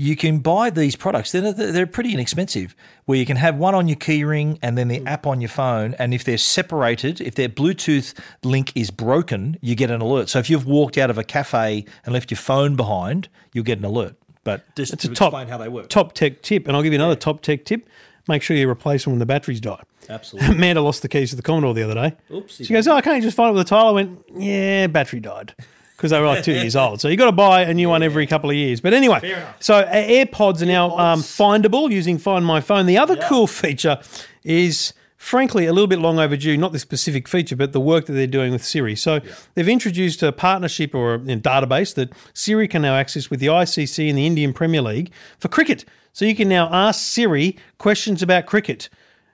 You 0.00 0.14
can 0.14 0.38
buy 0.38 0.70
these 0.70 0.94
products. 0.94 1.32
They're, 1.32 1.52
they're 1.52 1.84
pretty 1.84 2.14
inexpensive. 2.14 2.76
Where 3.06 3.18
you 3.18 3.26
can 3.26 3.36
have 3.36 3.56
one 3.56 3.74
on 3.74 3.88
your 3.88 3.96
keyring 3.96 4.56
and 4.62 4.78
then 4.78 4.86
the 4.86 5.00
mm. 5.00 5.08
app 5.08 5.26
on 5.26 5.40
your 5.40 5.48
phone. 5.48 5.94
And 5.98 6.14
if 6.14 6.22
they're 6.22 6.38
separated, 6.38 7.20
if 7.20 7.34
their 7.34 7.48
Bluetooth 7.48 8.16
link 8.44 8.70
is 8.76 8.92
broken, 8.92 9.58
you 9.60 9.74
get 9.74 9.90
an 9.90 10.00
alert. 10.00 10.28
So 10.28 10.38
if 10.38 10.48
you've 10.48 10.66
walked 10.66 10.98
out 10.98 11.10
of 11.10 11.18
a 11.18 11.24
cafe 11.24 11.84
and 12.04 12.14
left 12.14 12.30
your 12.30 12.38
phone 12.38 12.76
behind, 12.76 13.28
you'll 13.52 13.64
get 13.64 13.78
an 13.78 13.84
alert. 13.84 14.14
But 14.44 14.62
just 14.76 14.92
It's 14.92 15.04
to 15.04 15.10
a 15.10 15.14
top, 15.16 15.32
explain 15.32 15.48
how 15.48 15.58
they 15.58 15.68
work. 15.68 15.88
top 15.88 16.12
tech 16.12 16.42
tip. 16.42 16.68
And 16.68 16.76
I'll 16.76 16.82
give 16.84 16.92
you 16.92 16.98
another 17.00 17.16
top 17.16 17.40
tech 17.42 17.64
tip. 17.64 17.88
Make 18.28 18.42
sure 18.42 18.56
you 18.56 18.70
replace 18.70 19.02
them 19.02 19.14
when 19.14 19.18
the 19.18 19.26
batteries 19.26 19.60
die. 19.60 19.82
Absolutely. 20.08 20.54
Amanda 20.54 20.80
lost 20.80 21.02
the 21.02 21.08
keys 21.08 21.30
to 21.30 21.36
the 21.36 21.42
Commodore 21.42 21.74
the 21.74 21.82
other 21.82 21.94
day. 21.94 22.16
Oopsie. 22.30 22.66
She 22.66 22.72
goes, 22.72 22.86
Oh, 22.86 23.00
can't 23.00 23.16
you 23.16 23.22
just 23.22 23.36
find 23.36 23.50
it 23.50 23.58
with 23.58 23.66
a 23.66 23.68
tile? 23.68 23.88
I 23.88 23.90
went, 23.90 24.22
Yeah, 24.36 24.86
battery 24.86 25.18
died. 25.18 25.54
Because 25.98 26.12
they 26.12 26.20
were 26.20 26.26
like 26.26 26.44
two 26.44 26.52
years 26.52 26.76
old. 26.76 27.00
So 27.00 27.08
you 27.08 27.16
got 27.16 27.26
to 27.26 27.32
buy 27.32 27.62
a 27.62 27.74
new 27.74 27.88
one 27.88 28.04
every 28.04 28.24
couple 28.28 28.48
of 28.50 28.54
years. 28.54 28.80
But 28.80 28.94
anyway, 28.94 29.18
so 29.58 29.78
uh, 29.78 29.92
AirPods 29.92 30.62
are 30.62 30.66
now 30.66 30.96
um, 30.96 31.22
findable 31.22 31.90
using 31.90 32.18
Find 32.18 32.46
My 32.46 32.60
Phone. 32.60 32.86
The 32.86 32.96
other 32.96 33.16
cool 33.16 33.48
feature 33.48 33.98
is, 34.44 34.92
frankly, 35.16 35.66
a 35.66 35.72
little 35.72 35.88
bit 35.88 35.98
long 35.98 36.20
overdue, 36.20 36.56
not 36.56 36.72
this 36.72 36.82
specific 36.82 37.26
feature, 37.26 37.56
but 37.56 37.72
the 37.72 37.80
work 37.80 38.06
that 38.06 38.12
they're 38.12 38.28
doing 38.28 38.52
with 38.52 38.64
Siri. 38.64 38.94
So 38.94 39.18
they've 39.54 39.68
introduced 39.68 40.22
a 40.22 40.30
partnership 40.30 40.94
or 40.94 41.14
a, 41.14 41.18
database 41.18 41.92
that 41.96 42.12
Siri 42.32 42.68
can 42.68 42.82
now 42.82 42.94
access 42.94 43.28
with 43.28 43.40
the 43.40 43.48
ICC 43.48 44.08
and 44.08 44.16
the 44.16 44.24
Indian 44.24 44.52
Premier 44.52 44.82
League 44.82 45.10
for 45.40 45.48
cricket. 45.48 45.84
So 46.12 46.24
you 46.24 46.36
can 46.36 46.48
now 46.48 46.68
ask 46.72 47.00
Siri 47.00 47.56
questions 47.78 48.22
about 48.22 48.46
cricket. 48.46 48.88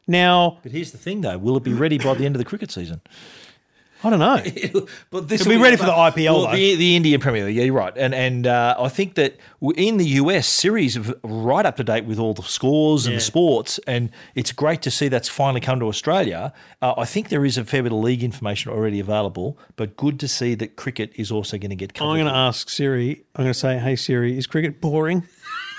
Now, 0.06 0.60
But 0.62 0.72
here's 0.72 0.92
the 0.92 0.98
thing, 0.98 1.20
though: 1.20 1.36
will 1.36 1.58
it 1.58 1.62
be 1.62 1.74
ready 1.74 1.98
by 1.98 2.14
the 2.14 2.24
end 2.24 2.34
of 2.34 2.38
the 2.38 2.44
cricket 2.46 2.70
season? 2.70 3.02
I 4.04 4.10
don't 4.10 4.18
know. 4.18 4.86
but 5.10 5.28
this 5.28 5.40
It'll 5.40 5.50
be 5.50 5.56
will 5.56 5.64
ready 5.64 5.76
for 5.76 5.86
the 5.86 5.92
IPL, 5.92 6.34
Well, 6.34 6.42
though. 6.46 6.52
the, 6.52 6.74
the 6.76 6.94
Indian 6.94 7.20
Premier 7.20 7.46
League. 7.46 7.56
Yeah, 7.56 7.64
you're 7.64 7.74
right. 7.74 7.92
And 7.96 8.14
and 8.14 8.46
uh, 8.46 8.76
I 8.78 8.88
think 8.88 9.14
that 9.14 9.38
in 9.76 9.96
the 9.96 10.04
US, 10.20 10.46
series 10.46 10.96
of 10.96 11.14
right 11.22 11.64
up 11.64 11.76
to 11.76 11.84
date 11.84 12.04
with 12.04 12.18
all 12.18 12.34
the 12.34 12.42
scores 12.42 13.06
and 13.06 13.16
the 13.16 13.20
sports, 13.20 13.80
and 13.86 14.10
it's 14.34 14.52
great 14.52 14.82
to 14.82 14.90
see 14.90 15.08
that's 15.08 15.28
finally 15.28 15.60
come 15.60 15.80
to 15.80 15.86
Australia. 15.86 16.52
Uh, 16.82 16.94
I 16.98 17.06
think 17.06 17.30
there 17.30 17.44
is 17.44 17.56
a 17.56 17.64
fair 17.64 17.82
bit 17.82 17.92
of 17.92 17.98
league 17.98 18.22
information 18.22 18.70
already 18.70 19.00
available, 19.00 19.58
but 19.76 19.96
good 19.96 20.20
to 20.20 20.28
see 20.28 20.54
that 20.56 20.76
cricket 20.76 21.12
is 21.16 21.32
also 21.32 21.56
going 21.56 21.70
to 21.70 21.76
get 21.76 21.94
covered. 21.94 22.10
I'm 22.10 22.16
going 22.16 22.26
to 22.32 22.38
ask 22.38 22.68
Siri. 22.68 23.24
I'm 23.34 23.44
going 23.44 23.52
to 23.54 23.58
say, 23.58 23.78
"Hey 23.78 23.96
Siri, 23.96 24.36
is 24.36 24.46
cricket 24.46 24.80
boring?" 24.80 25.26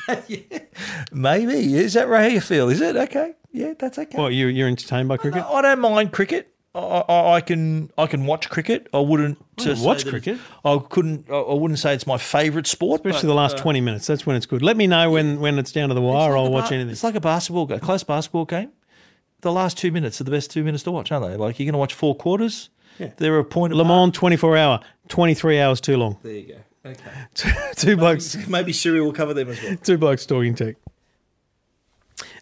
Maybe 1.11 1.75
is 1.75 1.93
that 1.93 2.07
right? 2.07 2.23
How 2.23 2.27
you 2.27 2.41
feel? 2.41 2.69
Is 2.69 2.81
it 2.81 2.95
okay? 2.95 3.33
Yeah, 3.51 3.73
that's 3.77 3.97
okay. 3.97 4.17
Well, 4.17 4.29
you 4.31 4.47
you're 4.47 4.67
entertained 4.67 5.07
by 5.07 5.17
cricket. 5.17 5.43
I 5.43 5.61
don't 5.61 5.79
mind 5.79 6.11
cricket. 6.11 6.51
I, 6.75 7.03
I, 7.07 7.33
I 7.35 7.41
can 7.41 7.89
I 7.97 8.05
can 8.05 8.25
watch 8.25 8.49
cricket. 8.49 8.87
I 8.93 8.99
wouldn't 8.99 9.37
say 9.57 9.75
watch 9.77 10.05
cricket. 10.05 10.37
I 10.65 10.77
couldn't. 10.89 11.29
I 11.29 11.35
I 11.35 11.53
wouldn't 11.53 11.79
say 11.79 11.93
it's 11.93 12.05
my 12.05 12.17
favourite 12.17 12.67
sport. 12.67 12.99
Especially 12.99 13.27
but, 13.27 13.33
the 13.33 13.35
last 13.35 13.57
uh, 13.57 13.61
20 13.61 13.81
minutes. 13.81 14.07
That's 14.07 14.25
when 14.25 14.35
it's 14.35 14.45
good. 14.45 14.61
Let 14.61 14.75
me 14.75 14.85
know 14.85 15.11
when, 15.11 15.39
when 15.39 15.57
it's 15.57 15.71
down 15.71 15.89
to 15.89 15.95
the 15.95 16.01
wire. 16.01 16.31
like 16.31 16.37
I'll 16.37 16.51
watch 16.51 16.71
anything. 16.71 16.91
It's 16.91 17.03
like 17.03 17.15
a 17.15 17.21
basketball 17.21 17.65
game, 17.65 17.79
close 17.79 18.03
basketball 18.03 18.45
game. 18.45 18.71
The 19.41 19.51
last 19.51 19.77
two 19.77 19.91
minutes 19.91 20.19
are 20.19 20.25
the 20.25 20.31
best 20.31 20.51
two 20.51 20.63
minutes 20.63 20.83
to 20.83 20.91
watch, 20.91 21.11
aren't 21.11 21.25
they? 21.25 21.37
Like 21.37 21.59
you're 21.59 21.65
going 21.65 21.73
to 21.73 21.79
watch 21.79 21.93
four 21.93 22.15
quarters. 22.15 22.69
Yeah. 22.99 23.11
They're 23.17 23.39
a 23.39 23.45
point. 23.45 23.73
Le. 23.73 23.85
Mans 23.85 24.13
24 24.13 24.57
hour, 24.57 24.79
23 25.07 25.59
hours 25.59 25.79
too 25.79 25.97
long. 25.97 26.17
There 26.23 26.33
you 26.33 26.55
go. 26.83 26.89
Okay. 26.89 27.61
two 27.75 27.97
blokes, 27.97 28.35
Maybe 28.47 28.73
Siri 28.73 29.01
will 29.01 29.13
cover 29.13 29.33
them 29.33 29.49
as 29.49 29.61
well. 29.61 29.77
two 29.77 29.97
blokes 29.97 30.25
talking 30.25 30.55
tech. 30.55 30.75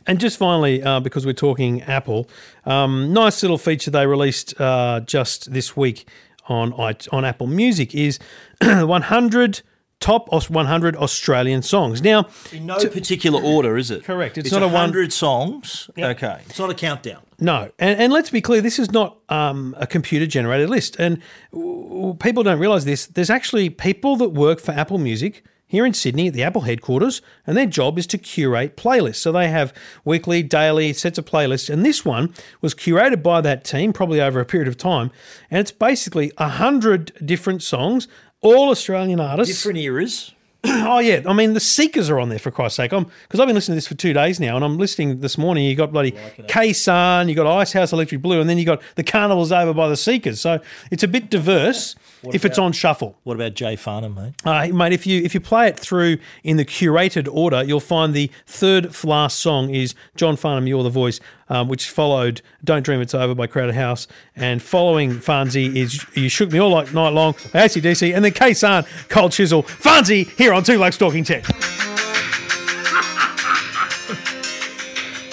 And 0.07 0.19
just 0.19 0.37
finally, 0.37 0.83
uh, 0.83 0.99
because 0.99 1.25
we're 1.25 1.33
talking 1.33 1.81
Apple, 1.83 2.29
um, 2.65 3.13
nice 3.13 3.41
little 3.41 3.57
feature 3.57 3.91
they 3.91 4.05
released 4.07 4.59
uh, 4.59 4.99
just 5.01 5.53
this 5.53 5.77
week 5.77 6.07
on 6.49 6.73
on 6.73 7.23
Apple 7.25 7.47
Music 7.47 7.95
is 7.95 8.19
100 8.61 9.61
top 9.99 10.27
100 10.49 10.95
Australian 10.97 11.61
songs. 11.61 12.01
Now, 12.01 12.27
In 12.51 12.65
no 12.65 12.75
particular 12.77 13.41
order, 13.41 13.77
is 13.77 13.89
it? 13.89 14.03
Correct. 14.03 14.37
It's 14.37 14.47
It's, 14.47 14.53
not 14.53 14.61
a 14.61 14.67
one- 14.67 14.75
hundred 14.75 15.13
songs. 15.13 15.89
Okay. 15.97 16.41
It's 16.49 16.59
not 16.59 16.69
a 16.69 16.73
countdown. 16.73 17.21
No, 17.39 17.71
and, 17.79 17.99
and 17.99 18.13
let's 18.13 18.29
be 18.29 18.41
clear, 18.41 18.59
this 18.61 18.79
is 18.79 18.91
not 18.91 19.17
um, 19.29 19.75
a 19.79 19.87
computer 19.87 20.25
generated 20.27 20.69
list. 20.69 20.97
And 20.99 21.21
w- 21.53 22.15
people 22.15 22.43
don't 22.43 22.59
realize 22.59 22.83
this. 22.85 23.05
There's 23.07 23.29
actually 23.29 23.69
people 23.69 24.17
that 24.17 24.29
work 24.29 24.59
for 24.59 24.71
Apple 24.73 24.97
Music 24.97 25.43
here 25.73 25.87
in 25.87 25.93
Sydney 25.95 26.27
at 26.27 26.35
the 26.35 26.43
Apple 26.43 26.61
headquarters, 26.61 27.19
and 27.47 27.57
their 27.57 27.65
job 27.65 27.97
is 27.97 28.05
to 28.05 28.19
curate 28.19 28.77
playlists. 28.77 29.15
So 29.15 29.31
they 29.31 29.49
have 29.49 29.73
weekly, 30.05 30.43
daily 30.43 30.93
sets 30.93 31.17
of 31.17 31.25
playlists, 31.25 31.67
and 31.67 31.83
this 31.83 32.05
one 32.05 32.31
was 32.61 32.75
curated 32.75 33.23
by 33.23 33.41
that 33.41 33.63
team 33.63 33.91
probably 33.91 34.21
over 34.21 34.39
a 34.39 34.45
period 34.45 34.67
of 34.67 34.77
time. 34.77 35.09
And 35.49 35.59
it's 35.59 35.71
basically 35.71 36.31
a 36.37 36.47
hundred 36.47 37.11
different 37.25 37.63
songs, 37.63 38.07
all 38.41 38.69
Australian 38.69 39.19
artists. 39.19 39.63
Different 39.63 39.79
eras. 39.79 40.35
Oh 40.65 40.99
yeah, 40.99 41.21
I 41.25 41.33
mean 41.33 41.53
the 41.53 41.59
Seekers 41.59 42.09
are 42.09 42.19
on 42.19 42.29
there 42.29 42.39
for 42.39 42.51
Christ's 42.51 42.77
sake. 42.77 42.93
I'm 42.93 43.05
because 43.23 43.39
I've 43.39 43.47
been 43.47 43.55
listening 43.55 43.73
to 43.73 43.77
this 43.77 43.87
for 43.87 43.95
two 43.95 44.13
days 44.13 44.39
now, 44.39 44.55
and 44.55 44.63
I'm 44.63 44.77
listening 44.77 45.21
this 45.21 45.39
morning. 45.39 45.65
You 45.65 45.75
got 45.75 45.91
bloody 45.91 46.11
K 46.47 46.69
eh? 46.69 46.73
Sun, 46.73 47.29
you 47.29 47.35
got 47.35 47.47
Icehouse 47.47 47.91
Electric 47.91 48.21
Blue, 48.21 48.39
and 48.39 48.49
then 48.49 48.57
you 48.59 48.63
got 48.63 48.81
the 48.95 49.03
Carnival's 49.03 49.51
over 49.51 49.73
by 49.73 49.89
the 49.89 49.97
Seekers. 49.97 50.39
So 50.39 50.61
it's 50.91 51.03
a 51.03 51.07
bit 51.07 51.29
diverse 51.29 51.95
if 52.31 52.45
it's 52.45 52.57
on 52.57 52.71
shuffle. 52.71 53.17
What 53.23 53.35
about 53.35 53.53
Jay 53.53 53.75
Farnham, 53.75 54.15
mate? 54.15 54.33
Uh, 54.45 54.67
mate, 54.67 54.93
if 54.93 55.05
you 55.05 55.21
if 55.23 55.33
you 55.33 55.39
play 55.39 55.67
it 55.67 55.79
through 55.79 56.17
in 56.43 56.57
the 56.57 56.65
curated 56.65 57.27
order, 57.31 57.63
you'll 57.63 57.79
find 57.79 58.13
the 58.13 58.31
third 58.45 59.03
last 59.03 59.39
song 59.39 59.69
is 59.69 59.95
John 60.15 60.35
Farnham, 60.35 60.67
You're 60.67 60.83
the 60.83 60.89
Voice, 60.89 61.19
um, 61.49 61.67
which 61.67 61.89
followed 61.89 62.41
Don't 62.63 62.83
Dream 62.83 63.01
It's 63.01 63.13
Over 63.13 63.35
by 63.35 63.47
Crowded 63.47 63.75
House, 63.75 64.07
and 64.35 64.61
following 64.61 65.11
Farnsey 65.13 65.75
is 65.75 66.05
You 66.15 66.29
Shook 66.29 66.51
Me 66.51 66.59
All 66.59 66.69
Like 66.69 66.93
Night 66.93 67.09
Long 67.09 67.33
by 67.51 67.67
ACDC, 67.67 68.15
and 68.15 68.23
then 68.23 68.31
Khe 68.31 68.51
Sanh, 68.51 68.87
Cold 69.09 69.31
Chisel, 69.31 69.63
Farnsey 69.63 70.29
here 70.37 70.53
on 70.53 70.63
Two 70.63 70.77
Blokes 70.77 70.97
Talking 70.97 71.23
Tech. 71.23 71.43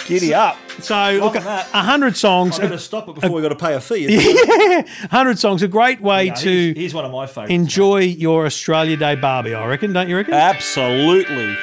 Giddy 0.07 0.34
up. 0.34 0.57
So 0.82 1.18
look, 1.20 1.34
a 1.36 1.82
hundred 1.82 2.16
songs, 2.16 2.54
I'm 2.54 2.66
going 2.66 2.72
to 2.72 2.78
stop 2.78 3.08
it 3.08 3.14
before 3.14 3.30
we 3.30 3.42
got 3.42 3.50
to 3.50 3.54
pay 3.56 3.74
a 3.74 3.80
fee. 3.80 4.06
a 4.08 5.08
hundred 5.08 5.38
songs, 5.38 5.62
a 5.62 5.68
great 5.68 6.00
way 6.00 6.30
to 6.30 6.50
here's, 6.50 6.76
here's 6.76 6.94
one 6.94 7.04
of 7.04 7.12
my 7.12 7.26
favourites. 7.26 7.52
enjoy 7.52 7.98
your 8.00 8.46
Australia 8.46 8.96
Day 8.96 9.14
Barbie. 9.14 9.54
I 9.54 9.66
reckon, 9.66 9.92
don't 9.92 10.08
you 10.08 10.16
reckon? 10.16 10.34
Absolutely. 10.34 11.56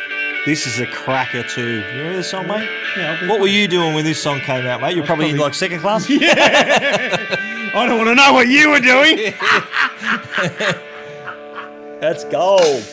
This 0.45 0.65
is 0.65 0.79
a 0.79 0.87
cracker 0.87 1.43
too. 1.43 1.79
You 1.81 1.85
remember 1.87 2.13
this 2.17 2.29
song, 2.29 2.47
mate? 2.47 2.69
Yeah, 2.95 3.17
I'll 3.21 3.27
What 3.29 3.41
were 3.41 3.47
you 3.47 3.67
doing 3.67 3.93
when 3.93 4.05
this 4.05 4.21
song 4.21 4.39
came 4.39 4.65
out, 4.65 4.79
mate? 4.79 4.95
You're 4.95 5.05
probably, 5.05 5.29
in 5.29 5.37
like 5.37 5.53
second 5.53 5.81
class. 5.81 6.09
Yeah. 6.09 7.35
I 7.75 7.85
don't 7.85 7.97
want 7.97 8.07
to 8.09 8.15
know 8.15 8.31
what 8.33 8.47
you 8.47 8.69
were 8.69 8.79
doing. 8.79 9.17
That's 11.99 12.23
gold. 12.25 12.83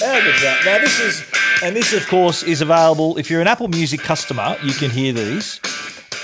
How 0.00 0.20
good's 0.20 0.42
that? 0.42 0.62
Now 0.64 0.78
this 0.78 1.00
is, 1.00 1.22
and 1.62 1.76
this 1.76 1.92
of 1.92 2.06
course 2.08 2.42
is 2.42 2.60
available. 2.60 3.16
If 3.18 3.30
you're 3.30 3.40
an 3.40 3.48
Apple 3.48 3.68
Music 3.68 4.00
customer, 4.00 4.56
you 4.62 4.72
can 4.72 4.90
hear 4.90 5.12
these, 5.12 5.60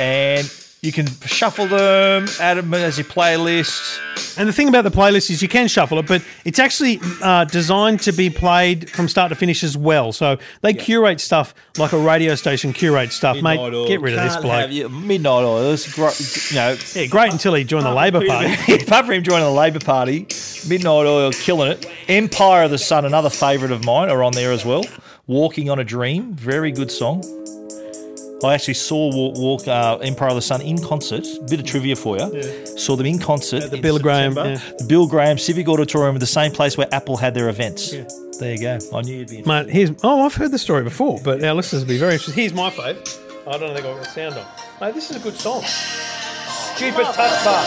and 0.01 0.53
you 0.83 0.93
can 0.93 1.07
shuffle 1.27 1.67
them, 1.67 2.27
add 2.41 2.57
them 2.57 2.73
as 2.75 2.99
your 2.99 3.05
playlist. 3.07 3.99
And 4.39 4.49
the 4.49 4.53
thing 4.53 4.69
about 4.69 4.83
the 4.85 4.91
playlist 4.93 5.31
is 5.31 5.43
you 5.43 5.49
can 5.49 5.67
shuffle 5.67 5.99
it, 5.99 6.07
but 6.07 6.23
it's 6.45 6.61
actually 6.61 7.01
uh, 7.21 7.45
designed 7.47 8.01
to 8.03 8.13
be 8.13 8.31
played 8.31 8.89
from 8.89 9.09
start 9.09 9.31
to 9.31 9.35
finish 9.35 9.65
as 9.65 9.77
well. 9.77 10.13
So 10.13 10.39
they 10.61 10.75
curate 10.75 11.21
stuff 11.21 11.53
like 11.77 11.93
a 11.93 11.99
radio 11.99 12.37
station 12.37 12.73
curates 12.73 13.17
stuff. 13.17 13.43
Mate, 13.43 13.59
get 13.89 14.01
rid 14.01 14.15
of 14.15 14.23
this 14.23 14.35
Can't 14.35 14.45
bloke. 14.45 14.71
you- 14.71 14.89
Midnight 14.89 15.43
Oil. 15.43 15.73
It's 15.73 15.93
great. 15.93 16.51
You 16.53 16.57
know, 16.57 16.77
Yeah, 16.95 17.07
great 17.07 17.33
until 17.33 17.55
he 17.55 17.65
joined 17.65 17.87
the 17.87 17.93
Labor 17.95 18.25
Party. 18.25 18.53
Apart 18.75 19.07
from 19.07 19.15
him 19.17 19.23
joining 19.25 19.45
the 19.47 19.51
Labor 19.51 19.81
Party, 19.81 20.29
Midnight 20.69 21.07
Oil 21.07 21.33
killing 21.33 21.73
it. 21.73 21.87
Empire 22.09 22.63
of 22.65 22.71
the 22.71 22.79
Sun, 22.79 23.05
another 23.05 23.31
favourite 23.31 23.73
of 23.73 23.85
mine, 23.85 24.09
are 24.11 24.23
on 24.23 24.33
there 24.33 24.53
as 24.53 24.65
well. 24.65 24.85
Walking 25.29 25.69
on 25.69 25.79
a 25.79 25.85
Dream, 25.85 26.33
very 26.33 26.73
good 26.73 26.91
song. 26.91 27.23
I 28.43 28.55
actually 28.55 28.75
saw 28.75 29.15
Walk, 29.15 29.37
walk 29.37 29.69
uh, 29.69 29.99
Empire 30.01 30.31
of 30.31 30.37
the 30.37 30.41
Sun 30.41 30.63
in 30.63 30.83
concert. 30.83 31.27
Bit 31.51 31.61
of 31.61 31.67
trivia 31.67 31.97
for 31.97 32.17
you. 32.17 32.43
Saw 32.79 32.97
them 32.97 33.05
in 33.05 33.19
concert. 33.19 33.69
the 33.69 33.77
in 33.77 33.83
Bill 33.83 33.99
Graham, 33.99 34.37
yeah. 34.37 34.57
The 34.79 34.87
Bill 34.89 35.07
Graham 35.07 35.37
Civic 35.37 35.69
Auditorium, 35.69 36.19
the 36.19 36.27
same 36.27 36.51
place 36.51 36.79
where 36.79 36.89
Apple 36.93 37.19
had 37.19 37.35
their 37.35 37.51
events. 37.51 37.91
There 38.39 38.55
you 38.55 38.59
go. 38.59 38.79
I 38.95 39.03
knew 39.03 39.19
you'd 39.19 39.29
be. 39.29 39.43
Mate, 39.43 39.69
here's 39.69 39.91
oh, 40.03 40.25
I've 40.25 40.35
heard 40.35 40.51
the 40.51 40.59
story 40.59 40.83
before, 40.83 41.21
but 41.23 41.45
our 41.45 41.53
listeners 41.53 41.83
will 41.83 41.89
be 41.89 41.99
very 41.99 42.15
interested. 42.15 42.35
Here's 42.35 42.55
my 42.55 42.71
fave. 42.71 42.97
I 43.47 43.59
don't 43.59 43.75
think 43.75 43.85
I've 43.85 43.97
got 43.97 44.05
the 44.05 44.05
sound 44.05 44.35
on. 44.35 44.47
Mate, 44.81 44.95
this 44.95 45.11
is 45.11 45.17
a 45.17 45.21
good 45.21 45.37
song. 45.37 45.63
Stupid 45.63 47.05
touch 47.05 47.45
bar. 47.45 47.65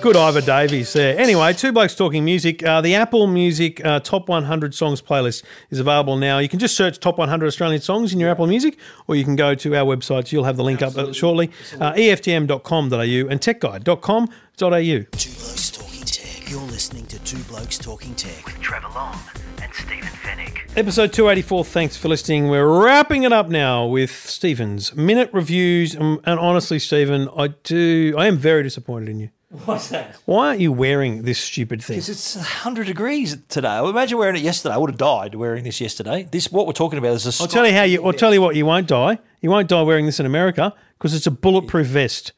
Good 0.00 0.16
Iva 0.16 0.42
Davies 0.42 0.92
there. 0.92 1.18
Anyway, 1.18 1.52
two 1.52 1.72
blokes 1.72 1.94
talking 1.94 2.24
music. 2.24 2.64
Uh, 2.64 2.80
the 2.80 2.94
Apple 2.94 3.26
Music 3.26 3.84
uh, 3.84 3.98
Top 3.98 4.28
100 4.28 4.72
Songs 4.72 5.02
playlist 5.02 5.42
is 5.70 5.80
available 5.80 6.16
now. 6.16 6.38
You 6.38 6.48
can 6.48 6.60
just 6.60 6.76
search 6.76 7.00
Top 7.00 7.18
100 7.18 7.46
Australian 7.46 7.80
Songs 7.80 8.12
in 8.12 8.20
your 8.20 8.30
Apple 8.30 8.46
Music, 8.46 8.78
or 9.08 9.16
you 9.16 9.24
can 9.24 9.34
go 9.34 9.56
to 9.56 9.74
our 9.74 9.84
websites. 9.84 10.30
You'll 10.30 10.44
have 10.44 10.56
the 10.56 10.62
link 10.62 10.82
up 10.82 10.96
uh, 10.96 11.12
shortly. 11.12 11.50
Uh, 11.80 11.92
EFTM.com.au 11.94 13.28
and 13.28 13.40
techguide.com.au. 13.40 14.28
Two 14.60 15.30
Blokes 15.32 15.70
Talking 15.72 16.04
Tech. 16.04 16.50
You're 16.50 16.60
listening 16.60 17.06
to 17.06 17.18
Two 17.24 17.42
Blokes 17.44 17.76
Talking 17.78 18.14
Tech. 18.14 18.46
with 18.46 18.60
Trevor 18.60 18.88
Long 18.94 19.18
and 19.60 19.74
Stephen 19.74 20.08
Fenech. 20.22 20.58
Episode 20.76 21.12
284. 21.12 21.64
Thanks 21.64 21.96
for 21.96 22.06
listening. 22.08 22.48
We're 22.48 22.82
wrapping 22.84 23.24
it 23.24 23.32
up 23.32 23.48
now 23.48 23.84
with 23.86 24.12
Stephen's 24.12 24.94
minute 24.94 25.30
reviews. 25.32 25.96
Um, 25.96 26.20
and 26.24 26.38
honestly, 26.38 26.78
Stephen, 26.78 27.28
I 27.36 27.48
do. 27.48 28.14
I 28.16 28.26
am 28.28 28.36
very 28.38 28.62
disappointed 28.62 29.08
in 29.08 29.18
you. 29.18 29.30
What's 29.50 29.88
that? 29.88 30.14
Why 30.26 30.48
aren't 30.48 30.60
you 30.60 30.72
wearing 30.72 31.22
this 31.22 31.38
stupid 31.38 31.82
thing? 31.82 31.96
Because 31.96 32.10
it's 32.10 32.36
100 32.36 32.86
degrees 32.86 33.38
today. 33.48 33.80
Well, 33.80 33.88
imagine 33.88 34.18
wearing 34.18 34.36
it 34.36 34.42
yesterday. 34.42 34.74
I 34.74 34.78
would 34.78 34.90
have 34.90 34.98
died 34.98 35.34
wearing 35.34 35.64
this 35.64 35.80
yesterday. 35.80 36.28
This 36.30 36.52
what 36.52 36.66
we're 36.66 36.74
talking 36.74 36.98
about 36.98 37.12
is 37.14 37.40
a. 37.40 37.42
I'll 37.42 37.48
tell 37.48 37.66
you 37.66 37.72
how 37.72 37.84
you. 37.84 38.04
I'll 38.04 38.12
tell 38.12 38.34
you 38.34 38.42
what. 38.42 38.56
You 38.56 38.66
won't 38.66 38.86
die. 38.86 39.18
You 39.40 39.48
won't 39.50 39.68
die 39.68 39.80
wearing 39.82 40.04
this 40.04 40.20
in 40.20 40.26
America 40.26 40.74
because 40.98 41.14
it's 41.14 41.26
a 41.26 41.30
bulletproof 41.30 41.86
vest. 41.86 42.32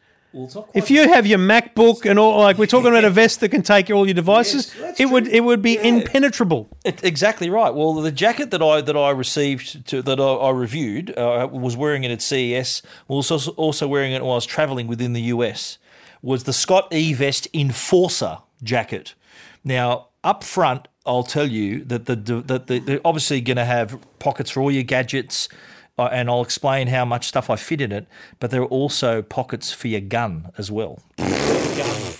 If 0.75 0.93
you 0.93 1.09
have 1.09 1.27
your 1.27 1.41
MacBook 1.41 2.09
and 2.09 2.17
all, 2.17 2.39
like 2.39 2.57
we're 2.57 2.67
talking 2.67 2.91
about 2.93 3.03
a 3.05 3.11
vest 3.23 3.41
that 3.41 3.49
can 3.49 3.63
take 3.63 3.91
all 3.91 4.07
your 4.07 4.15
devices, 4.15 4.73
that's 4.75 5.01
it 5.01 5.07
would 5.07 5.27
it 5.27 5.41
would 5.41 5.63
be 5.63 5.79
impenetrable. 5.79 6.69
It- 6.85 7.03
exactly 7.03 7.51
right. 7.51 7.75
Well, 7.75 7.95
the 7.95 8.13
jacket 8.13 8.53
that 8.53 8.63
I 8.63 8.81
that 8.83 8.97
I 8.97 9.11
received 9.11 9.85
to, 9.89 10.01
that 10.03 10.21
I, 10.21 10.25
I 10.25 10.51
reviewed 10.51 11.19
uh, 11.19 11.49
was 11.51 11.77
wearing 11.77 12.05
it 12.05 12.13
at 12.13 12.23
CES. 12.23 12.83
Was 13.09 13.33
also 13.33 13.51
also 13.53 13.89
wearing 13.89 14.13
it 14.13 14.23
while 14.23 14.33
I 14.33 14.35
was 14.37 14.47
traveling 14.47 14.87
within 14.87 15.13
the 15.13 15.23
US. 15.23 15.79
Was 16.23 16.45
the 16.45 16.53
Scott 16.53 16.93
E 16.93 17.13
Vest 17.13 17.49
Enforcer 17.55 18.39
jacket? 18.63 19.15
Now 19.65 20.09
up 20.23 20.45
front, 20.45 20.89
I'll 21.07 21.23
tell 21.23 21.47
you 21.47 21.85
that 21.85 22.07
the 22.07 22.17
that 22.17 22.67
the, 22.67 22.79
they're 22.79 23.01
obviously 23.05 23.41
going 23.41 23.57
to 23.57 23.65
have 23.65 23.99
pockets 24.19 24.51
for 24.51 24.61
all 24.61 24.71
your 24.71 24.83
gadgets. 24.83 25.49
Uh, 25.99 26.09
and 26.13 26.31
I'll 26.31 26.41
explain 26.41 26.87
how 26.87 27.05
much 27.05 27.27
stuff 27.29 27.51
I 27.51 27.57
fit 27.57 27.83
in 27.83 27.93
it, 27.93 28.07
but 28.39 28.51
there 28.51 28.63
are 28.63 28.67
also 28.67 29.21
pockets 29.21 29.71
for 29.71 29.89
your 29.89 30.01
gun 30.01 30.51
as 30.57 30.71
well 30.71 31.03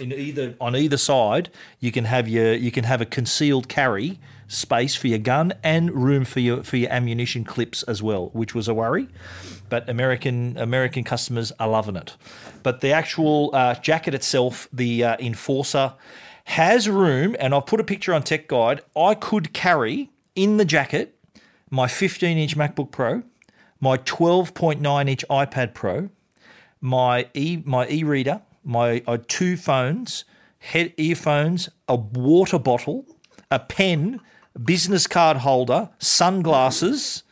in 0.01 0.13
either 0.13 0.55
on 0.61 0.75
either 0.77 0.97
side 0.97 1.51
you 1.79 1.93
can 1.93 2.05
have 2.05 2.29
your 2.29 2.55
you 2.55 2.71
can 2.71 2.85
have 2.85 3.01
a 3.01 3.07
concealed 3.07 3.69
carry 3.69 4.19
space 4.49 4.95
for 4.97 5.07
your 5.07 5.19
gun 5.19 5.53
and 5.63 5.93
room 5.93 6.25
for 6.25 6.41
your 6.41 6.63
for 6.63 6.77
your 6.77 6.91
ammunition 6.91 7.45
clips 7.45 7.83
as 7.85 8.03
well 8.03 8.31
which 8.33 8.55
was 8.55 8.67
a 8.67 8.75
worry 8.75 9.09
but 9.71 9.89
american 9.89 10.57
american 10.59 11.05
customers 11.05 11.53
are 11.59 11.69
loving 11.69 11.97
it. 11.97 12.17
But 12.63 12.81
the 12.83 12.93
actual 12.93 13.51
uh, 13.55 13.75
jacket 13.75 14.15
itself 14.15 14.69
the 14.73 15.05
uh, 15.05 15.17
enforcer 15.19 15.95
has 16.45 16.89
room 16.89 17.37
and 17.39 17.55
i've 17.55 17.67
put 17.67 17.81
a 17.81 17.85
picture 17.85 18.13
on 18.13 18.23
tech 18.23 18.49
guide. 18.49 18.83
I 18.97 19.15
could 19.15 19.53
carry 19.55 20.11
in 20.35 20.59
the 20.59 20.65
jacket 20.65 21.17
my 21.71 21.89
15 21.89 22.37
inch 22.37 22.57
macbook 22.57 22.91
pro 22.91 23.23
my 23.81 23.97
12.9 23.97 25.09
inch 25.09 25.25
ipad 25.31 25.73
pro 25.73 26.11
my 26.81 27.29
e 27.35 27.63
my 27.65 27.87
e-reader, 27.89 28.41
my 28.65 29.03
uh, 29.07 29.19
two 29.29 29.57
phones, 29.57 30.25
head 30.59 30.93
earphones, 30.97 31.69
a 31.89 31.97
water 31.97 32.59
bottle, 32.59 33.07
a 33.51 33.59
pen, 33.59 34.21
business 34.63 35.07
card 35.07 35.39
holder, 35.39 35.91
sunglasses, 35.99 37.23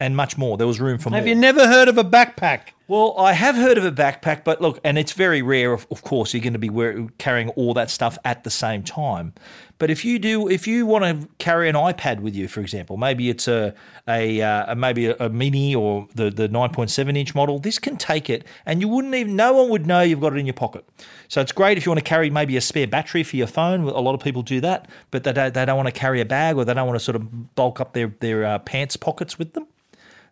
and 0.00 0.16
much 0.16 0.38
more. 0.38 0.56
There 0.56 0.66
was 0.66 0.80
room 0.80 0.98
for 0.98 1.10
more. 1.10 1.18
Have 1.18 1.26
you 1.26 1.34
never 1.34 1.66
heard 1.66 1.88
of 1.88 1.98
a 1.98 2.04
backpack? 2.04 2.60
Well, 2.86 3.14
I 3.18 3.34
have 3.34 3.54
heard 3.54 3.76
of 3.76 3.84
a 3.84 3.92
backpack, 3.92 4.44
but 4.44 4.62
look, 4.62 4.80
and 4.82 4.96
it's 4.96 5.12
very 5.12 5.42
rare. 5.42 5.74
Of, 5.74 5.86
of 5.90 6.02
course, 6.02 6.32
you're 6.32 6.42
going 6.42 6.54
to 6.54 6.58
be 6.58 6.70
wear, 6.70 7.06
carrying 7.18 7.50
all 7.50 7.74
that 7.74 7.90
stuff 7.90 8.16
at 8.24 8.44
the 8.44 8.50
same 8.50 8.82
time. 8.82 9.34
But 9.76 9.90
if 9.90 10.04
you 10.04 10.18
do, 10.18 10.48
if 10.48 10.66
you 10.66 10.86
want 10.86 11.04
to 11.04 11.28
carry 11.36 11.68
an 11.68 11.74
iPad 11.74 12.20
with 12.20 12.34
you, 12.34 12.48
for 12.48 12.60
example, 12.60 12.96
maybe 12.96 13.28
it's 13.28 13.46
a 13.46 13.74
a, 14.08 14.40
uh, 14.40 14.74
maybe 14.74 15.06
a, 15.06 15.16
a, 15.20 15.28
mini 15.28 15.74
or 15.74 16.08
the 16.14 16.30
the 16.30 16.48
9.7 16.48 17.16
inch 17.16 17.34
model. 17.34 17.58
This 17.58 17.78
can 17.78 17.98
take 17.98 18.30
it, 18.30 18.46
and 18.64 18.80
you 18.80 18.88
wouldn't 18.88 19.14
even 19.14 19.36
no 19.36 19.52
one 19.52 19.68
would 19.68 19.86
know 19.86 20.00
you've 20.00 20.20
got 20.20 20.32
it 20.32 20.38
in 20.38 20.46
your 20.46 20.54
pocket. 20.54 20.88
So 21.28 21.42
it's 21.42 21.52
great 21.52 21.76
if 21.76 21.84
you 21.84 21.90
want 21.90 21.98
to 21.98 22.08
carry 22.08 22.30
maybe 22.30 22.56
a 22.56 22.60
spare 22.62 22.86
battery 22.86 23.22
for 23.22 23.36
your 23.36 23.46
phone. 23.48 23.82
A 23.82 24.00
lot 24.00 24.14
of 24.14 24.20
people 24.20 24.42
do 24.42 24.62
that, 24.62 24.88
but 25.10 25.24
they 25.24 25.32
don't, 25.34 25.52
they 25.52 25.66
don't 25.66 25.76
want 25.76 25.88
to 25.88 26.00
carry 26.00 26.22
a 26.22 26.24
bag 26.24 26.56
or 26.56 26.64
they 26.64 26.72
don't 26.72 26.86
want 26.86 26.98
to 26.98 27.04
sort 27.04 27.16
of 27.16 27.54
bulk 27.54 27.80
up 27.80 27.92
their 27.92 28.14
their 28.20 28.46
uh, 28.46 28.58
pants 28.60 28.96
pockets 28.96 29.38
with 29.38 29.52
them. 29.52 29.66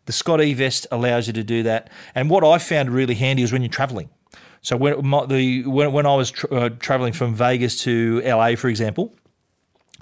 The 0.07 0.13
Scott 0.13 0.41
E 0.41 0.55
Vest 0.55 0.87
allows 0.91 1.27
you 1.27 1.33
to 1.35 1.45
do 1.45 1.63
that. 1.65 1.91
And 2.15 2.31
what 2.31 2.45
I 2.45 2.59
found 2.59 2.91
really 2.91 3.15
handy 3.15 3.43
is 3.43 3.53
when 3.53 3.63
you're 3.63 3.69
traveling. 3.69 4.09
So 4.63 4.77
when 4.77 5.07
my, 5.07 5.27
the 5.27 5.65
when, 5.65 5.93
when 5.93 6.07
I 6.07 6.17
was 6.17 6.31
tra- 6.31 6.51
uh, 6.51 6.69
traveling 6.71 7.13
from 7.13 7.35
Vegas 7.35 7.83
to 7.83 8.21
LA, 8.25 8.57
for 8.57 8.69
example, 8.69 9.15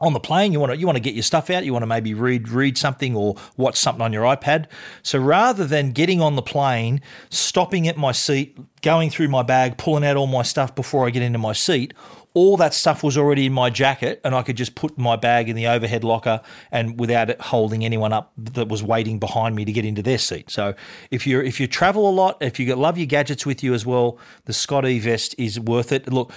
on 0.00 0.12
the 0.12 0.20
plane 0.20 0.52
you 0.52 0.58
want 0.58 0.72
to 0.72 0.78
you 0.78 0.86
want 0.86 0.96
to 0.96 1.02
get 1.02 1.14
your 1.14 1.22
stuff 1.22 1.50
out 1.50 1.64
you 1.64 1.72
want 1.72 1.82
to 1.82 1.86
maybe 1.86 2.14
read 2.14 2.48
read 2.48 2.76
something 2.76 3.14
or 3.14 3.36
watch 3.56 3.76
something 3.76 4.02
on 4.02 4.12
your 4.12 4.24
iPad 4.24 4.66
so 5.02 5.18
rather 5.18 5.64
than 5.64 5.92
getting 5.92 6.20
on 6.20 6.34
the 6.34 6.42
plane 6.42 7.00
stopping 7.30 7.86
at 7.86 7.96
my 7.96 8.10
seat 8.10 8.58
going 8.82 9.08
through 9.08 9.28
my 9.28 9.42
bag 9.42 9.78
pulling 9.78 10.04
out 10.04 10.16
all 10.16 10.26
my 10.26 10.42
stuff 10.42 10.74
before 10.74 11.06
I 11.06 11.10
get 11.10 11.22
into 11.22 11.38
my 11.38 11.52
seat 11.52 11.94
all 12.34 12.56
that 12.56 12.74
stuff 12.74 13.04
was 13.04 13.16
already 13.16 13.46
in 13.46 13.52
my 13.52 13.70
jacket 13.70 14.20
and 14.24 14.34
I 14.34 14.42
could 14.42 14.56
just 14.56 14.74
put 14.74 14.98
my 14.98 15.14
bag 15.14 15.48
in 15.48 15.54
the 15.54 15.68
overhead 15.68 16.02
locker 16.02 16.40
and 16.72 16.98
without 16.98 17.30
it 17.30 17.40
holding 17.40 17.84
anyone 17.84 18.12
up 18.12 18.32
that 18.36 18.68
was 18.68 18.82
waiting 18.82 19.20
behind 19.20 19.54
me 19.54 19.64
to 19.64 19.72
get 19.72 19.84
into 19.84 20.02
their 20.02 20.18
seat. 20.18 20.50
So 20.50 20.74
if 21.12 21.26
you 21.26 21.40
if 21.40 21.60
you 21.60 21.68
travel 21.68 22.08
a 22.08 22.10
lot, 22.10 22.36
if 22.40 22.58
you 22.58 22.74
love 22.74 22.98
your 22.98 23.06
gadgets 23.06 23.46
with 23.46 23.62
you 23.62 23.72
as 23.72 23.86
well, 23.86 24.18
the 24.46 24.52
Scott 24.52 24.84
E 24.84 24.98
vest 24.98 25.36
is 25.38 25.60
worth 25.60 25.92
it. 25.92 26.12
Look, 26.12 26.32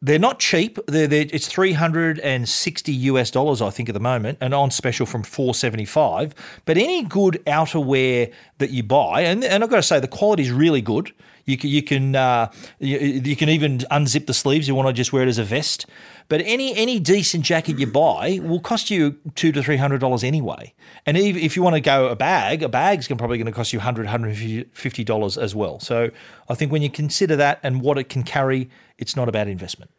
they're 0.00 0.18
not 0.18 0.38
cheap. 0.38 0.78
They're, 0.86 1.06
they're, 1.06 1.26
it's 1.30 1.48
three 1.48 1.72
hundred 1.72 2.20
and 2.20 2.48
sixty 2.48 2.92
US 2.92 3.30
dollars, 3.30 3.62
I 3.62 3.70
think, 3.70 3.88
at 3.88 3.94
the 3.94 4.00
moment, 4.00 4.38
and 4.40 4.54
on 4.54 4.70
special 4.70 5.06
from 5.06 5.22
four 5.22 5.54
seventy 5.54 5.84
five. 5.86 6.34
But 6.64 6.78
any 6.78 7.04
good 7.04 7.42
outerwear 7.46 8.32
that 8.58 8.70
you 8.70 8.82
buy, 8.82 9.22
and, 9.22 9.44
and 9.44 9.62
I've 9.62 9.70
got 9.70 9.76
to 9.76 9.82
say 9.82 10.00
the 10.00 10.08
quality 10.08 10.42
is 10.42 10.50
really 10.50 10.82
good. 10.82 11.12
You 11.46 11.56
can 11.56 11.70
you 11.70 11.82
can 11.82 12.16
uh, 12.16 12.50
you, 12.78 12.98
you, 12.98 13.36
can 13.36 13.48
even 13.48 13.78
unzip 13.78 14.26
the 14.26 14.34
sleeves. 14.34 14.66
You 14.66 14.74
want 14.74 14.88
to 14.88 14.92
just 14.92 15.12
wear 15.12 15.22
it 15.22 15.28
as 15.28 15.38
a 15.38 15.44
vest. 15.44 15.86
But 16.28 16.40
any 16.44 16.74
any 16.74 16.98
decent 16.98 17.44
jacket 17.44 17.78
you 17.78 17.86
buy 17.86 18.40
will 18.42 18.60
cost 18.60 18.90
you 18.90 19.18
two 19.34 19.52
to 19.52 19.62
three 19.62 19.76
hundred 19.76 20.00
dollars 20.00 20.24
anyway. 20.24 20.72
And 21.04 21.16
even 21.16 21.42
if 21.42 21.56
you 21.56 21.62
want 21.62 21.74
to 21.74 21.80
go 21.80 22.08
a 22.08 22.16
bag, 22.16 22.62
a 22.62 22.68
bag's 22.68 23.08
probably 23.08 23.36
going 23.38 23.46
to 23.46 23.52
cost 23.52 23.72
you 23.72 23.78
100 23.78 24.06
150 24.06 25.04
dollars 25.04 25.36
as 25.36 25.54
well. 25.54 25.78
So 25.80 26.10
I 26.48 26.54
think 26.54 26.72
when 26.72 26.82
you 26.82 26.90
consider 26.90 27.36
that 27.36 27.60
and 27.62 27.80
what 27.82 27.98
it 27.98 28.08
can 28.08 28.22
carry, 28.22 28.70
it's 28.98 29.16
not 29.16 29.28
a 29.28 29.32
bad 29.32 29.48
investment. 29.48 29.90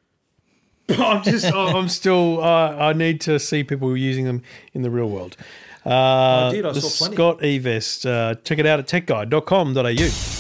I'm 0.90 1.24
just, 1.24 1.52
I'm 1.52 1.90
still, 1.90 2.44
uh, 2.44 2.76
I 2.76 2.94
need 2.94 3.20
to 3.22 3.40
see 3.40 3.64
people 3.64 3.96
using 3.98 4.26
them 4.26 4.44
in 4.74 4.84
the 4.84 4.92
real 4.92 5.10
world. 5.10 5.36
Uh, 5.86 6.50
I 6.50 6.52
did, 6.52 6.66
I 6.66 6.72
the 6.74 6.82
saw 6.82 7.08
plenty. 7.08 7.16
SCOTTeVEST. 7.16 8.06
Uh, 8.06 8.36
check 8.44 8.60
it 8.60 8.66
out 8.66 8.80
at 8.80 8.88
techguide.com.au. 8.88 10.35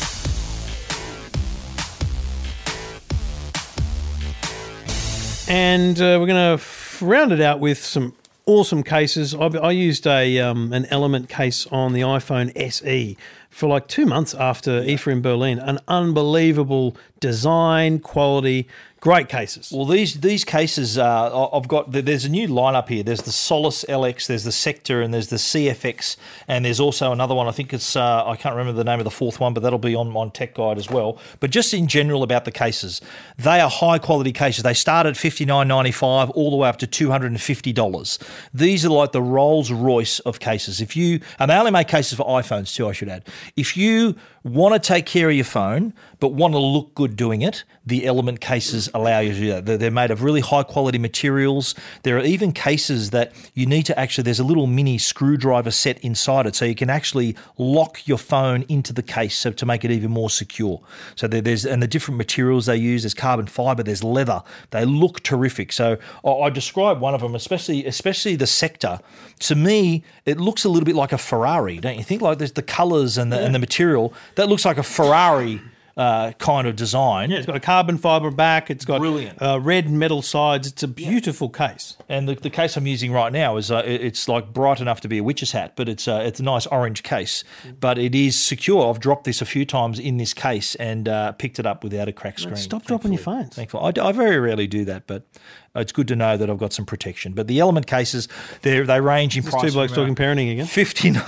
And 5.58 5.97
uh, 6.01 6.18
we're 6.20 6.28
going 6.28 6.58
to 6.58 6.62
f- 6.62 7.01
round 7.01 7.32
it 7.32 7.39
out 7.39 7.62
with 7.62 7.78
some 7.78 8.14
awesome 8.45 8.84
cases. 8.84 9.34
I, 9.34 9.45
I 9.45 9.72
used 9.72 10.06
a 10.06 10.38
um, 10.39 10.74
an 10.74 10.86
Element 10.88 11.30
case 11.30 11.66
on 11.68 11.93
the 11.93 12.01
iPhone 12.01 12.51
SE 12.58 13.16
for 13.49 13.70
like 13.70 13.88
two 13.88 14.06
months 14.06 14.34
after 14.34 14.82
IFA 14.82 15.14
in 15.14 15.22
Berlin. 15.22 15.60
An 15.60 15.80
unbelievable 15.88 16.97
design, 17.26 17.98
quality, 17.98 18.68
great 19.06 19.30
cases. 19.30 19.72
Well, 19.72 19.86
these 19.86 20.20
these 20.22 20.44
cases, 20.44 20.98
I've 21.00 21.68
got. 21.68 21.92
There's 21.92 22.26
a 22.26 22.30
new 22.30 22.48
lineup 22.48 22.88
here. 22.88 23.02
There's 23.02 23.24
the 23.24 23.32
Solace 23.32 23.84
LX, 23.90 24.28
there's 24.28 24.44
the 24.44 24.52
Sector, 24.52 25.02
and 25.02 25.12
there's 25.12 25.30
the 25.30 25.38
CFX, 25.38 26.18
and 26.48 26.66
there's 26.66 26.80
also 26.80 27.12
another 27.12 27.34
one. 27.34 27.48
I 27.48 27.52
think 27.52 27.74
it's 27.74 27.96
uh, 27.96 28.28
I 28.28 28.36
can't 28.36 28.56
remember 28.56 28.78
the 28.78 28.84
name 28.84 29.00
of 29.00 29.04
the 29.04 29.18
fourth 29.22 29.40
one, 29.40 29.56
but 29.56 29.64
that'll 29.64 29.80
be 29.80 29.96
on 29.96 30.16
on 30.16 30.30
Tech 30.30 30.54
Guide 30.54 30.78
as 30.78 30.90
well. 30.90 31.20
But 31.40 31.50
just 31.50 31.74
in 31.74 31.88
general 31.88 32.22
about 32.22 32.46
the 32.46 32.52
cases, 32.52 33.02
they 33.38 33.60
are 33.60 33.70
high 33.70 33.98
quality 33.98 34.32
cases. 34.32 34.64
They 34.64 34.76
start 34.76 35.08
at 35.08 35.18
fifty 35.18 35.46
nine 35.46 35.68
ninety 35.68 35.92
five 35.92 36.30
all 36.32 36.52
the 36.52 36.58
way 36.58 36.70
up 36.70 36.78
to 36.78 36.88
two 36.88 37.10
hundred 37.10 37.32
and 37.32 37.42
fifty 37.42 37.74
dollars. 37.74 38.20
These 38.54 38.86
are 38.86 38.90
like 38.90 39.14
the 39.14 39.22
Rolls 39.22 39.72
Royce 39.72 40.20
of 40.20 40.40
cases. 40.40 40.80
If 40.80 40.96
you 40.96 41.22
and 41.40 41.50
they 41.50 41.56
only 41.56 41.72
make 41.72 41.88
cases 41.88 42.18
for 42.18 42.26
iPhones 42.26 42.76
too, 42.76 42.88
I 42.88 42.92
should 42.92 43.10
add. 43.10 43.24
If 43.56 43.76
you 43.78 44.16
want 44.46 44.76
to 44.76 44.80
take 44.80 45.08
care 45.08 45.28
of 45.30 45.36
your 45.36 45.43
phone 45.43 45.91
but 46.20 46.30
want 46.30 46.54
to 46.54 46.60
look 46.60 46.96
good 46.96 47.16
doing 47.16 47.41
it, 47.41 47.64
the 47.86 48.06
Element 48.06 48.39
cases 48.39 48.89
allow 48.93 49.20
you 49.20 49.34
to 49.34 49.39
do 49.39 49.62
that. 49.62 49.80
They're 49.80 49.91
made 49.91 50.12
of 50.12 50.24
really 50.24 50.41
high 50.41 50.64
quality 50.64 50.98
materials. 50.98 51.76
There 52.04 52.18
are 52.18 52.24
even 52.24 52.52
cases 52.52 53.10
that 53.10 53.34
you 53.54 53.66
need 53.66 53.84
to 53.88 54.00
actually, 54.00 54.24
there's 54.24 54.39
a 54.39 54.43
little 54.43 54.66
mini 54.66 54.98
screwdriver 54.98 55.72
set 55.72 56.00
inside 56.00 56.48
it 56.48 56.56
so 56.56 56.66
you 56.66 56.76
can 56.76 56.89
actually 56.89 57.36
lock 57.58 58.08
your 58.08 58.18
phone 58.18 58.66
into 58.70 58.93
the 58.93 59.04
case 59.04 59.38
so 59.38 59.52
to 59.52 59.66
make 59.66 59.84
it 59.84 59.91
even 59.91 60.12
more 60.12 60.30
secure. 60.30 60.82
So 61.16 61.28
there's, 61.28 61.66
and 61.66 61.84
the 61.84 61.88
different 61.88 62.18
materials 62.18 62.66
they 62.66 62.78
use, 62.78 63.04
there's 63.04 63.14
carbon 63.14 63.48
fiber, 63.48 63.84
there's 63.84 64.04
leather. 64.04 64.41
They 64.72 64.86
look 64.86 65.22
terrific. 65.22 65.72
So 65.72 65.98
I, 66.24 66.30
I 66.30 66.50
describe 66.50 67.02
one 67.02 67.14
of 67.14 67.22
them, 67.22 67.36
especially, 67.36 67.86
especially 67.86 68.36
the 68.36 68.48
sector. 68.48 69.00
To 69.39 69.56
me, 69.56 70.04
it 70.26 70.39
looks 70.39 70.66
a 70.66 70.70
little 70.70 70.86
bit 70.86 70.96
like 70.96 71.12
a 71.12 71.18
Ferrari, 71.18 71.78
don't 71.78 71.98
you 71.98 72.04
think? 72.04 72.22
Like 72.22 72.38
there's 72.38 72.54
the 72.54 72.64
colors 72.64 73.18
and 73.18 73.32
the, 73.34 73.39
and 73.39 73.54
the 73.54 73.60
material. 73.60 74.14
That 74.36 74.50
looks 74.50 74.66
like 74.66 74.78
a 74.78 74.84
Ferrari 74.84 75.62
uh, 75.98 76.34
kind 76.34 76.68
of 76.68 76.76
design. 76.76 77.32
Yeah, 77.32 77.38
it's 77.38 77.46
got 77.46 77.56
a 77.56 77.62
carbon 77.62 77.98
fiber 77.98 78.30
back. 78.30 78.70
It's 78.70 78.84
got 78.84 79.00
Brilliant. 79.00 79.42
Uh, 79.42 79.60
red 79.62 79.90
metal 79.90 80.22
sides. 80.22 80.68
It's 80.68 80.84
a 80.84 80.88
beautiful 80.90 81.50
case. 81.50 81.96
And 82.10 82.28
the, 82.28 82.36
the 82.36 82.50
case 82.50 82.76
I'm 82.76 82.86
using 82.86 83.14
right 83.14 83.32
now 83.32 83.56
is 83.56 83.72
uh, 83.72 83.82
it's 83.86 84.28
like 84.28 84.52
bright 84.52 84.82
enough 84.82 85.02
to 85.02 85.08
be 85.08 85.20
a 85.20 85.24
witch's 85.24 85.52
hat, 85.54 85.74
but 85.76 85.88
it's 85.88 86.08
uh, 86.08 86.22
it's 86.26 86.40
a 86.40 86.44
nice 86.44 86.68
orange 86.68 87.04
case. 87.04 87.44
But 87.80 87.98
it 87.98 88.14
is 88.14 88.38
secure. 88.38 88.90
I've 88.90 89.00
dropped 89.00 89.24
this 89.24 89.42
a 89.42 89.46
few 89.46 89.66
times 89.66 90.00
in 90.00 90.18
this 90.18 90.34
case 90.34 90.76
and 90.76 91.08
uh, 91.08 91.32
picked 91.34 91.60
it 91.60 91.66
up 91.66 91.84
without 91.84 92.08
a 92.10 92.14
crack 92.14 92.40
screen. 92.40 92.58
Stop 92.58 92.84
dropping 92.84 93.14
your 93.14 93.20
thankfully. 93.22 93.44
phones. 93.44 93.56
Thankfully, 93.56 93.94
I, 94.02 94.10
I 94.10 94.12
very 94.12 94.38
rarely 94.38 94.68
do 94.68 94.84
that, 94.86 95.08
but 95.08 95.26
it's 95.76 95.92
good 95.92 96.08
to 96.08 96.16
know 96.16 96.38
that 96.38 96.50
I've 96.50 96.58
got 96.58 96.74
some 96.74 96.86
protection. 96.86 97.34
But 97.34 97.48
the 97.48 97.60
Element 97.60 97.88
cases, 97.88 98.28
they 98.62 98.82
they 98.82 99.02
range 99.02 99.38
in 99.38 99.44
price. 99.44 99.62
two 99.62 99.72
blokes 99.72 99.94
talking 99.94 100.16
parenting 100.16 100.52
again. 100.52 100.66
59 100.66 101.24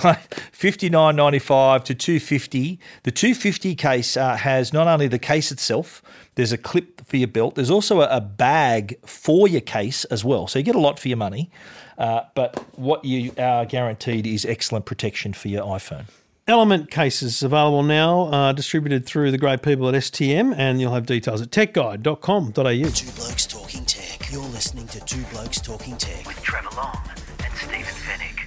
59.95 0.52 1.84
to 1.84 1.94
250 1.94 2.80
the 3.04 3.10
250 3.10 3.74
case 3.74 4.16
uh, 4.16 4.36
has 4.36 4.72
not 4.72 4.86
only 4.86 5.06
the 5.06 5.18
case 5.18 5.52
itself 5.52 6.02
there's 6.34 6.52
a 6.52 6.58
clip 6.58 7.04
for 7.06 7.16
your 7.16 7.28
belt 7.28 7.54
there's 7.54 7.70
also 7.70 8.00
a, 8.00 8.08
a 8.08 8.20
bag 8.20 8.98
for 9.06 9.46
your 9.46 9.60
case 9.60 10.04
as 10.06 10.24
well 10.24 10.46
so 10.46 10.58
you 10.58 10.64
get 10.64 10.74
a 10.74 10.80
lot 10.80 10.98
for 10.98 11.08
your 11.08 11.16
money 11.16 11.50
uh, 11.98 12.22
but 12.34 12.56
what 12.78 13.04
you 13.04 13.32
are 13.38 13.64
guaranteed 13.64 14.26
is 14.26 14.44
excellent 14.44 14.84
protection 14.84 15.32
for 15.32 15.48
your 15.48 15.64
iphone 15.64 16.04
Element 16.48 16.90
cases 16.90 17.42
available 17.42 17.82
now, 17.82 18.22
uh, 18.32 18.52
distributed 18.52 19.04
through 19.04 19.30
the 19.30 19.36
great 19.36 19.60
people 19.60 19.86
at 19.86 19.94
STM, 19.94 20.54
and 20.56 20.80
you'll 20.80 20.94
have 20.94 21.04
details 21.04 21.42
at 21.42 21.50
techguide.com.au. 21.50 22.52
Two 22.90 23.10
Blokes 23.12 23.44
Talking 23.46 23.84
Tech. 23.84 24.32
You're 24.32 24.40
listening 24.40 24.86
to 24.86 25.00
Two 25.00 25.22
Blokes 25.24 25.60
Talking 25.60 25.98
Tech. 25.98 26.26
with 26.26 26.42
Trevor 26.42 26.74
Long 26.74 26.98
and 27.06 27.18
Stephen 27.18 27.18
Fenech. 27.18 27.27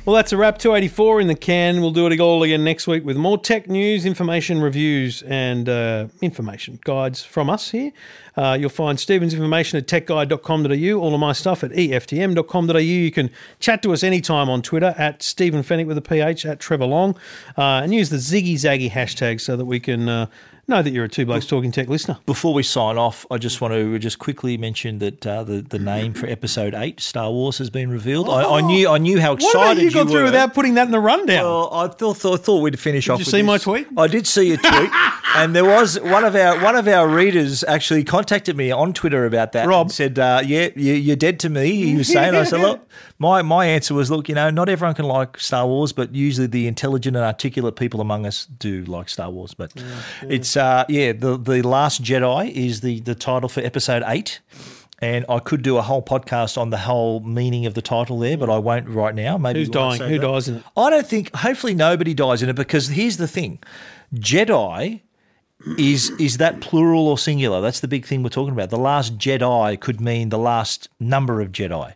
Well, 0.04 0.16
that's 0.16 0.32
a 0.32 0.38
wrap. 0.38 0.58
284 0.58 1.22
in 1.22 1.28
the 1.28 1.36
can. 1.36 1.80
We'll 1.80 1.92
do 1.92 2.08
it 2.08 2.20
all 2.20 2.42
again 2.42 2.64
next 2.64 2.88
week 2.88 3.06
with 3.06 3.18
more 3.18 3.38
tech 3.38 3.70
news, 3.70 4.04
information, 4.04 4.60
reviews, 4.60 5.22
and 5.22 5.70
uh, 5.70 6.08
information 6.24 6.80
guides 6.84 7.24
from 7.24 7.52
us 7.52 7.70
here. 7.70 7.92
Uh, 8.36 8.58
you'll 8.60 8.70
find 8.70 9.00
Stephen's 9.00 9.34
information 9.36 9.78
at 9.78 9.86
techguide.com.au, 9.86 11.00
all 11.00 11.14
of 11.14 11.20
my 11.20 11.34
stuff 11.34 11.64
at 11.64 11.70
EFTM.com.au. 11.72 12.78
You 12.78 13.12
can 13.12 13.30
chat 13.60 13.84
to 13.84 13.94
us 13.94 14.02
anytime 14.02 14.50
on 14.50 14.64
Twitter 14.64 14.96
at 14.98 15.22
Stephen 15.22 15.62
Fenech 15.62 15.86
with 15.86 16.00
a 16.00 16.02
PH, 16.02 16.48
at 16.48 16.60
Trevor 16.60 16.86
Long, 16.86 17.16
uh, 17.56 17.82
and 17.84 17.94
use 17.94 18.10
the 18.10 18.18
Ziggy 18.18 18.56
Zaggy 18.56 18.90
hashtag 18.90 19.40
so 19.40 19.56
that 19.56 19.66
we 19.66 19.80
can 19.80 20.10
uh, 20.10 20.26
know 20.68 20.82
that 20.82 20.92
you're 20.92 21.06
a 21.06 21.10
Two 21.10 21.26
Blokes 21.26 21.46
Talking 21.46 21.72
Tech 21.72 21.88
listener. 21.90 22.18
before 22.26 22.54
we 22.54 22.64
sign 22.64 22.98
off 22.98 23.26
i 23.30 23.38
just 23.38 23.60
want 23.62 23.74
to 23.74 24.00
just 24.00 24.20
quickly 24.20 24.58
mention 24.58 25.00
that 25.00 25.26
uh, 25.28 25.44
the, 25.44 25.62
the 25.62 25.80
name 25.80 26.14
for 26.14 26.28
episode 26.28 26.74
8 26.74 27.00
star 27.00 27.32
wars 27.32 27.58
has 27.58 27.70
been 27.70 27.90
revealed 27.90 28.30
I, 28.30 28.44
I 28.58 28.62
knew 28.62 28.88
i 28.90 28.98
knew 28.98 29.20
how 29.20 29.32
What 29.32 29.42
excited 29.44 29.72
about 29.72 29.84
you 29.84 29.92
got 29.92 30.08
through 30.10 30.20
were. 30.20 30.24
without 30.26 30.54
putting 30.54 30.76
that 30.76 30.86
in 30.86 30.92
the 30.92 31.00
rundown? 31.00 31.44
Well, 31.44 31.74
I 31.74 31.88
thought, 31.88 32.18
thought, 32.18 32.40
thought 32.46 32.62
we'd 32.62 32.80
finish 32.80 33.10
off. 33.10 33.20
you 33.20 33.24
with 33.26 33.30
see 33.32 33.42
my 33.42 33.58
tweet? 33.58 33.88
I 33.98 34.08
did 34.08 34.26
see 34.28 34.48
your 34.50 34.58
tweet, 34.58 34.90
and 35.36 35.56
there 35.56 35.66
was 35.66 36.00
one 36.00 36.24
of 36.24 36.36
our 36.36 36.62
one 36.62 36.76
of 36.76 36.88
our 36.88 37.08
readers 37.08 37.64
actually 37.64 38.04
contacted 38.04 38.58
me 38.58 38.72
on 38.72 38.94
Twitter 38.94 39.26
about 39.26 39.54
that. 39.54 39.68
Rob. 39.68 39.92
said, 39.92 40.20
uh, 40.20 40.42
"Yeah, 40.46 40.70
you, 40.76 40.94
you're 40.94 41.16
dead 41.16 41.40
to 41.42 41.50
me." 41.50 41.76
He 41.76 41.96
was 41.96 42.08
saying, 42.08 42.36
"I 42.36 42.44
said, 42.44 42.62
look, 42.62 42.88
my 43.20 43.42
my 43.42 43.66
answer 43.66 43.94
was, 43.94 44.10
look, 44.12 44.28
you 44.30 44.36
know, 44.36 44.50
not 44.50 44.68
everyone 44.70 44.96
can 44.96 45.06
like 45.06 45.40
Star 45.40 45.68
Wars, 45.68 45.94
but 45.94 46.14
usually 46.14 46.48
the 46.48 46.68
intelligent 46.68 47.16
and 47.16 47.26
articulate 47.26 47.76
people 47.76 48.02
among 48.02 48.26
us 48.26 48.46
do 48.46 48.84
like 48.86 49.10
Star 49.10 49.30
Wars. 49.30 49.54
But 49.54 49.72
it's 50.24 50.58
uh, 50.58 50.86
yeah, 50.90 51.14
the 51.14 51.38
the 51.38 51.62
Last 51.62 52.04
Jedi 52.04 52.52
is 52.52 52.82
the 52.82 53.00
the 53.02 53.16
title 53.16 53.50
for 53.50 53.62
episode 53.62 54.04
Eight. 54.06 54.40
And 55.04 55.26
I 55.28 55.40
could 55.40 55.64
do 55.64 55.78
a 55.78 55.82
whole 55.82 56.04
podcast 56.04 56.60
on 56.60 56.70
the 56.70 56.78
whole 56.78 57.22
meaning 57.22 57.66
of 57.66 57.74
the 57.74 57.82
title 57.82 58.20
there, 58.20 58.38
but 58.38 58.52
I 58.52 58.60
won't 58.60 58.88
right 58.88 59.16
now. 59.16 59.36
Maybe 59.36 59.58
Who's 59.58 59.70
dying? 59.70 60.00
Who 60.00 60.20
that. 60.20 60.28
dies 60.28 60.48
in 60.48 60.58
it? 60.58 60.64
I 60.78 60.92
don't 60.92 61.08
think. 61.08 61.36
Hopefully, 61.36 61.74
nobody 61.74 62.14
dies 62.14 62.44
in 62.44 62.50
it 62.50 62.56
because 62.56 62.90
here's 62.90 63.18
the 63.18 63.28
thing: 63.28 63.58
Jedi 64.14 65.02
is 65.78 66.10
is 66.12 66.38
that 66.38 66.62
plural 66.62 67.08
or 67.08 67.18
singular? 67.18 67.62
That's 67.62 67.80
the 67.80 67.88
big 67.88 68.06
thing 68.06 68.24
we're 68.24 68.30
talking 68.30 68.54
about. 68.54 68.70
The 68.70 68.78
last 68.78 69.18
Jedi 69.18 69.80
could 69.80 70.02
mean 70.02 70.30
the 70.30 70.38
last 70.40 70.90
number 71.00 71.42
of 71.42 71.52
Jedi. 71.52 71.94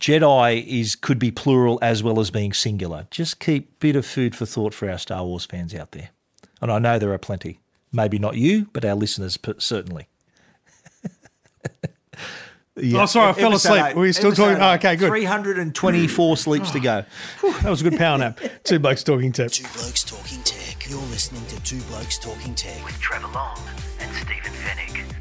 Jedi 0.00 0.64
is 0.66 0.94
could 0.94 1.18
be 1.18 1.30
plural 1.30 1.78
as 1.82 2.02
well 2.02 2.20
as 2.20 2.30
being 2.30 2.52
singular. 2.52 3.06
Just 3.10 3.40
keep 3.40 3.78
bit 3.80 3.96
of 3.96 4.06
food 4.06 4.36
for 4.36 4.46
thought 4.46 4.72
for 4.74 4.90
our 4.90 4.98
Star 4.98 5.24
Wars 5.24 5.44
fans 5.44 5.74
out 5.74 5.92
there, 5.92 6.10
and 6.60 6.70
I 6.70 6.78
know 6.78 6.98
there 6.98 7.12
are 7.12 7.18
plenty. 7.18 7.60
Maybe 7.92 8.18
not 8.18 8.36
you, 8.36 8.68
but 8.72 8.84
our 8.84 8.94
listeners 8.94 9.36
per- 9.36 9.58
certainly. 9.58 10.08
Oh, 12.94 13.06
sorry, 13.06 13.30
I 13.30 13.32
fell 13.32 13.52
asleep. 13.52 13.82
eight. 13.86 13.96
Were 13.96 14.06
you 14.06 14.12
still 14.12 14.28
Episode 14.28 14.50
talking? 14.50 14.62
Oh, 14.62 14.70
eight. 14.70 14.74
okay, 14.76 14.94
good. 14.94 15.08
324 15.08 16.36
sleeps 16.36 16.70
to 16.70 16.78
go. 16.78 17.04
That 17.62 17.70
was 17.70 17.80
a 17.80 17.90
good 17.90 17.98
power 17.98 18.16
nap. 18.18 18.38
Two 18.62 18.78
blokes 18.78 19.02
talking 19.02 19.32
tech. 19.32 19.50
Two 19.50 19.64
Blokes 19.76 20.04
Talking 20.04 20.40
Tech. 20.44 20.77
You're 20.88 20.98
listening 21.10 21.44
to 21.48 21.62
Two 21.64 21.82
Blokes 21.82 22.16
Talking 22.16 22.54
Tech. 22.54 22.82
With 22.82 22.98
Trevor 22.98 23.28
Long 23.34 23.58
and 24.00 24.10
Stephen 24.14 24.52
Fenech. 24.52 25.17